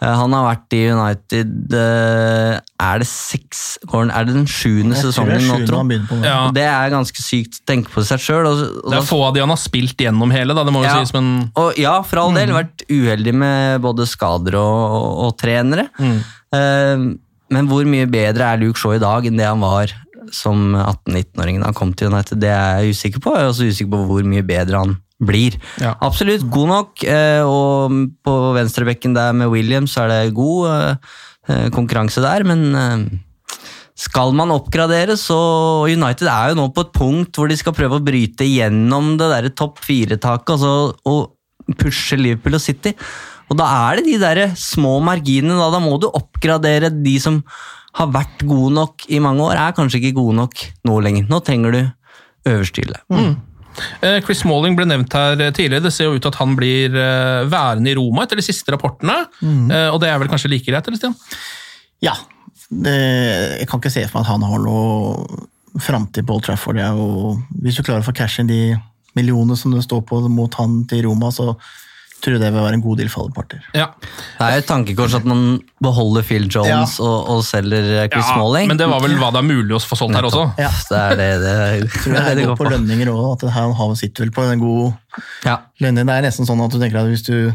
Eh, 0.00 0.14
han 0.16 0.32
har 0.32 0.46
vært 0.46 0.72
i 0.72 0.78
United 0.88 1.74
eh, 1.76 2.54
Er 2.80 3.02
det 3.02 3.06
seks 3.10 3.76
den- 3.84 4.10
Er 4.10 4.24
det 4.24 4.32
den 4.34 4.46
sjuende 4.48 4.96
sesongen 4.96 5.44
nå, 5.44 5.58
tro? 5.68 5.82
Ja. 6.24 6.50
Det 6.56 6.64
er 6.64 6.88
ganske 6.94 7.20
sykt 7.20 7.58
å 7.60 7.64
tenke 7.68 7.92
på 7.92 8.00
seg 8.08 8.18
sjøl. 8.24 8.46
Og 8.48 8.90
Det 8.90 8.96
er 8.96 9.04
få 9.04 9.18
av 9.26 9.34
de 9.36 9.40
han 9.44 9.52
har 9.52 9.60
spilt 9.60 9.96
gjennom 10.00 10.32
hele, 10.32 10.54
da, 10.56 10.64
det 10.64 10.72
må 10.72 10.80
jo 10.84 10.88
Ja. 10.88 10.98
sies, 11.04 11.12
men 11.12 11.50
og 11.54 11.76
ja, 11.76 12.00
for 12.02 12.18
all 12.24 12.32
del. 12.32 12.48
Vært 12.48 12.86
uheldig 12.88 13.34
med 13.34 13.80
både 13.84 14.06
skader 14.08 14.56
og, 14.56 14.78
og, 14.96 15.18
og 15.26 15.36
trenere. 15.38 15.90
Eh, 16.00 16.96
men 17.50 17.66
hvor 17.68 17.84
mye 17.84 18.06
bedre 18.10 18.54
er 18.54 18.60
Luke 18.62 18.78
Shaw 18.78 18.94
i 18.96 19.02
dag 19.02 19.26
enn 19.26 19.36
det 19.36 19.44
han 19.46 19.60
var 19.60 19.92
som 20.32 20.72
18-19-åring 20.76 21.58
da 21.60 21.66
han 21.66 21.74
kom 21.74 21.92
til 21.92 22.08
United? 22.12 22.38
Det 22.40 22.48
er 22.48 22.80
jeg 22.84 22.94
usikker 22.94 23.20
på. 23.24 23.34
Jeg 23.36 23.44
er 23.44 23.50
også 23.52 23.68
usikker 23.68 23.90
på 23.96 24.04
hvor 24.06 24.22
mye 24.24 24.42
bedre 24.46 24.78
han 24.84 24.96
blir. 25.20 25.56
Ja. 25.82 25.94
Absolutt 26.04 26.46
god 26.52 26.70
nok, 26.74 27.04
eh, 27.04 27.42
og 27.44 27.96
på 28.24 28.36
venstrebekken 28.56 29.16
der 29.16 29.34
med 29.36 29.52
Williams 29.52 29.96
så 29.96 30.06
er 30.06 30.12
det 30.14 30.36
god 30.36 30.70
eh, 30.72 31.66
konkurranse 31.74 32.22
der, 32.24 32.46
men 32.48 32.64
eh, 32.74 33.04
skal 34.00 34.32
man 34.32 34.52
oppgradere, 34.54 35.16
så 35.20 35.36
United 35.90 36.28
er 36.30 36.52
jo 36.52 36.60
nå 36.62 36.70
på 36.72 36.86
et 36.86 36.94
punkt 36.96 37.36
hvor 37.36 37.50
de 37.50 37.58
skal 37.60 37.76
prøve 37.76 37.98
å 37.98 38.04
bryte 38.04 38.48
gjennom 38.48 39.12
det 39.20 39.28
der 39.34 39.50
topp 39.52 39.82
fire-taket 39.84 40.54
altså, 40.56 40.72
og 41.04 41.76
pushe 41.80 42.16
Liverpool 42.16 42.56
og 42.56 42.64
City. 42.64 42.94
Og 43.50 43.58
da 43.58 43.66
er 43.90 43.98
det 43.98 44.06
de 44.06 44.16
der 44.22 44.40
små 44.58 44.96
marginene. 45.04 45.58
Da, 45.58 45.68
da 45.74 45.82
må 45.82 45.98
du 46.00 46.08
oppgradere 46.08 46.88
de 46.94 47.16
som 47.20 47.42
har 47.98 48.10
vært 48.14 48.44
gode 48.46 48.72
nok 48.76 49.06
i 49.10 49.18
mange 49.22 49.42
år, 49.48 49.58
er 49.58 49.76
kanskje 49.76 49.98
ikke 50.00 50.16
gode 50.20 50.38
nok 50.38 50.64
nå 50.86 50.98
lenger. 51.02 51.26
Nå 51.28 51.40
trenger 51.44 51.74
du 51.74 51.80
øverste 52.48 52.84
hylle. 52.84 53.00
Eh, 53.10 53.32
Chris 54.24 54.42
Smalling 54.42 54.76
ble 54.78 54.86
nevnt 54.88 55.14
her 55.16 55.40
eh, 55.40 55.52
tidligere. 55.54 55.84
Det 55.86 55.92
ser 55.94 56.08
jo 56.08 56.18
ut 56.18 56.24
til 56.24 56.32
at 56.32 56.40
han 56.40 56.56
blir 56.58 56.96
eh, 56.96 57.46
værende 57.50 57.92
i 57.92 57.96
Roma 57.98 58.26
etter 58.26 58.40
de 58.40 58.44
siste 58.44 58.74
rapportene. 58.74 59.22
Mm. 59.40 59.70
Og 59.94 60.00
det 60.02 60.10
er 60.10 60.20
vel 60.22 60.30
kanskje 60.32 60.52
like 60.52 60.68
greit, 60.68 60.86
eller 60.86 61.00
Stian? 61.00 61.16
Ja. 62.04 62.16
Det, 62.70 62.98
jeg 63.58 63.66
kan 63.66 63.80
ikke 63.80 63.90
se 63.90 64.04
for 64.06 64.20
meg 64.20 64.28
at 64.28 64.30
han 64.30 64.46
har 64.46 64.60
noe 64.62 65.80
framtid 65.82 66.26
på 66.26 66.36
Old 66.36 66.46
Trafford. 66.46 66.78
Er 66.78 66.98
hvis 67.62 67.78
du 67.78 67.82
klarer 67.82 68.04
å 68.04 68.06
få 68.06 68.14
cash 68.16 68.42
inn 68.42 68.50
de 68.50 68.76
millionene 69.18 69.56
som 69.58 69.74
det 69.74 69.82
står 69.86 70.04
på 70.06 70.20
mot 70.30 70.54
han 70.58 70.84
til 70.90 71.04
Roma, 71.08 71.32
så 71.34 71.54
tror 72.24 72.36
det 72.40 72.50
vil 72.52 72.62
være 72.62 72.76
en 72.78 72.82
god 72.84 72.96
deal 73.00 73.08
for 73.12 73.24
alle 73.24 73.34
parter. 73.36 73.62
Ja. 73.76 73.86
Det 74.02 74.46
er 74.46 74.56
jo 74.56 74.62
et 74.62 74.68
tankekors 74.68 75.14
at 75.18 75.24
man 75.28 75.44
beholder 75.82 76.22
Phil 76.26 76.48
Jones 76.52 76.98
og, 77.00 77.16
og 77.34 77.40
selger 77.46 77.88
Chris 78.06 78.12
Chris 78.12 78.30
Smalling. 78.34 78.68
men 78.68 78.78
det 78.80 78.88
var 78.90 79.00
vel 79.04 79.16
hva 79.20 79.30
det 79.34 79.40
er 79.42 79.48
mulig 79.48 79.76
å 79.76 79.80
få 79.82 79.96
solgt 79.98 80.16
her 80.18 80.28
også. 80.28 80.44
Ja. 80.60 80.70
Det 80.90 81.00
er 81.00 81.16
det 81.20 81.30
det, 81.44 81.56
tror 81.96 82.12
det, 82.12 82.20
det 82.20 82.20
er 82.20 82.28
det 82.34 82.36
det 82.42 82.46
går 82.52 82.60
på 82.60 82.68
lønninger 82.74 83.12
òg, 83.14 83.24
at 83.34 83.46
det 83.46 83.54
her 83.56 83.72
han 83.80 83.96
sitter 83.96 84.26
vel 84.26 84.34
på 84.36 84.46
en 84.50 84.62
god 84.62 85.18
Ja. 85.48 85.56
lønning. 85.80 86.06
Det 86.06 86.16
er 86.20 86.26
nesten 86.28 86.48
sånn 86.48 86.60
at 86.64 86.70
du 86.72 86.78
tenker 86.82 87.00
at 87.02 87.08
hvis 87.10 87.24
du 87.26 87.52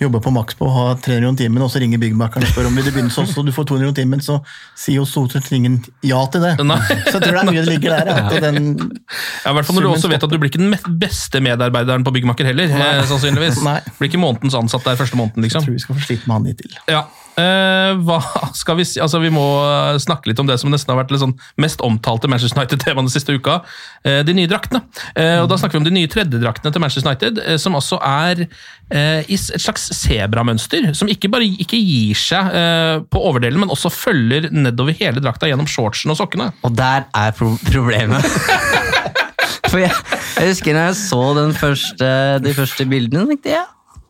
jobber 0.00 0.20
på 0.20 0.30
maks 0.34 0.56
på 0.58 0.66
å 0.68 0.72
ha 0.74 0.84
300 1.00 1.28
om 1.30 1.36
timen, 1.38 1.62
og 1.64 1.70
så 1.72 1.80
ringer 1.80 2.00
byggmakeren 2.02 2.44
og 2.44 2.52
spør 2.52 2.68
om 2.68 2.76
vil 2.76 2.84
du 2.84 2.92
begynne 2.92 3.12
sånn, 3.12 3.28
så 3.30 3.44
du 3.46 3.52
får 3.54 3.68
200 3.70 3.92
om 3.92 3.96
timen, 3.96 4.22
så 4.24 4.38
sier 4.76 4.98
jo 4.98 5.06
stort 5.08 5.32
sett 5.32 5.48
ingen 5.56 5.78
ja 6.04 6.20
til 6.32 6.44
det. 6.44 6.54
Nei. 6.60 6.78
Så 7.08 7.16
jeg 7.16 7.24
tror 7.24 7.38
det 7.38 7.42
er 7.42 7.50
mye 7.50 7.62
det 7.62 7.70
ligger 7.70 7.96
der. 7.96 8.12
At 8.12 8.36
den, 8.44 8.72
Ja, 8.76 9.52
i 9.52 9.56
hvert 9.56 9.68
fall 9.68 9.78
når 9.78 9.88
du 9.88 9.92
også 9.94 10.12
vet 10.12 10.26
at 10.26 10.32
du 10.32 10.38
blir 10.40 10.52
ikke 10.52 10.60
den 10.60 10.98
beste 11.00 11.40
medarbeideren 11.44 12.04
på 12.04 12.12
byggmaker 12.16 12.52
heller. 12.52 12.72
Nei. 12.76 12.90
sannsynligvis. 13.08 13.62
Nei. 13.64 13.78
Blir 13.96 14.12
ikke 14.12 14.20
månedens 14.20 14.58
ansatt 14.58 14.84
der 14.84 15.00
første 15.00 15.16
måneden, 15.16 15.46
liksom. 15.46 15.64
jeg 15.64 15.70
tror 15.70 15.78
vi 15.80 15.86
skal 15.86 15.96
få 15.96 16.10
slite 16.10 16.28
med 16.28 16.36
han 16.38 16.50
litt 16.50 16.60
til. 16.60 16.76
Ja. 16.92 17.06
Uh, 17.36 17.98
hva 18.08 18.16
skal 18.56 18.78
vi 18.78 18.86
si? 18.88 18.96
Altså, 19.02 19.18
vi 19.20 19.28
må 19.28 19.44
eh, 19.60 19.98
snakke 20.00 20.30
litt 20.30 20.38
om 20.40 20.48
det 20.48 20.56
som 20.56 20.70
nesten 20.72 20.94
har 20.94 21.02
vært 21.02 21.10
litt 21.12 21.20
sånn 21.20 21.34
mest 21.60 21.82
omtalte 21.84 22.30
Manchester 22.32 22.56
United-temaet 22.56 23.10
den 23.10 23.12
siste 23.12 23.36
uka. 23.36 23.58
Uh, 24.06 24.22
de 24.24 24.32
nye 24.38 24.48
draktene. 24.48 24.80
Eh, 25.12 25.42
og 25.42 25.50
Da 25.50 25.58
snakker 25.60 25.76
vi 25.76 25.82
om 25.82 25.88
de 25.88 25.92
nye 25.98 26.10
tredjedraktene 26.10 26.72
til 26.72 26.82
Manchester 26.82 27.10
United, 27.10 27.42
eh, 27.44 27.58
som 27.60 27.76
også 27.76 28.00
er 28.00 28.46
eh, 28.46 29.20
i 29.28 29.36
et 29.36 29.60
slags 29.60 29.85
sebramønster. 29.94 30.90
Som 30.96 31.10
ikke 31.12 31.30
bare 31.32 31.46
ikke 31.46 31.78
gir 31.78 32.18
seg 32.18 32.50
eh, 32.56 32.96
på 33.10 33.22
overdelen, 33.30 33.60
men 33.62 33.72
også 33.72 33.92
følger 33.92 34.50
nedover 34.54 34.96
hele 34.98 35.22
drakta 35.22 35.50
gjennom 35.50 35.68
shortsen 35.70 36.14
og 36.14 36.20
sokkene. 36.20 36.50
Og 36.66 36.74
der 36.76 37.06
er 37.14 37.36
pro 37.36 37.54
problemet. 37.68 38.26
For 39.70 39.82
jeg, 39.82 39.94
jeg 40.38 40.52
husker 40.52 40.76
når 40.76 40.90
jeg 40.90 40.98
så 41.00 41.22
den 41.40 41.56
første, 41.56 42.10
de 42.42 42.52
første 42.54 42.86
bildene, 42.86 43.26
tenkte 43.30 43.56
jeg 43.56 43.66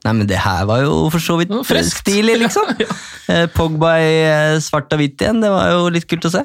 Nei, 0.07 0.13
men 0.21 0.29
det 0.31 0.39
her 0.39 0.67
var 0.69 0.85
jo 0.85 1.09
for 1.11 1.23
så 1.23 1.35
vidt 1.41 1.53
friskt. 1.67 2.05
stilig, 2.05 2.39
liksom. 2.45 2.73
Eh, 3.27 3.49
Pogba 3.51 3.97
i 3.99 4.11
eh, 4.23 4.57
svart 4.63 4.93
og 4.95 5.01
hvitt 5.01 5.19
igjen, 5.19 5.41
det 5.43 5.49
var 5.51 5.73
jo 5.73 5.89
litt 5.91 6.05
kult 6.07 6.29
å 6.29 6.31
se. 6.31 6.45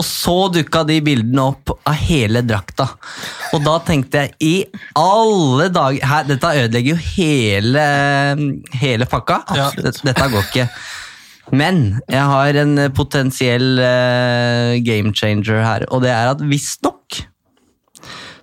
Og 0.00 0.06
så 0.08 0.36
dukka 0.54 0.80
de 0.88 0.96
bildene 1.04 1.42
opp 1.50 1.74
av 1.74 1.98
hele 2.00 2.40
drakta. 2.40 2.86
Og 3.52 3.60
da 3.66 3.74
tenkte 3.84 4.22
jeg 4.22 4.32
i 4.40 4.54
alle 4.96 5.66
dager 5.68 6.08
her, 6.08 6.24
Dette 6.30 6.54
ødelegger 6.62 6.96
jo 6.96 7.02
hele, 7.18 7.84
hele 8.80 9.10
pakka. 9.10 9.42
Ja. 9.52 9.68
Dette, 9.76 10.00
dette 10.08 10.30
går 10.32 10.48
ikke. 10.48 10.66
Men 11.52 11.84
jeg 12.08 12.24
har 12.32 12.62
en 12.64 12.86
potensiell 12.96 13.84
uh, 13.84 14.80
game 14.80 15.12
changer 15.12 15.60
her, 15.60 15.84
og 15.92 16.06
det 16.06 16.14
er 16.14 16.32
at 16.32 16.40
visstnok 16.48 17.20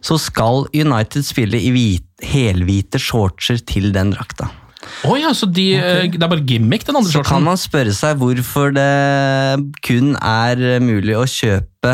så 0.02 0.18
skal 0.18 0.66
United 0.74 1.26
spille 1.26 1.60
i 1.62 1.70
hvit, 1.74 2.11
helhvite 2.26 3.00
shortser 3.02 3.62
til 3.68 3.92
den 3.96 4.14
drakta. 4.16 4.50
Oh 5.06 5.18
ja, 5.20 5.30
så 5.38 5.46
de, 5.46 5.66
okay. 5.78 6.10
det 6.14 6.26
er 6.26 6.32
bare 6.32 6.46
gimmick, 6.46 6.86
den 6.88 6.98
andre 6.98 7.12
Så 7.14 7.22
kan 7.26 7.44
man 7.46 7.60
spørre 7.60 7.94
seg 7.94 8.18
hvorfor 8.22 8.74
det 8.74 9.62
kun 9.86 10.16
er 10.18 10.82
mulig 10.82 11.16
å 11.18 11.26
kjøpe 11.30 11.94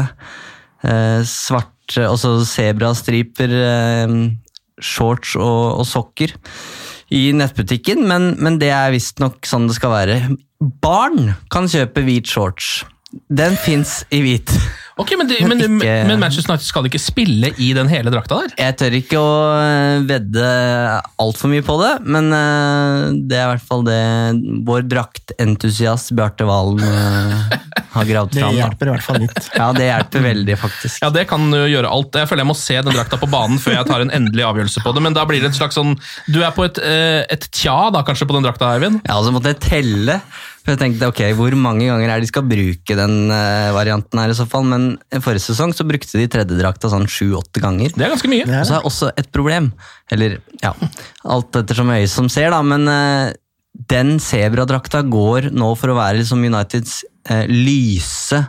eh, 0.88 1.22
svarte, 1.28 2.06
altså 2.08 2.38
sebrastriper, 2.48 3.56
eh, 3.68 4.18
shorts 4.80 5.36
og, 5.36 5.82
og 5.82 5.88
sokker 5.88 6.36
i 7.16 7.30
nettbutikken, 7.36 8.04
men, 8.08 8.34
men 8.44 8.60
det 8.60 8.72
er 8.76 8.92
visstnok 8.96 9.48
sånn 9.48 9.70
det 9.70 9.78
skal 9.78 9.94
være. 9.94 10.18
Barn 10.84 11.34
kan 11.54 11.70
kjøpe 11.72 12.04
hvit 12.08 12.28
shorts. 12.28 12.82
Den 13.32 13.56
fins 13.60 14.02
i 14.12 14.20
hvit. 14.26 14.52
Ok, 14.98 15.12
men, 15.18 15.28
det, 15.30 15.38
men, 15.46 15.60
Ikke- 15.62 16.08
men 16.10 16.20
Manchester 16.20 16.54
United 16.56 16.66
skal 16.66 16.88
ikke 16.90 17.00
spille 17.02 17.52
i 17.62 17.68
den 17.78 17.90
hele 17.92 18.10
drakta 18.14 18.40
der? 18.42 18.54
Jeg 18.58 18.78
tør 18.80 18.96
ikke 18.98 19.20
å 19.22 19.34
eh, 19.62 20.00
vedde 20.10 20.48
altfor 21.22 21.52
mye 21.52 21.66
på 21.66 21.76
det, 21.84 21.92
men 22.10 22.32
eh, 22.34 23.04
det 23.30 23.38
er 23.38 23.46
i 23.46 23.52
hvert 23.54 23.68
fall 23.70 23.84
det 23.86 24.00
vår 24.66 24.88
draktentusiast 24.90 26.14
Bjarte 26.18 26.48
Valen 26.50 26.82
eh, 26.82 27.58
har 27.94 28.10
gravd 28.10 28.34
Det 28.38 28.42
fram. 28.42 28.56
Det 28.56 28.62
hjelper 28.64 28.90
i 28.90 28.94
hvert 28.96 29.06
fall 29.06 29.22
litt. 29.26 29.52
Ja, 29.54 29.70
det 29.78 29.86
hjelper 29.92 30.26
veldig, 30.28 30.58
faktisk. 30.66 31.00
Ja, 31.06 31.12
det 31.14 31.28
kan 31.30 31.46
jo 31.54 31.64
gjøre 31.70 31.94
alt. 31.94 32.18
Jeg 32.18 32.32
føler 32.32 32.46
jeg 32.46 32.52
må 32.52 32.58
se 32.58 32.80
den 32.82 32.98
drakta 32.98 33.22
på 33.22 33.30
banen 33.32 33.62
før 33.62 33.78
jeg 33.78 33.90
tar 33.92 34.04
en 34.06 34.14
endelig 34.18 34.48
avgjørelse 34.50 34.84
på 34.86 34.96
det, 34.98 35.06
men 35.06 35.18
da 35.18 35.28
blir 35.30 35.46
det 35.46 35.52
et 35.54 35.60
slags 35.62 35.78
sånn 35.78 35.94
Du 36.32 36.42
er 36.42 36.52
på 36.58 36.66
et, 36.68 36.82
et 36.82 37.50
tja 37.54 37.78
da, 37.94 38.02
kanskje, 38.08 38.26
på 38.30 38.38
den 38.38 38.46
drakta, 38.50 38.74
Eivind? 38.78 39.02
Ja, 39.08 39.22
så 39.22 39.34
måtte 39.36 39.54
jeg 39.54 39.62
telle, 39.64 40.20
for 40.68 40.76
jeg 40.76 40.82
tenkte 40.82 41.08
ok, 41.08 41.22
hvor 41.40 41.54
mange 41.56 41.86
ganger 41.88 42.12
er 42.12 42.20
de 42.20 42.28
skal 42.28 42.44
bruke 42.44 42.96
den 43.00 43.32
eh, 43.32 43.70
varianten 43.72 44.20
her 44.20 44.34
i 44.34 44.36
så 44.36 44.44
fall, 44.52 44.66
men 44.68 44.90
forrige 45.24 45.46
sesong 45.46 45.72
så 45.72 45.86
brukte 45.88 46.20
de 46.20 46.26
tredjedrakta 46.28 46.90
sånn 46.92 47.08
sju-åtte 47.08 47.64
ganger. 47.64 47.94
Det 47.96 48.04
er 48.04 48.12
ganske 48.12 48.32
mye. 48.34 48.44
Og 48.44 48.68
så 48.68 48.76
er 48.76 48.90
også 48.90 49.14
et 49.16 49.30
problem, 49.32 49.70
eller 50.12 50.42
ja, 50.60 50.74
alt 51.24 51.56
ettersom 51.62 51.94
øyet 51.96 52.12
som 52.12 52.28
ser 52.28 52.52
da, 52.52 52.60
men 52.68 52.84
eh, 52.92 53.32
den 53.96 54.18
sebradrakta 54.20 55.06
går 55.08 55.54
nå 55.56 55.72
for 55.80 55.94
å 55.94 55.98
være 56.02 56.20
liksom 56.20 56.44
Uniteds 56.44 57.00
eh, 57.32 57.48
lyse, 57.48 58.44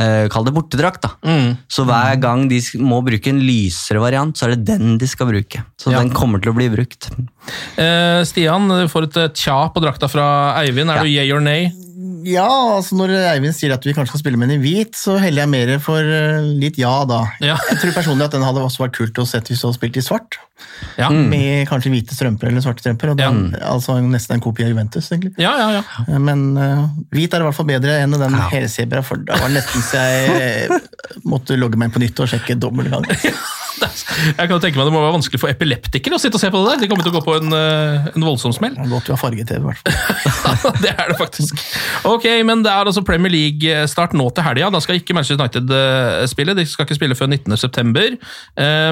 eh, 0.00 0.26
kall 0.28 0.44
det 0.44 0.54
bortedrakt 0.56 1.02
da. 1.02 1.10
Mm. 1.24 1.56
Så 1.70 1.84
hver 1.86 2.16
gang 2.20 2.48
de 2.50 2.58
må 2.82 2.98
bruke 3.06 3.28
en 3.30 3.40
lysere 3.44 4.00
variant, 4.02 4.34
så 4.36 4.46
er 4.48 4.56
det 4.56 4.64
den 4.72 4.98
de 4.98 5.06
skal 5.06 5.26
bruke. 5.30 5.64
Så 5.78 5.92
Ja. 5.92 5.98
den 6.00 6.10
kommer 6.10 6.40
til 6.42 6.52
å 6.52 6.56
bli 6.56 6.68
brukt. 6.72 7.10
Eh, 7.78 8.22
Stian, 8.24 8.68
du 8.68 8.88
får 8.88 9.08
et 9.10 9.16
eh, 9.16 9.28
tja 9.34 9.68
på 9.70 9.80
drakta 9.84 10.08
fra 10.10 10.54
Eivind. 10.62 10.90
Er 10.90 10.96
Ja. 10.96 11.02
du 11.02 11.08
yay 11.08 11.30
or 11.32 11.40
nay? 11.40 11.72
Ja, 12.24 12.46
altså 12.76 12.96
når 12.96 13.12
Eivind 13.34 13.54
sier 13.56 13.74
at 13.74 13.84
vi 13.84 13.92
kanskje 13.96 14.14
skal 14.14 14.22
spille 14.22 14.38
med 14.40 14.48
den 14.50 14.60
i 14.60 14.64
hvit, 14.64 14.96
så 14.96 15.16
heller 15.20 15.44
jeg 15.44 15.52
mer 15.52 15.72
for 15.84 16.00
eh, 16.00 16.46
litt 16.60 16.78
ja, 16.80 16.92
da. 17.08 17.24
Ja. 17.44 17.58
Jeg 17.70 17.80
tror 17.82 17.94
personlig 17.96 18.28
at 18.28 18.36
den 18.36 18.44
hadde 18.46 18.62
også 18.64 18.84
vært 18.86 18.96
kult 18.96 19.20
å 19.20 19.26
sett 19.28 19.50
hvis 19.50 19.60
du 19.62 19.68
hadde 19.68 19.78
spilt 19.78 19.98
i 20.00 20.04
svart. 20.04 20.38
Ja, 20.96 21.08
Med 21.10 21.66
kanskje 21.68 21.90
hvite 21.92 22.14
strømper 22.14 22.48
eller 22.48 22.62
svarte 22.64 22.84
strømper. 22.84 23.12
Og 23.12 23.18
da, 23.18 23.30
Altså 23.68 23.96
nesten 24.02 24.38
en 24.38 24.44
kopi 24.44 24.64
av 24.64 24.70
Juventus, 24.72 25.10
egentlig. 25.12 25.34
ja, 25.42 25.52
ja. 25.58 25.80
ja. 25.80 26.04
Eh, 26.06 26.20
Men 26.22 26.46
uh, 26.56 26.86
hvit 27.14 27.34
er 27.34 27.44
i 27.44 27.48
hvert 27.48 27.58
fall 27.58 27.68
bedre 27.68 27.98
enn 28.04 28.16
den 28.16 28.38
helsebra, 28.54 29.02
for 29.04 29.20
da 29.20 29.40
var 29.40 29.50
det 29.50 29.60
nesten 29.60 29.84
så 29.84 30.04
jeg 30.04 30.80
måtte 31.28 31.58
logge 31.58 31.80
meg 31.80 31.90
inn 31.90 31.98
på 31.98 32.04
nytt 32.06 32.24
og 32.24 32.30
sjekke 32.30 32.58
dobbelt 32.60 32.94
gang. 32.94 33.08
Jeg 34.38 34.50
kan 34.50 34.62
tenke 34.62 34.78
meg 34.78 34.88
Det 34.88 34.94
må 34.94 35.02
være 35.02 35.16
vanskelig 35.16 35.40
for 35.42 35.52
epileptikere 35.52 36.18
å 36.18 36.22
sitte 36.22 36.38
og 36.38 36.42
se 36.42 36.50
på 36.52 36.62
det 36.62 36.74
der. 36.74 36.82
De 36.84 36.90
kommer 36.90 37.06
til 37.06 37.12
å 37.12 37.16
gå 37.16 37.22
på 37.26 37.36
en, 37.38 37.56
eh, 37.56 38.08
en 38.14 38.26
voldsom 38.26 38.54
smell. 38.56 38.76
Det 38.78 38.90
Godt 38.92 39.10
vi 39.10 39.14
har 39.14 39.20
farge-TV, 39.20 39.60
i 39.60 39.66
hvert 39.68 39.90
fall. 40.42 40.76
det 40.84 40.92
er 40.94 41.12
det 41.12 41.18
faktisk. 41.20 41.64
Ok, 42.10 42.28
men 42.46 42.64
det 42.66 42.72
er 42.72 42.90
altså 42.90 43.04
Premier 43.06 43.34
League-start 43.34 44.16
nå 44.18 44.28
til 44.34 44.46
helga. 44.46 44.70
Da 44.74 44.82
skal 44.84 45.00
ikke 45.00 45.16
Manchester 45.16 45.40
United 45.40 45.74
eh, 45.78 46.22
spille. 46.30 46.56
De 46.58 46.66
skal 46.68 46.88
ikke 46.88 46.98
spille 46.98 47.18
før 47.18 47.30
19.9. 47.32 48.18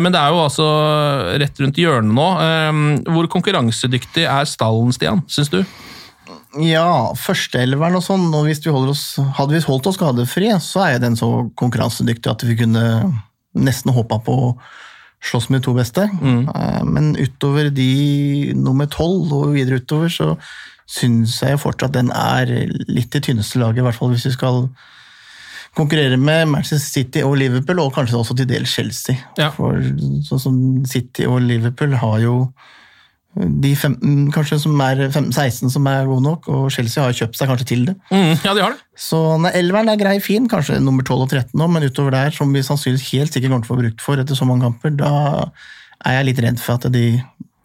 Men 0.02 0.12
det 0.12 0.18
er 0.18 0.34
jo 0.34 0.42
altså 0.42 0.66
rett 1.42 1.62
rundt 1.62 1.80
hjørnet 1.80 2.16
nå. 2.16 2.28
Eh, 2.42 2.82
Hvor 3.12 3.30
konkurransedyktig 3.32 4.26
er 4.28 4.48
stallen, 4.48 4.92
Stian, 4.94 5.24
syns 5.30 5.52
du? 5.52 5.62
Ja, 6.60 7.12
førsteelveren 7.16 7.96
og 7.96 8.04
sånn, 8.04 8.26
og 8.36 8.44
hvis 8.44 8.60
vi 8.64 8.72
oss, 8.72 9.16
hadde 9.38 9.56
vi 9.56 9.62
holdt 9.64 9.88
oss 9.88 9.96
skadefri, 9.96 10.50
så 10.60 10.84
er 10.84 10.98
den 11.00 11.16
så 11.16 11.48
konkurransedyktig 11.56 12.28
at 12.28 12.44
vi 12.44 12.58
kunne 12.60 12.84
nesten 13.56 13.92
håpa 13.92 14.18
på 14.24 14.36
slåss 15.22 15.48
med 15.50 15.60
de 15.60 15.66
to 15.68 15.74
beste. 15.76 16.08
Mm. 16.20 16.48
Men 16.90 17.12
utover 17.16 17.70
de 17.70 18.52
nummer 18.58 18.88
tolv 18.90 19.32
og 19.36 19.52
videre 19.54 19.78
utover, 19.82 20.10
så 20.10 20.34
syns 20.92 21.38
jeg 21.40 21.60
fortsatt 21.62 21.94
den 21.94 22.10
er 22.12 22.50
litt 22.90 23.12
det 23.14 23.22
tynneste 23.28 23.60
laget, 23.62 23.80
i 23.80 23.86
hvert 23.86 23.96
fall 23.96 24.10
hvis 24.12 24.26
vi 24.28 24.34
skal 24.34 24.66
konkurrere 25.78 26.18
med 26.20 26.50
Manchester 26.52 26.84
City 26.84 27.22
og 27.24 27.38
Liverpool, 27.40 27.78
og 27.80 27.94
kanskje 27.94 28.18
også 28.18 28.34
til 28.36 28.50
dels 28.50 28.74
Chelsea. 28.74 29.16
Ja. 29.38 29.48
For 29.54 29.78
sånn 30.26 30.42
som 30.42 30.58
City 30.90 31.24
og 31.24 31.40
Liverpool 31.46 31.94
har 32.02 32.18
jo 32.20 32.34
de 33.34 33.72
15, 33.72 34.26
kanskje 34.34 34.58
som 34.60 34.80
er 34.84 35.06
15-16 35.06 35.72
som 35.72 35.86
er 35.88 36.08
gode 36.08 36.24
nok, 36.26 36.48
og 36.52 36.66
Chelsea 36.74 37.04
har 37.04 37.14
kjøpt 37.16 37.38
seg 37.38 37.48
kanskje 37.48 37.68
til 37.70 37.86
det. 37.88 37.94
Mm, 38.12 38.34
ja, 38.44 38.52
de 38.52 38.64
har 38.64 38.74
det. 38.74 38.82
Så 38.98 39.20
elveren 39.52 39.88
er 39.88 40.00
grei, 40.00 40.18
fin, 40.20 40.48
kanskje 40.52 40.80
nummer 40.84 41.06
12 41.06 41.24
og 41.24 41.30
13 41.30 41.56
nå, 41.56 41.68
men 41.72 41.86
utover 41.88 42.12
der, 42.12 42.34
som 42.36 42.52
vi 42.52 42.64
sannsynligvis 42.66 43.08
helt 43.14 43.32
sikkert 43.32 43.54
kommer 43.54 43.64
til 43.64 43.72
å 43.72 43.74
få 43.74 43.80
brukt 43.80 44.04
for 44.04 44.20
etter 44.20 44.36
så 44.36 44.48
mange 44.48 44.68
kamper, 44.68 44.92
da 45.00 45.14
er 46.02 46.18
jeg 46.18 46.28
litt 46.28 46.42
redd 46.44 46.60
for 46.60 46.76
at 46.76 46.92
de, 46.92 47.06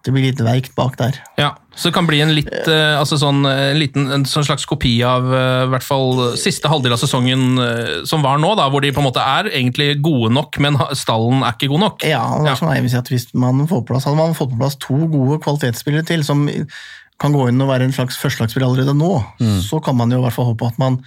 det 0.08 0.14
blir 0.16 0.24
litt 0.30 0.40
veikt 0.44 0.72
bak 0.78 0.96
der. 1.00 1.18
Ja, 1.38 1.50
Så 1.78 1.90
det 1.90 1.94
kan 1.98 2.08
bli 2.08 2.22
en 2.24 2.32
litt, 2.34 2.50
uh, 2.66 2.96
altså 2.98 3.20
sånn, 3.22 3.44
eh, 3.46 3.74
en 3.74 3.80
liten 3.82 4.08
en 4.16 4.24
sånn 4.26 4.46
slags 4.48 4.66
kopi 4.66 4.96
av 5.06 5.28
uh, 5.30 5.66
i 5.68 5.72
hvert 5.74 5.86
fall 5.86 6.22
siste 6.40 6.72
halvdel 6.72 6.96
av 6.96 7.02
sesongen 7.02 7.60
uh, 7.60 8.06
som 8.08 8.24
var 8.26 8.40
nå, 8.42 8.54
da, 8.58 8.66
hvor 8.74 8.82
de 8.82 8.94
på 8.96 9.04
en 9.04 9.08
måte 9.10 9.22
er 9.22 9.52
egentlig 9.52 9.92
gode 10.02 10.32
nok, 10.34 10.58
men 10.64 10.80
stallen 10.98 11.44
er 11.44 11.54
ikke 11.58 11.70
god 11.76 11.84
nok. 11.84 12.08
Ja, 12.08 12.24
det 12.40 12.48
Ja. 12.48 12.56
er 12.56 12.62
som 12.62 12.72
Eivind 12.72 12.94
Si 12.96 12.98
at 12.98 13.12
hvis 13.12 13.28
man 13.38 13.68
får 13.70 13.86
plass, 13.86 14.08
hadde 14.08 14.18
man 14.18 14.34
fått 14.38 14.56
på 14.56 14.62
plass 14.64 14.80
to 14.82 14.98
gode 15.12 15.38
kvalitetsspillere 15.44 16.08
til, 16.08 16.24
som 16.26 16.48
kan 17.20 17.34
gå 17.34 17.48
inn 17.50 17.62
og 17.62 17.70
være 17.70 17.84
en 17.90 17.94
slags 17.94 18.18
førstelagsspiller 18.22 18.68
allerede 18.70 18.94
nå, 18.98 19.14
så 19.66 19.80
kan 19.84 19.98
man 19.98 20.12
jo 20.14 20.20
i 20.20 20.26
hvert 20.26 20.36
fall 20.36 20.52
håpe 20.54 20.68
at 20.70 20.78
man 20.82 21.00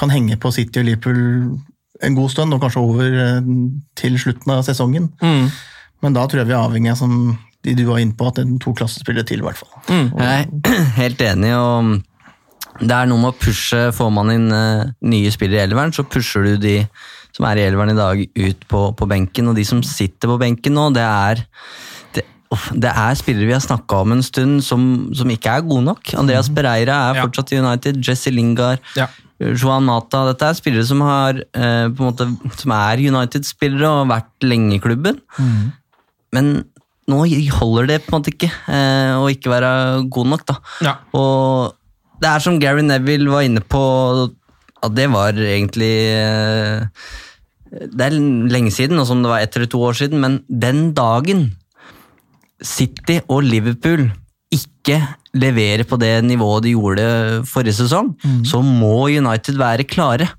kan 0.00 0.10
henge 0.12 0.36
på 0.40 0.52
City 0.54 0.80
og 0.80 0.86
Liverpool 0.88 1.58
en 2.02 2.14
god 2.14 2.30
stund, 2.30 2.54
og 2.54 2.62
kanskje 2.62 2.80
over 2.84 3.18
eh, 3.24 3.50
til 3.98 4.18
slutten 4.20 4.52
av 4.54 4.62
sesongen. 4.66 5.10
Mm. 5.22 5.48
Men 6.04 6.14
da 6.14 6.26
tror 6.26 6.42
jeg 6.42 6.50
vi 6.50 6.54
er 6.54 6.62
avhengig 6.62 6.92
av, 6.92 7.00
som 7.00 7.14
de 7.68 7.74
du 7.78 7.84
var 7.88 8.00
inne 8.02 8.16
på, 8.18 8.28
at 8.30 8.38
det 8.40 8.46
er 8.46 8.58
to 8.64 8.72
klassespillere 8.78 9.26
til, 9.28 9.42
i 9.42 9.46
hvert 9.46 9.60
fall. 9.60 9.72
Jeg 9.88 10.48
er 10.48 10.84
helt 11.02 11.22
enig, 11.28 11.52
og 11.56 11.98
det 12.80 12.94
er 12.94 13.08
noe 13.10 13.18
med 13.18 13.32
å 13.32 13.38
pushe 13.42 13.80
Får 13.96 14.10
man 14.14 14.28
inn 14.30 14.48
uh, 14.54 14.84
nye 15.02 15.30
spillere 15.34 15.64
i 15.64 15.66
elveren, 15.66 15.94
så 15.94 16.04
pusher 16.06 16.46
du 16.46 16.56
de 16.62 16.76
som 17.34 17.46
er 17.48 17.60
i 17.60 17.66
elveren 17.68 17.92
i 17.92 17.98
dag, 17.98 18.20
ut 18.24 18.64
på, 18.70 18.80
på 18.98 19.06
benken. 19.10 19.50
Og 19.50 19.54
de 19.58 19.64
som 19.66 19.82
sitter 19.86 20.30
på 20.30 20.38
benken 20.40 20.74
nå, 20.74 20.88
det 20.96 21.04
er 21.04 21.42
det, 22.72 22.88
er 22.88 23.14
spillere 23.18 23.46
vi 23.46 23.52
har 23.52 23.60
snakka 23.62 23.98
om 24.02 24.14
en 24.16 24.22
stund, 24.24 24.62
som, 24.64 24.82
som 25.14 25.28
ikke 25.30 25.52
er 25.58 25.66
gode 25.68 25.84
nok. 25.90 26.14
Andreas 26.18 26.48
Bereira 26.48 26.96
er 27.10 27.18
Ja. 27.18 27.26
fortsatt 27.26 27.52
i 27.52 27.58
United. 27.60 28.00
Jesse 28.02 28.32
Lingard. 28.32 28.80
Ja. 28.96 29.06
Johan 29.38 29.84
Mata. 29.86 30.24
Dette 30.30 30.48
er 30.48 30.56
spillere 30.58 30.86
som, 30.88 31.02
har, 31.04 31.36
eh, 31.38 31.84
på 31.92 32.00
en 32.02 32.08
måte, 32.08 32.26
som 32.58 32.72
er 32.74 33.04
United-spillere 33.04 33.86
og 33.90 34.00
har 34.00 34.10
vært 34.16 34.48
lenge 34.48 34.78
i 34.78 34.80
klubben. 34.82 35.20
Men 36.32 36.64
nå 37.08 37.22
holder 37.56 37.88
det 37.88 38.02
på 38.04 38.12
en 38.12 38.18
måte 38.18 38.34
ikke 38.34 38.50
eh, 38.50 39.14
å 39.16 39.28
ikke 39.32 39.52
være 39.52 39.70
god 40.12 40.32
nok. 40.34 40.44
da. 40.48 40.58
Ja. 40.84 40.94
Og 41.16 41.74
det 42.22 42.28
er 42.30 42.44
som 42.44 42.58
Gary 42.60 42.84
Neville 42.84 43.30
var 43.32 43.46
inne 43.46 43.62
på, 43.64 43.80
at 44.78 44.94
det 44.94 45.08
var 45.10 45.34
egentlig 45.38 45.94
eh, 46.14 46.84
Det 47.68 48.04
er 48.04 48.14
lenge 48.52 48.72
siden, 48.74 49.00
som 49.06 49.22
det 49.22 49.32
var 49.32 49.44
ett 49.44 49.56
eller 49.56 49.70
to 49.70 49.82
år 49.84 49.96
siden, 49.98 50.20
men 50.22 50.40
den 50.48 50.92
dagen 50.96 51.50
City 52.64 53.20
og 53.28 53.44
Liverpool 53.46 54.08
ikke 54.50 55.02
leverer 55.36 55.84
på 55.84 55.98
det 56.00 56.14
nivået 56.24 56.64
de 56.64 56.72
gjorde 56.72 57.04
forrige 57.46 57.76
sesong, 57.76 58.14
så 58.48 58.62
må 58.64 59.10
United 59.12 59.60
være 59.60 59.84
klare. 59.84 60.30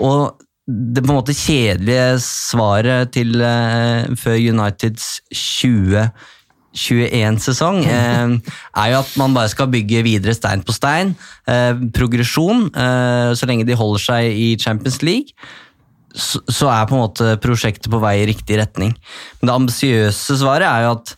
Og 0.00 0.32
det 0.66 1.04
på 1.04 1.10
en 1.12 1.18
måte 1.20 1.34
kjedelige 1.36 2.18
svaret 2.24 3.12
til 3.14 3.36
uh, 3.38 4.02
før 4.18 4.36
Uniteds 4.52 5.04
2021-sesong 5.30 7.78
uh, 7.86 8.28
er 8.82 8.88
jo 8.92 8.96
at 8.98 9.10
man 9.20 9.34
bare 9.36 9.52
skal 9.52 9.72
bygge 9.72 10.06
videre 10.06 10.34
stein 10.34 10.62
på 10.66 10.72
stein. 10.74 11.08
Uh, 11.46 11.74
progresjon, 11.94 12.58
eh, 12.74 13.30
så 13.38 13.44
lenge 13.46 13.66
de 13.68 13.78
holder 13.78 14.00
seg 14.08 14.22
i 14.34 14.58
Champions 14.58 14.98
League 15.06 15.30
så, 16.16 16.40
så 16.48 16.70
er 16.72 16.88
på 16.88 16.96
en 16.96 17.04
måte 17.04 17.36
prosjektet 17.42 17.90
på 17.92 18.00
vei 18.02 18.16
i 18.22 18.28
riktig 18.28 18.58
retning. 18.60 18.94
Men 19.40 19.50
det 19.50 19.56
ambisiøse 19.56 20.38
svaret 20.40 20.68
er 20.68 20.86
jo 20.86 20.94
at 20.96 21.14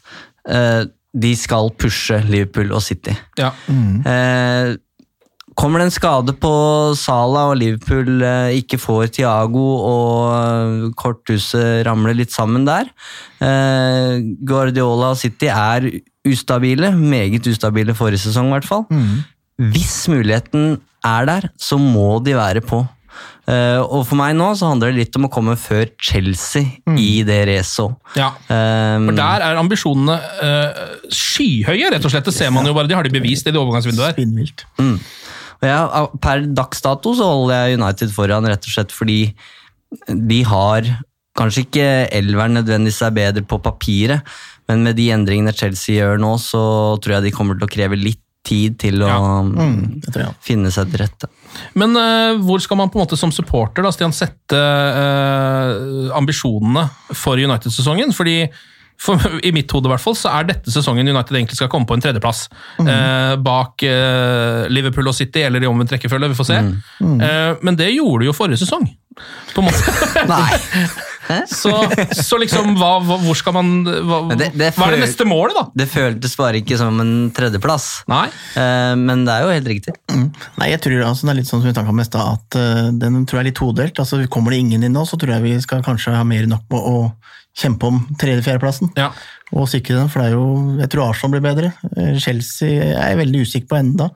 eh, 0.50 0.82
de 1.18 1.32
skal 1.38 1.72
pushe 1.78 2.18
Liverpool 2.28 2.74
og 2.76 2.82
City. 2.84 3.14
Ja. 3.38 3.52
Eh, 3.68 4.74
kommer 5.58 5.82
det 5.82 5.88
en 5.88 5.94
skade 5.94 6.34
på 6.38 6.52
Sala 6.98 7.48
og 7.50 7.56
Liverpool 7.58 8.22
eh, 8.22 8.58
ikke 8.60 8.78
får 8.80 9.10
Thiago 9.16 9.64
og 9.88 10.20
eh, 10.34 10.90
korthuset 10.98 11.82
ramler 11.88 12.16
litt 12.18 12.34
sammen 12.34 12.66
der 12.68 12.90
eh, 13.42 14.20
Guardiola 14.46 15.12
og 15.14 15.18
City 15.20 15.50
er 15.50 15.88
ustabile, 16.28 16.92
meget 16.94 17.46
ustabile 17.48 17.96
forrige 17.96 18.26
sesong 18.26 18.50
i 18.50 18.56
hvert 18.58 18.68
fall. 18.68 18.84
Hvis 19.72 20.04
muligheten 20.12 20.76
er 21.06 21.26
der, 21.26 21.48
så 21.58 21.78
må 21.80 22.18
de 22.22 22.36
være 22.36 22.60
på. 22.62 22.82
Uh, 23.48 23.80
og 23.80 24.02
for 24.04 24.18
meg 24.18 24.34
nå 24.36 24.50
så 24.58 24.68
handler 24.68 24.92
det 24.92 25.06
litt 25.06 25.16
om 25.16 25.24
å 25.24 25.30
komme 25.32 25.54
før 25.56 25.86
Chelsea 26.04 26.76
i 27.00 27.22
det 27.24 27.38
racet 27.48 27.80
òg. 27.86 27.94
Ja. 28.18 28.28
For 28.44 29.16
der 29.16 29.46
er 29.46 29.60
ambisjonene 29.62 30.18
uh, 30.20 30.82
skyhøye, 31.08 31.88
rett 31.94 32.04
og 32.04 32.12
slett. 32.12 32.28
Det 32.28 32.36
ser 32.36 32.52
man 32.52 32.68
jo 32.68 32.76
bare, 32.76 32.90
de 32.90 32.98
har 32.98 33.08
de 33.08 33.14
bevist 33.14 33.48
i 33.48 33.54
det 33.54 33.62
overgangsvinduet 33.62 34.04
der. 34.10 34.18
Spinnvilt. 34.18 34.66
Mm. 34.76 34.98
Ja, 35.64 36.06
per 36.22 36.44
dags 36.54 36.82
dato 36.84 37.14
så 37.18 37.26
holder 37.26 37.68
jeg 37.68 37.80
United 37.80 38.12
foran, 38.14 38.46
rett 38.46 38.66
og 38.68 38.74
slett 38.74 38.94
fordi 38.94 39.20
de 40.08 40.42
har 40.46 40.86
Kanskje 41.38 41.62
ikke 41.68 41.88
elveren 42.18 42.56
nødvendigvis 42.58 42.96
er 43.06 43.12
bedre 43.14 43.44
på 43.46 43.60
papiret, 43.62 44.26
men 44.66 44.80
med 44.82 44.96
de 44.98 45.04
endringene 45.14 45.52
Chelsea 45.54 46.00
gjør 46.00 46.18
nå, 46.18 46.32
så 46.42 46.62
tror 46.98 47.14
jeg 47.14 47.28
de 47.28 47.34
kommer 47.36 47.54
til 47.54 47.68
å 47.68 47.70
kreve 47.70 47.98
litt 47.98 48.18
tid 48.48 48.78
til 48.80 49.04
å 49.04 49.10
Mm, 49.44 50.00
det 50.02 50.12
tror 50.12 50.24
jeg. 50.24 50.34
finne 50.42 50.72
seg 50.74 50.90
til 50.90 51.02
rette. 51.04 51.28
Men 51.78 51.94
uh, 51.94 52.38
hvor 52.42 52.58
skal 52.64 52.80
man 52.80 52.90
på 52.90 52.98
en 52.98 53.04
måte 53.04 53.18
som 53.20 53.30
supporter 53.34 53.84
da, 53.84 53.92
Stian, 53.94 54.14
sette 54.14 54.58
uh, 54.58 56.10
ambisjonene 56.18 56.88
for 57.14 57.38
United-sesongen? 57.38 58.10
Fordi 58.16 58.40
for, 58.98 59.38
I 59.46 59.52
mitt 59.54 59.70
hode 59.70 59.86
i 59.86 59.92
hvert 59.92 60.02
fall, 60.02 60.16
så 60.18 60.32
er 60.34 60.48
dette 60.50 60.72
sesongen 60.74 61.06
United 61.06 61.36
egentlig 61.38 61.58
skal 61.58 61.70
komme 61.70 61.86
på 61.86 61.94
en 61.94 62.02
tredjeplass. 62.02 62.46
Eh, 62.82 63.34
bak 63.46 63.84
eh, 63.86 64.64
Liverpool 64.74 65.10
og 65.10 65.14
City, 65.14 65.44
eller 65.46 65.62
i 65.62 65.70
omvendt 65.70 65.94
rekkefølge, 65.94 66.32
vi 66.32 66.38
får 66.38 66.48
se. 66.50 66.62
Eh, 67.06 67.52
men 67.62 67.78
det 67.78 67.92
gjorde 67.94 68.24
de 68.24 68.32
jo 68.32 68.34
forrige 68.36 68.64
sesong. 68.64 68.88
På 69.54 69.62
en 69.62 69.68
måte. 69.70 69.94
Nei. 70.30 70.58
så, 71.60 71.72
så 72.16 72.38
liksom, 72.40 72.74
hva, 72.78 72.90
hva, 73.04 73.18
hvor 73.20 73.36
skal 73.36 73.54
man 73.56 73.72
hva, 73.84 74.20
det- 74.32 74.52
det 74.56 74.70
hva 74.76 74.88
er 74.88 74.96
det 74.96 75.02
neste 75.04 75.26
målet, 75.28 75.56
da? 75.58 75.64
Det 75.76 75.88
føltes 75.92 76.36
bare 76.40 76.62
ikke 76.62 76.78
som 76.80 76.98
en 77.02 77.14
tredjeplass, 77.36 77.88
Nei. 78.10 78.26
Eh, 78.58 78.94
men 78.98 79.26
det 79.28 79.34
er 79.34 79.44
jo 79.46 79.52
helt 79.52 79.72
riktig. 79.74 79.94
Nei, 80.10 80.70
jeg 80.72 80.82
tror 80.84 81.04
altså, 81.10 81.28
det 81.28 81.34
er 81.34 81.40
litt 81.42 81.50
sånn 81.50 81.62
som 81.62 81.68
vi 81.70 81.74
snakka 81.76 81.94
om 81.94 82.02
i 82.02 82.06
stad, 82.08 82.38
at 82.38 82.58
uh, 82.58 82.84
den 82.98 83.22
tror 83.28 83.40
jeg 83.40 83.44
er 83.46 83.50
litt 83.50 83.60
todelt. 83.60 84.00
Altså, 84.02 84.22
Kommer 84.32 84.54
det 84.54 84.62
ingen 84.64 84.86
inn 84.86 84.96
nå, 84.96 85.04
så 85.08 85.18
tror 85.20 85.36
jeg 85.36 85.44
vi 85.46 85.54
skal 85.64 85.84
kanskje 85.86 86.16
ha 86.16 86.24
mer 86.26 86.48
nok 86.50 86.66
på 86.70 86.80
å 86.80 86.96
kjempe 87.58 87.88
om 87.90 87.98
tredje-fjerdeplassen. 88.20 88.92
Ja. 88.98 89.10
Og 89.56 89.68
sikre 89.70 89.96
den, 89.98 90.10
for 90.12 90.22
det 90.22 90.30
er 90.30 90.36
jo, 90.36 90.78
jeg 90.82 90.92
tror 90.92 91.08
Arsenal 91.08 91.34
blir 91.34 91.44
bedre. 91.46 91.72
Eh, 91.96 92.14
Chelsea 92.22 92.78
er 92.92 93.12
jeg 93.12 93.20
veldig 93.22 93.44
usikker 93.46 93.70
på 93.70 93.80
enda. 93.80 94.08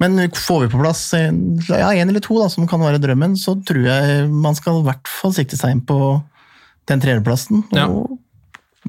Men 0.00 0.18
får 0.34 0.64
vi 0.64 0.72
på 0.72 0.80
plass 0.80 1.02
en, 1.18 1.40
ja, 1.68 1.92
en 1.92 2.10
eller 2.10 2.22
to, 2.24 2.36
da, 2.40 2.48
som 2.50 2.66
kan 2.70 2.80
være 2.82 3.00
drømmen, 3.02 3.36
så 3.38 3.54
tror 3.66 3.84
jeg 3.86 4.28
man 4.30 4.56
skal 4.58 4.80
i 4.80 4.86
hvert 4.86 5.10
fall 5.10 5.34
sikte 5.36 5.58
seg 5.58 5.76
inn 5.76 5.84
på 5.86 5.98
den 6.90 7.02
tredjeplassen. 7.02 7.64
Ja. 7.76 7.86
Og 7.90 8.18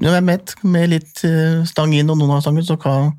hvem 0.02 0.32
vet, 0.32 0.56
med 0.66 0.90
litt 0.90 1.24
eh, 1.26 1.62
stang 1.68 1.94
inn 1.94 2.10
og 2.10 2.18
noen 2.18 2.36
av 2.38 2.44
stang 2.44 2.58
ut, 2.58 2.66
så 2.66 2.78
kan, 2.80 3.12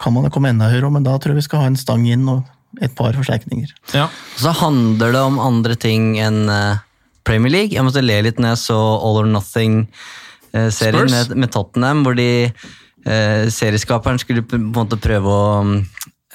kan 0.00 0.16
man 0.16 0.28
komme 0.32 0.52
enda 0.52 0.68
høyere, 0.72 0.92
men 0.92 1.06
da 1.06 1.16
tror 1.16 1.32
jeg 1.32 1.42
vi 1.42 1.46
skal 1.48 1.64
ha 1.64 1.70
en 1.70 1.80
stang 1.80 2.04
inn 2.10 2.26
og 2.28 2.44
et 2.82 2.92
par 2.98 3.14
forsterkninger. 3.16 3.70
Ja. 3.94 4.08
Så 4.36 4.52
handler 4.58 5.14
det 5.14 5.22
om 5.22 5.38
andre 5.40 5.78
ting 5.80 6.14
enn 6.20 6.48
eh, 6.50 6.82
Premier 7.24 7.52
League. 7.52 7.74
Jeg 7.74 7.84
måtte 7.86 8.04
le 8.04 8.20
litt 8.26 8.40
når 8.40 8.54
jeg 8.54 8.62
så 8.66 8.78
All 8.78 9.20
or 9.22 9.28
Nothing-serien 9.30 11.10
med, 11.10 11.36
med 11.44 11.52
Tottenham, 11.54 12.04
hvor 12.04 12.16
de 12.18 12.28
eh, 12.44 13.44
serieskaperen 13.52 14.20
skulle 14.22 14.44
på 14.46 14.58
en 14.58 14.70
måte 14.74 15.00
prøve 15.00 15.32
å 15.32 15.44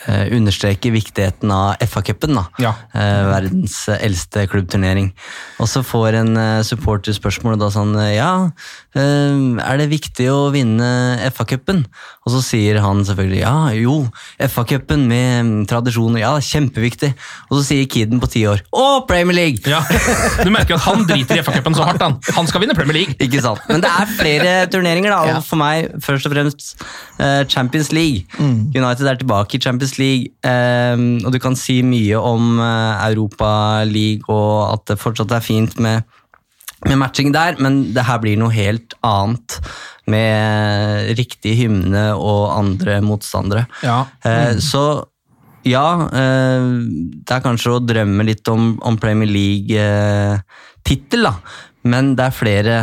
eh, 0.08 0.28
understreke 0.36 0.92
viktigheten 0.94 1.52
av 1.52 1.76
FA-cupen. 1.84 2.38
Ja. 2.62 2.74
Eh, 2.94 3.24
verdens 3.30 3.76
eldste 4.00 4.46
klubbturnering. 4.50 5.12
Og 5.60 5.70
så 5.70 5.84
får 5.86 6.20
en 6.22 6.38
eh, 6.38 6.62
supporter 6.68 7.16
spørsmålet 7.16 7.62
da 7.62 7.70
sånn 7.74 7.96
Ja, 8.14 8.52
eh, 8.96 9.40
er 9.66 9.82
det 9.82 9.90
viktig 9.92 10.30
å 10.32 10.50
vinne 10.54 10.90
FA-cupen? 11.34 11.84
Og 12.26 12.34
så 12.36 12.44
sier 12.46 12.80
han 12.84 13.04
selvfølgelig 13.08 13.42
ja, 13.42 13.56
jo, 13.76 13.98
FA-cupen 14.40 15.08
med 15.10 15.32
mm, 15.46 15.54
tradisjoner, 15.72 16.22
ja, 16.24 16.34
kjempeviktig. 16.44 17.12
Og 17.50 17.60
så 17.60 17.66
sier 17.72 17.90
kiden 17.90 18.22
på 18.22 18.30
ti 18.32 18.46
år 18.50 18.64
å, 18.72 19.04
Premier 19.10 19.36
League! 19.36 19.64
Ja. 19.70 19.82
Du 20.44 20.52
merker 20.54 20.78
at 20.78 20.86
han 20.86 21.06
driter 21.10 21.40
i 21.40 21.44
FA-cupen 21.44 21.76
så 21.78 21.88
hardt. 21.88 22.04
Han 22.04 22.18
Han 22.36 22.48
skal 22.48 22.64
vinne 22.64 22.76
Premier 22.78 23.02
League. 23.02 23.18
Ikke 23.20 23.42
sant? 23.44 23.62
Men 23.70 23.84
det 23.84 23.90
er 23.90 24.12
flere 24.20 24.54
turneringer, 24.72 25.12
da. 25.12 25.38
Og 25.40 25.46
for 25.46 25.60
meg 25.60 25.90
først 26.04 26.28
og 26.28 26.34
fremst 26.34 26.72
Champions 27.52 27.92
League. 27.96 28.26
United 28.40 29.08
er 29.10 29.20
tilbake 29.20 29.58
i 29.58 29.62
Champions 29.64 29.89
League, 29.98 30.30
eh, 30.46 30.96
og 31.26 31.32
du 31.34 31.40
kan 31.42 31.56
si 31.58 31.82
mye 31.82 32.20
om 32.20 32.60
eh, 32.62 33.10
Europa 33.10 33.84
League 33.90 34.30
og 34.30 34.74
at 34.76 34.86
det 34.92 35.00
fortsatt 35.02 35.32
er 35.34 35.42
fint 35.42 35.80
med, 35.82 36.04
med 36.86 37.00
matching 37.02 37.34
der, 37.34 37.58
men 37.58 37.94
det 37.96 38.06
her 38.06 38.20
blir 38.22 38.38
noe 38.38 38.54
helt 38.54 38.94
annet. 39.02 39.58
Med 40.10 41.12
riktig 41.20 41.52
hymne 41.60 42.16
og 42.18 42.50
andre 42.56 42.96
motstandere. 43.06 43.68
Ja. 43.86 44.06
Eh, 44.26 44.58
Så 44.58 45.06
ja, 45.68 46.08
eh, 46.10 46.70
det 47.26 47.36
er 47.36 47.44
kanskje 47.44 47.76
å 47.76 47.84
drømme 47.84 48.26
litt 48.26 48.48
om, 48.50 48.72
om 48.82 48.98
Premier 48.98 49.30
League-tittel, 49.30 51.28
da. 51.28 51.34
Men 51.84 52.16
det 52.18 52.26
er 52.26 52.34
flere, 52.34 52.80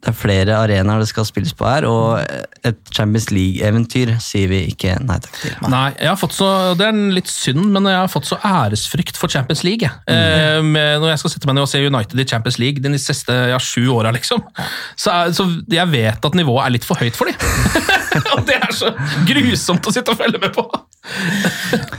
det 0.00 0.08
er 0.08 0.16
flere 0.16 0.54
arenaer 0.56 1.02
det 1.02 1.08
skal 1.10 1.26
spilles 1.28 1.52
på 1.52 1.66
her, 1.68 1.84
og 1.84 2.22
et 2.64 2.78
Champions 2.96 3.26
League-eventyr 3.34 4.14
sier 4.24 4.48
vi 4.48 4.62
ikke 4.70 4.94
nei 5.04 5.18
takk 5.20 5.34
til. 5.42 5.52
Nei, 5.68 5.90
jeg 6.00 6.08
har 6.08 6.16
fått 6.20 6.32
så, 6.38 6.48
Det 6.78 6.86
er 6.86 6.94
en 6.94 7.10
litt 7.12 7.28
synd, 7.28 7.66
men 7.74 7.84
jeg 7.90 7.98
har 7.98 8.08
fått 8.08 8.30
så 8.30 8.38
æresfrykt 8.40 9.20
for 9.20 9.28
Champions 9.28 9.60
League. 9.66 9.84
jeg. 9.84 9.92
Eh, 10.08 10.62
når 10.64 11.12
jeg 11.12 11.20
skal 11.20 11.34
sette 11.34 11.50
meg 11.50 11.58
ned 11.58 11.66
og 11.66 11.72
se 11.72 11.82
United 11.84 12.16
i 12.24 12.24
Champions 12.32 12.58
League 12.62 12.80
de 12.80 12.96
siste 13.00 13.36
ja, 13.52 13.58
sju 13.60 13.84
åra, 13.92 14.12
liksom. 14.16 14.40
Så, 14.96 15.12
er- 15.12 15.34
så 15.36 15.46
jeg 15.68 15.92
vet 15.92 16.24
at 16.30 16.34
nivået 16.38 16.64
er 16.64 16.74
litt 16.78 16.88
for 16.88 16.96
høyt 17.00 17.16
for 17.20 17.28
dem. 17.28 17.36
og 18.38 18.46
det 18.48 18.56
er 18.56 18.72
så 18.76 18.94
grusomt 19.28 19.84
å 19.84 19.92
sitte 19.94 20.14
og 20.16 20.22
følge 20.24 20.40
med 20.40 20.56
på. 20.56 20.64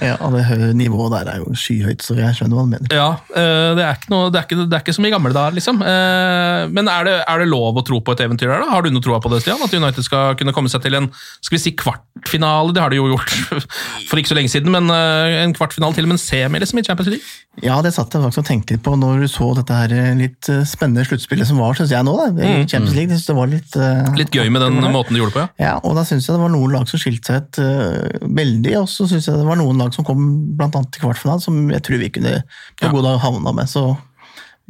Ja, 0.02 0.16
det 0.34 0.44
nivået 0.78 1.12
der 1.14 1.30
er 1.34 1.40
jo 1.42 1.52
skyhøyt, 1.58 2.02
så 2.06 2.16
jeg 2.18 2.36
skjønner 2.38 2.58
hva 2.58 2.64
du 2.66 2.72
mener. 2.72 2.94
Ja, 2.96 3.10
eh, 3.38 3.72
det 3.78 3.84
er 3.86 3.98
ikke, 4.00 4.10
noe, 4.14 4.30
det 4.34 4.40
er 4.40 4.46
ikke, 4.48 4.58
det 4.70 4.78
er 4.78 4.84
ikke 4.84 4.96
som 4.98 5.06
i 5.08 5.12
gamle 5.14 5.32
dager, 5.36 5.54
liksom. 5.58 5.82
Eh, 5.86 6.64
Men 6.74 6.90
er 6.90 7.06
det, 7.08 7.16
er 7.30 7.44
det 7.44 7.48
lov 7.52 7.78
å 7.78 7.84
tro 7.86 7.91
på 8.00 8.14
et 8.16 8.22
eventyr 8.24 8.48
der, 8.48 8.62
da? 8.64 8.70
Har 8.72 8.86
du 8.86 8.90
noe 8.94 9.04
tro 9.04 9.18
på 9.20 9.30
det, 9.34 9.42
Stian? 9.44 9.60
At 9.66 9.74
United 9.76 10.06
skal 10.08 10.38
kunne 10.40 10.54
komme 10.56 10.72
seg 10.72 10.86
til 10.86 10.96
en 10.96 11.10
skal 11.44 11.58
vi 11.58 11.62
si 11.66 11.74
kvartfinale? 11.76 12.72
Det 12.72 12.82
har 12.82 12.94
de 12.94 13.02
jo 13.02 13.10
gjort 13.12 13.34
for 14.10 14.22
ikke 14.22 14.32
så 14.32 14.38
lenge 14.38 14.54
siden, 14.54 14.72
men 14.72 14.88
eh, 14.94 15.42
en 15.44 15.56
kvartfinale 15.58 15.98
til 15.98 16.08
og 16.08 16.14
med 16.14 16.20
en 16.20 16.24
semi 16.24 16.62
liksom, 16.64 16.80
i 16.80 16.86
Champions 16.88 17.12
League? 17.12 17.28
Ja, 17.66 17.82
det 17.84 17.92
satt 17.92 18.14
jeg 18.16 18.24
faktisk 18.24 18.46
og 18.46 18.48
tenkte 18.48 18.78
litt 18.78 18.84
på 18.86 18.94
når 18.96 19.26
du 19.26 19.28
så 19.28 19.50
dette 19.58 19.76
her 19.76 19.92
eh, 19.92 20.14
litt 20.16 20.48
eh, 20.54 20.62
spennende 20.70 21.04
sluttspillet 21.10 21.50
som 21.50 21.60
var, 21.60 21.76
syns 21.76 21.92
jeg 21.92 22.08
nå. 22.08 22.14
da. 22.16 22.30
I 22.40 22.64
Champions 22.72 22.96
League, 22.96 23.12
jeg 23.12 23.20
synes 23.20 23.28
det 23.34 23.36
var 23.42 23.50
litt 23.52 23.76
uh, 23.76 24.14
Litt 24.22 24.32
gøy 24.38 24.48
med 24.54 24.64
den 24.64 24.80
måten 24.94 25.18
de 25.18 25.20
gjorde 25.20 25.34
det 25.34 25.40
på, 25.42 25.44
ja. 25.44 25.66
Ja, 25.66 25.74
og 25.84 25.98
da 26.00 26.06
syns 26.08 26.30
jeg 26.30 26.38
det 26.38 26.44
var 26.46 26.54
noen 26.54 26.72
lag 26.78 26.88
som 26.88 27.02
skilte 27.02 27.34
seg 27.34 27.42
ut 27.50 27.60
uh, 27.66 28.30
veldig, 28.40 28.78
og 28.80 28.88
så 28.92 29.10
syns 29.12 29.28
jeg 29.28 29.42
det 29.42 29.50
var 29.50 29.60
noen 29.60 29.82
lag 29.84 29.92
som 29.96 30.08
kom 30.08 30.24
blant 30.60 30.78
annet 30.80 30.94
til 30.96 31.04
kvartfinale, 31.04 31.44
som 31.44 31.60
jeg 31.74 31.84
tror 31.88 32.02
vi 32.06 32.12
kunne 32.16 32.38
på 32.80 32.88
Ja. 32.88 32.94
god 32.94 33.04
dag 33.10 33.20
havna 33.26 33.52
med. 33.60 33.68
Så 33.72 33.84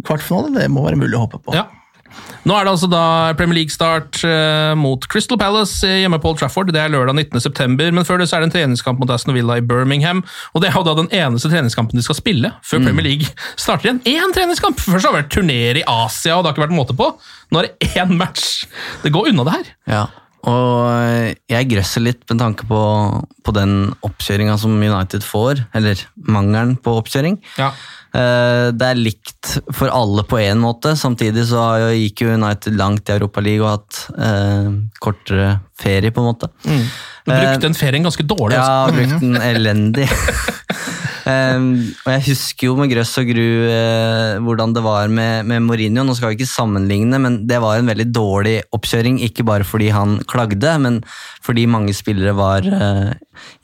kvartfinale, 0.08 0.54
det 0.58 0.70
må 0.74 0.84
være 0.88 0.98
mulig 1.00 1.18
å 1.20 1.26
håpe 1.28 1.40
på. 1.46 1.54
Ja. 1.56 1.68
Nå 2.48 2.56
er 2.58 2.66
det 2.66 2.72
altså 2.74 2.90
da 2.90 3.04
Premier 3.38 3.60
League-start 3.60 4.22
eh, 4.28 4.72
mot 4.80 5.06
Crystal 5.12 5.38
Palace 5.40 5.86
eh, 5.88 6.02
hjemme 6.02 6.18
på 6.22 6.32
Old 6.32 6.40
Trafford. 6.42 6.72
Det 6.74 6.82
er 6.82 6.94
lørdag 6.94 7.18
19.9, 7.18 7.92
men 7.94 8.08
før 8.08 8.22
det 8.22 8.30
så 8.32 8.38
er 8.38 8.44
det 8.44 8.50
en 8.50 8.56
treningskamp 8.56 9.02
mot 9.02 9.14
Aston 9.14 9.38
Villa 9.38 9.60
i 9.60 9.66
Birmingham. 9.66 10.24
Og 10.56 10.64
det 10.64 10.72
er 10.72 10.80
jo 10.80 10.86
da 10.88 10.96
den 10.98 11.12
eneste 11.14 11.52
treningskampen 11.54 12.00
de 12.00 12.06
skal 12.06 12.18
spille 12.18 12.54
før 12.66 12.82
Premier 12.88 13.08
League 13.12 13.30
starter 13.62 13.92
igjen. 13.92 14.02
Én 14.10 14.34
treningskamp! 14.36 14.82
Først 14.82 15.06
har 15.06 15.14
det 15.14 15.24
vært 15.24 15.36
turner 15.36 15.82
i 15.82 15.86
Asia, 15.86 16.38
og 16.38 16.44
det 16.44 16.52
har 16.52 16.58
ikke 16.58 16.68
vært 16.68 16.80
måte 16.80 16.98
på. 16.98 17.12
Nå 17.52 17.62
er 17.62 17.70
det 17.70 17.94
én 17.94 18.18
match! 18.18 18.66
Det 19.06 19.14
går 19.14 19.32
unna, 19.34 19.46
det 19.48 19.60
her. 19.60 19.72
Ja, 19.92 20.04
og 20.50 21.38
jeg 21.52 21.70
grøsser 21.70 22.02
litt 22.02 22.24
med 22.32 22.40
tanke 22.42 22.66
på, 22.70 22.82
på 23.46 23.54
den 23.54 23.92
oppkjøringa 24.06 24.56
som 24.62 24.74
United 24.80 25.26
får, 25.26 25.62
eller 25.78 26.02
mangelen 26.16 26.74
på 26.82 26.96
oppkjøring. 26.98 27.38
Ja. 27.62 27.70
Eh, 28.12 28.68
Det 28.76 28.88
er 28.88 29.00
likt 29.00 29.54
for 29.76 29.92
alle 29.92 30.24
på 30.28 30.40
én 30.42 30.60
måte. 30.62 30.96
Samtidig 31.00 31.46
så 31.50 31.64
gikk 31.96 32.26
jo 32.26 32.36
United 32.36 32.76
langt 32.80 33.10
i 33.10 33.16
Europaligaen 33.16 33.64
og 33.64 33.72
hatt 33.76 34.02
eh, 34.18 34.70
kortere 35.04 35.54
ferie, 35.82 36.12
på 36.12 36.22
en 36.22 36.30
måte. 36.34 36.52
Du 36.62 37.32
brukte 37.32 37.68
den 37.68 37.78
ferien 37.78 38.06
ganske 38.06 38.26
dårlig. 38.26 38.58
Ja, 38.58 38.86
altså. 38.86 38.98
brukt 38.98 39.24
den 39.24 39.38
elendig. 39.52 40.08
um, 41.32 41.68
og 42.06 42.12
jeg 42.16 42.24
husker 42.32 42.68
jo 42.68 42.78
med 42.80 42.92
grøss 42.94 43.14
og 43.22 43.30
gru 43.32 43.48
eh, 43.70 44.38
hvordan 44.42 44.76
det 44.76 44.84
var 44.86 45.12
med, 45.14 45.48
med 45.50 45.66
Mourinho. 45.66 46.06
Nå 46.06 46.16
skal 46.18 46.32
vi 46.32 46.40
ikke 46.40 46.52
sammenligne, 46.52 47.20
men 47.22 47.42
det 47.50 47.62
var 47.64 47.80
en 47.80 47.92
veldig 47.92 48.08
dårlig 48.14 48.58
oppkjøring. 48.76 49.22
Ikke 49.28 49.46
bare 49.48 49.68
fordi 49.68 49.92
han 49.94 50.20
klagde, 50.30 50.78
men 50.82 51.02
fordi 51.46 51.68
mange 51.70 51.96
spillere 51.98 52.34
var, 52.38 52.66
eh, 52.66 53.14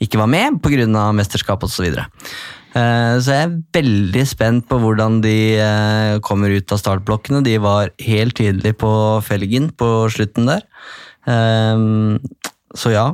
ikke 0.04 0.22
var 0.22 0.30
med 0.30 0.62
pga. 0.62 1.10
mesterskap 1.12 1.66
osv. 1.66 1.78
Så, 1.78 1.86
videre. 1.86 2.08
Eh, 2.08 2.57
så 2.74 3.32
jeg 3.32 3.46
er 3.46 3.54
veldig 3.74 4.24
spent 4.28 4.66
på 4.68 4.78
hvordan 4.82 5.22
de 5.24 5.38
eh, 5.56 6.18
kommer 6.24 6.52
ut 6.52 6.74
av 6.74 6.80
startblokkene. 6.82 7.40
De 7.46 7.56
var 7.62 7.94
helt 8.04 8.36
tydelige 8.38 8.76
på 8.82 8.92
felgen 9.24 9.70
på 9.72 9.88
slutten 10.12 10.50
der. 10.50 10.66
Um, 11.28 12.18
så 12.76 12.92
ja, 12.92 13.06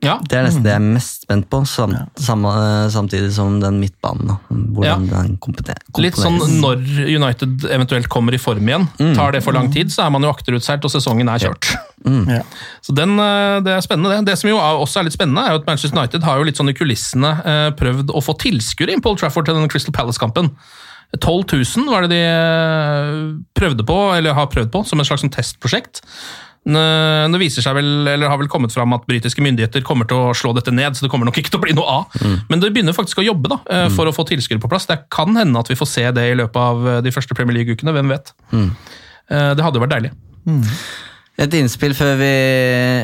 Ja. 0.00 0.14
det 0.24 0.38
er 0.38 0.46
nesten 0.46 0.62
det 0.64 0.70
jeg 0.72 0.80
er 0.80 0.84
mest 0.94 1.24
spent 1.26 1.46
på, 1.52 1.58
sam, 1.68 1.92
samme, 2.16 2.50
samtidig 2.92 3.32
som 3.36 3.58
den 3.60 3.80
midtbanen. 3.82 4.30
da. 4.30 4.36
Hvordan 4.48 5.06
den 5.10 5.34
komponeres. 5.44 5.84
Litt 6.00 6.16
sånn 6.16 6.38
når 6.62 6.80
United 7.04 7.66
eventuelt 7.68 8.08
kommer 8.08 8.32
i 8.34 8.40
form 8.40 8.64
igjen. 8.70 8.88
Tar 9.18 9.32
det 9.36 9.42
for 9.44 9.52
lang 9.56 9.68
tid, 9.72 9.92
så 9.92 10.06
er 10.06 10.14
man 10.14 10.24
jo 10.24 10.32
akterutseilt, 10.32 10.84
og 10.88 10.94
sesongen 10.94 11.28
er 11.28 11.44
kjørt. 11.44 11.72
Ja. 12.00 12.40
Så 12.80 12.94
den, 12.96 13.18
eh, 13.20 13.60
Det 13.60 13.74
er 13.76 13.80
spennende, 13.84 14.16
det. 14.16 14.30
Det 14.32 14.38
som 14.40 14.48
jo 14.48 14.56
også 14.56 15.00
er 15.00 15.04
litt 15.04 15.12
spennende, 15.18 15.44
er 15.44 15.52
jo 15.52 15.60
at 15.60 15.66
Manchester 15.66 15.98
United 15.98 16.22
har 16.24 16.38
jo 16.38 16.44
litt 16.48 16.56
sånn 16.56 16.70
i 16.72 16.76
kulissene 16.78 17.32
eh, 17.44 17.70
prøvd 17.76 18.08
å 18.16 18.22
få 18.24 18.38
tilskuere 18.40 18.94
inn 18.94 19.02
på 19.04 19.10
Old 19.12 19.20
Trafford 19.20 19.44
til 19.44 19.54
den 19.58 19.68
Crystal 19.68 19.92
Palace-kampen. 19.92 20.48
12 21.18 21.44
000 21.76 21.90
var 21.90 22.06
det 22.06 22.14
de 22.14 22.22
eh, 22.22 23.36
prøvde 23.58 23.84
på, 23.84 23.98
eller 24.16 24.32
har 24.32 24.46
prøvd 24.46 24.70
på, 24.70 24.84
som 24.86 25.00
et 25.02 25.08
slags 25.08 25.24
sånn 25.26 25.34
testprosjekt. 25.34 26.00
Nå- 26.68 27.38
viser 27.40 27.64
seg 27.64 27.74
vel, 27.74 28.06
eller 28.06 28.28
har 28.28 28.36
vel 28.36 28.48
kommet 28.52 28.72
fram 28.74 28.92
at 28.92 29.06
britiske 29.08 29.40
myndigheter 29.40 29.80
kommer 29.86 30.04
til 30.06 30.18
å 30.20 30.34
slå 30.36 30.52
dette 30.54 30.70
ned, 30.70 30.92
så 30.92 31.06
det 31.06 31.10
kommer 31.10 31.24
nok 31.24 31.38
ikke 31.40 31.50
til 31.54 31.60
å 31.60 31.62
bli 31.64 31.72
noe 31.72 31.88
av. 31.88 32.18
Men 32.50 32.60
det 32.60 32.72
begynner 32.74 32.92
faktisk 32.92 33.22
å 33.22 33.24
jobbe 33.24 33.48
da, 33.48 33.60
for 33.64 33.96
for 33.96 34.10
å 34.10 34.12
få 34.12 34.26
tilskuere 34.28 34.60
på 34.60 34.68
plass. 34.68 34.86
Det 34.86 34.98
kan 35.10 35.34
hende 35.36 35.58
at 35.58 35.68
vi 35.72 35.76
får 35.76 35.88
se 35.88 36.04
det 36.12 36.26
i 36.30 36.36
løpet 36.36 36.56
av 36.56 36.88
eh, 36.88 37.00
de 37.00 37.10
første 37.10 37.34
Premier 37.34 37.56
League-ukene, 37.60 37.92
hvem 37.96 38.12
vet. 38.12 38.32
Mm. 38.52 38.70
Det 39.30 39.62
hadde 39.64 39.78
jo 39.78 39.84
vært 39.86 39.94
deilig. 39.94 40.12
Et 41.40 41.54
innspill 41.56 41.94
før 41.96 42.18
vi 42.20 42.28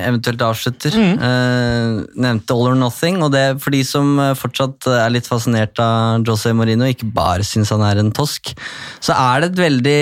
eventuelt 0.04 0.42
avslutter. 0.44 0.92
Eh, 0.96 2.02
nevnte 2.20 2.52
All 2.52 2.70
or 2.72 2.76
Nothing, 2.76 3.22
og 3.24 3.32
det 3.32 3.40
er 3.40 3.58
for 3.62 3.72
de 3.72 3.80
som 3.86 4.18
eh, 4.20 4.34
fortsatt 4.36 4.88
er 4.92 5.14
litt 5.14 5.28
fascinert 5.28 5.80
av 5.80 6.26
José 6.26 6.52
Mourinho, 6.56 6.88
ikke 6.92 7.08
bare 7.16 7.46
syns 7.46 7.72
han 7.72 7.84
er 7.86 8.02
en 8.02 8.12
tosk, 8.16 8.52
så 9.00 9.16
er 9.16 9.44
det 9.44 9.52
et 9.54 9.62
veldig 9.64 10.00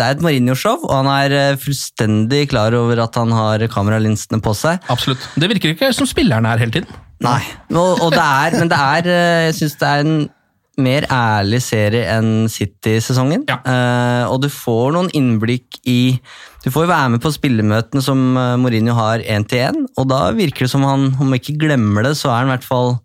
Det 0.00 0.02
er 0.02 0.16
et 0.16 0.24
Mourinho-show, 0.24 0.82
og 0.82 0.94
han 0.98 1.12
er 1.14 1.36
eh, 1.38 1.58
fullstendig 1.62 2.48
klar 2.50 2.74
over 2.74 3.04
at 3.06 3.18
han 3.20 3.34
har 3.34 3.68
kameralinsene 3.70 4.42
på 4.42 4.54
seg. 4.58 4.82
Absolutt. 4.90 5.22
Det 5.38 5.50
virker 5.54 5.76
ikke 5.76 5.92
som 5.94 6.10
spilleren 6.10 6.48
er 6.48 6.62
hele 6.62 6.80
tiden. 6.80 7.02
Nei, 7.24 7.40
og, 7.72 8.02
og 8.04 8.10
det 8.12 8.20
er, 8.20 8.58
men 8.58 8.68
det 8.68 8.76
er 8.76 9.06
eh, 9.08 9.44
Jeg 9.46 9.54
syns 9.60 9.78
det 9.80 9.88
er 9.88 10.02
en 10.04 10.16
mer 10.82 11.06
ærlig 11.12 11.62
serie 11.64 12.04
enn 12.12 12.50
City-sesongen. 12.52 13.46
Ja. 13.48 13.58
Eh, 13.64 14.24
og 14.28 14.42
du 14.44 14.50
får 14.52 14.92
noen 14.96 15.10
innblikk 15.16 15.80
i 15.88 16.18
Du 16.64 16.72
får 16.74 16.86
jo 16.86 16.90
være 16.90 17.10
med 17.14 17.22
på 17.22 17.30
spillemøtene 17.30 18.02
som 18.02 18.22
eh, 18.36 18.56
Mourinho 18.60 18.96
har 18.98 19.22
én 19.22 19.46
til 19.48 19.64
én, 19.68 19.84
og 19.96 20.08
da 20.10 20.26
virker 20.36 20.66
det 20.66 20.72
som 20.72 20.84
han, 20.86 21.12
om 21.14 21.28
han 21.30 21.38
ikke 21.38 21.58
glemmer 21.66 22.08
det, 22.08 22.16
så 22.18 22.32
er 22.32 22.42
han 22.42 22.50
i 22.50 22.56
hvert 22.56 22.66
fall 22.66 22.96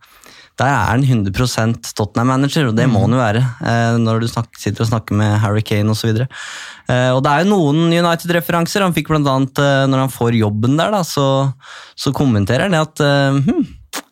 der 0.61 0.69
er 0.69 0.89
han 0.91 1.01
100% 1.01 1.93
Tottenham-manager, 1.97 2.67
og 2.69 2.76
det 2.78 2.86
må 2.91 3.01
han 3.05 3.15
jo 3.15 3.22
være 3.22 3.41
eh, 3.41 3.97
når 4.01 4.22
du 4.22 4.28
snakker, 4.30 4.59
sitter 4.61 4.86
og 4.86 4.91
snakker 4.91 5.17
med 5.17 5.39
Harry 5.41 5.63
Kane 5.65 5.93
osv. 5.93 6.11
så 6.11 6.28
og 7.15 7.22
det 7.24 7.32
er 7.32 7.45
jo 7.45 7.53
noen 7.53 7.86
United-referanser. 7.88 8.84
Han 8.84 8.93
fikk 8.93 9.09
blant 9.13 9.30
annet, 9.32 9.61
eh, 9.63 9.86
Når 9.88 10.03
han 10.05 10.11
får 10.11 10.38
jobben 10.38 10.76
der, 10.78 10.91
da, 10.91 11.01
så, 11.07 11.53
så 11.95 12.11
kommenterer 12.13 12.67
han 12.67 12.76
det 12.76 12.84
at 12.84 13.03
eh, 13.05 13.39
hm, 13.47 13.63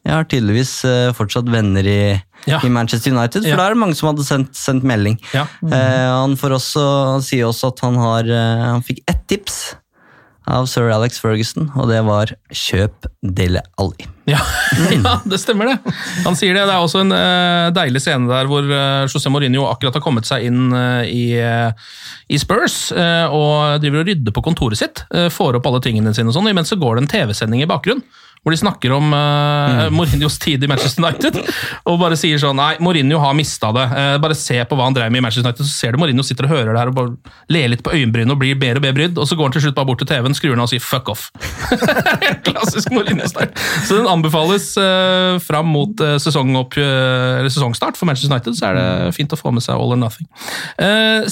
jeg 0.09 0.15
har 0.15 0.25
tydeligvis 0.31 0.71
eh, 0.87 1.11
fortsatt 1.15 1.49
venner 1.51 1.85
i, 1.85 2.01
Ja. 2.47 2.61
i 2.63 2.69
Manchester 2.69 3.11
United, 3.11 3.43
for 3.43 3.49
Ja. 3.49 3.57
da 3.57 3.67
er 3.67 3.75
det 3.75 3.83
mange 3.83 3.95
som 3.95 4.09
hadde 4.09 4.25
sendt, 4.25 4.55
sendt 4.55 4.83
melding. 4.83 5.19
Ja. 5.33 5.45
Eh, 5.63 6.09
han, 6.09 6.35
får 6.39 6.55
også, 6.57 6.85
han 7.13 7.21
sier 7.21 7.45
også 7.49 7.73
at 7.73 7.79
han, 7.85 7.95
har, 7.95 8.23
eh, 8.23 8.65
han 8.73 8.81
fikk 8.85 9.03
ett 9.07 9.27
tips 9.27 9.75
av 10.49 10.65
sir 10.65 10.89
Alex 10.89 11.19
Ferguson, 11.21 11.67
og 11.77 11.89
det 11.91 11.99
var 12.07 12.31
'kjøp 12.49 13.05
Dele 13.21 13.61
Alli'. 13.77 14.07
Ja, 14.25 14.39
ja, 15.05 15.19
det 15.25 15.39
stemmer 15.39 15.69
det. 15.69 15.93
Han 16.25 16.35
sier 16.35 16.53
det. 16.57 16.65
Det 16.65 16.73
er 16.73 16.81
også 16.81 17.01
en 17.01 17.13
uh, 17.13 17.69
deilig 17.73 18.01
scene 18.01 18.29
der 18.29 18.49
hvor 18.49 18.65
uh, 18.65 19.05
José 19.05 19.29
Mourinho 19.29 19.67
akkurat 19.69 19.93
har 19.93 20.01
kommet 20.01 20.25
seg 20.25 20.45
inn 20.45 20.73
uh, 20.73 21.03
i, 21.05 21.37
i 22.29 22.37
Spurs 22.41 22.91
og 22.93 23.81
driver 23.81 24.01
og 24.01 24.09
rydder 24.09 24.33
på 24.33 24.43
kontoret 24.45 24.77
sitt. 24.77 25.03
får 25.33 25.57
opp 25.59 25.65
alle 25.69 25.81
tingene 25.81 26.13
sine 26.13 26.29
og 26.29 26.37
sånn, 26.37 26.49
imens 26.49 26.69
så 26.69 26.77
går 26.79 26.97
det 26.97 27.03
en 27.03 27.13
TV-sending 27.13 27.61
i 27.61 27.69
bakgrunnen. 27.69 28.03
Hvor 28.39 28.55
de 28.55 28.59
snakker 28.61 28.93
om 28.95 29.11
uh, 29.11 29.89
Mourinhos 29.91 30.37
tid 30.39 30.63
i 30.63 30.67
Manchester 30.71 31.03
United, 31.03 31.39
og 31.91 31.97
bare 31.99 32.15
sier 32.19 32.39
sånn 32.39 32.55
Nei, 32.59 32.71
Mourinho 32.83 33.19
har 33.19 33.35
mista 33.35 33.73
det. 33.75 33.83
Uh, 33.91 34.15
bare 34.23 34.37
se 34.37 34.55
på 34.63 34.77
hva 34.79 34.87
han 34.87 34.95
drev 34.95 35.11
med 35.11 35.19
i 35.19 35.23
Manchester 35.25 35.49
United, 35.49 35.67
så 35.67 35.75
ser 35.75 35.95
du 35.95 35.99
Mourinho 35.99 36.23
sitter 36.23 36.47
og 36.47 36.53
hører 36.53 36.71
det 36.71 36.79
her 36.79 36.91
og 36.91 36.95
bare 36.95 37.33
ler 37.51 37.73
litt 37.73 37.83
på 37.83 37.91
øyenbrynene 37.91 38.35
og 38.35 38.39
blir 38.39 38.55
bedre 38.59 38.79
og 38.79 38.85
bedre 38.85 38.95
brydd, 38.95 39.19
og 39.19 39.27
så 39.27 39.35
går 39.35 39.49
han 39.49 39.55
til 39.57 39.65
slutt 39.65 39.75
bare 39.75 39.89
bort 39.91 39.99
til 39.99 40.09
TV-en, 40.09 40.37
skrur 40.37 40.55
den 40.55 40.63
av 40.63 40.69
og 40.69 40.71
sier 40.71 40.83
fuck 40.83 41.11
off. 41.11 41.27
Klassisk 42.47 42.93
Mourinho-start. 42.95 43.59
Så 43.89 43.99
den 43.99 44.07
anbefales 44.07 44.69
uh, 44.79 45.35
fram 45.43 45.67
mot 45.75 45.99
uh, 45.99 46.15
sesongopp, 46.23 46.79
sesongstart 47.51 47.99
for 47.99 48.07
Manchester 48.07 48.31
United, 48.31 48.55
så 48.55 48.69
er 48.69 48.79
det 48.79 48.87
fint 49.17 49.35
å 49.35 49.39
få 49.39 49.51
med 49.55 49.65
seg 49.65 49.75
all 49.75 49.95
or 49.95 49.99
nothing. 49.99 50.29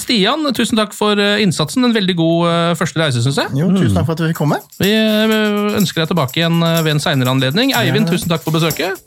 Stian, 0.00 0.44
tusen 0.56 0.76
takk 0.76 0.92
for 0.96 1.16
innsatsen. 1.16 1.86
En 1.88 1.94
veldig 1.94 2.14
god 2.18 2.76
første 2.78 3.00
reise, 3.00 3.22
syns 3.24 3.38
jeg. 3.40 3.54
Jo, 3.56 3.70
tusen 3.72 3.96
takk 3.96 4.08
for 4.08 4.16
at 4.16 4.20
du 4.20 4.28
fikk 4.28 4.40
komme. 4.42 4.58
Vi 4.80 4.90
ønsker 5.78 6.02
deg 6.02 6.12
tilbake 6.12 6.42
igjen 6.42 6.60
ved 6.60 6.92
en 6.94 6.97
seinere 7.02 7.30
anledning. 7.34 7.74
Eivind, 7.76 8.08
tusen 8.10 8.30
takk 8.32 8.44
for 8.44 8.54
besøket. 8.54 8.98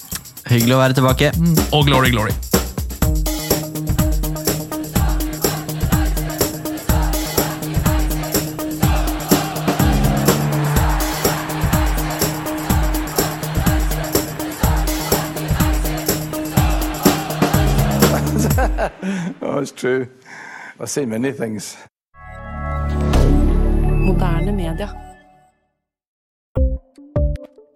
Hyggelig 0.50 0.78
å 0.78 0.82
være 0.82 0.98
tilbake. 0.98 1.34
Og 1.72 1.86
glory, 1.90 2.14
glory. 2.14 2.34
Oh, 19.42 19.60
it's 19.60 19.72
true. 19.72 20.08
I've 20.80 20.90
seen 20.90 21.10
many 21.10 21.32
things. 21.32 21.78
Moderne 24.02 24.52
media. 24.52 25.11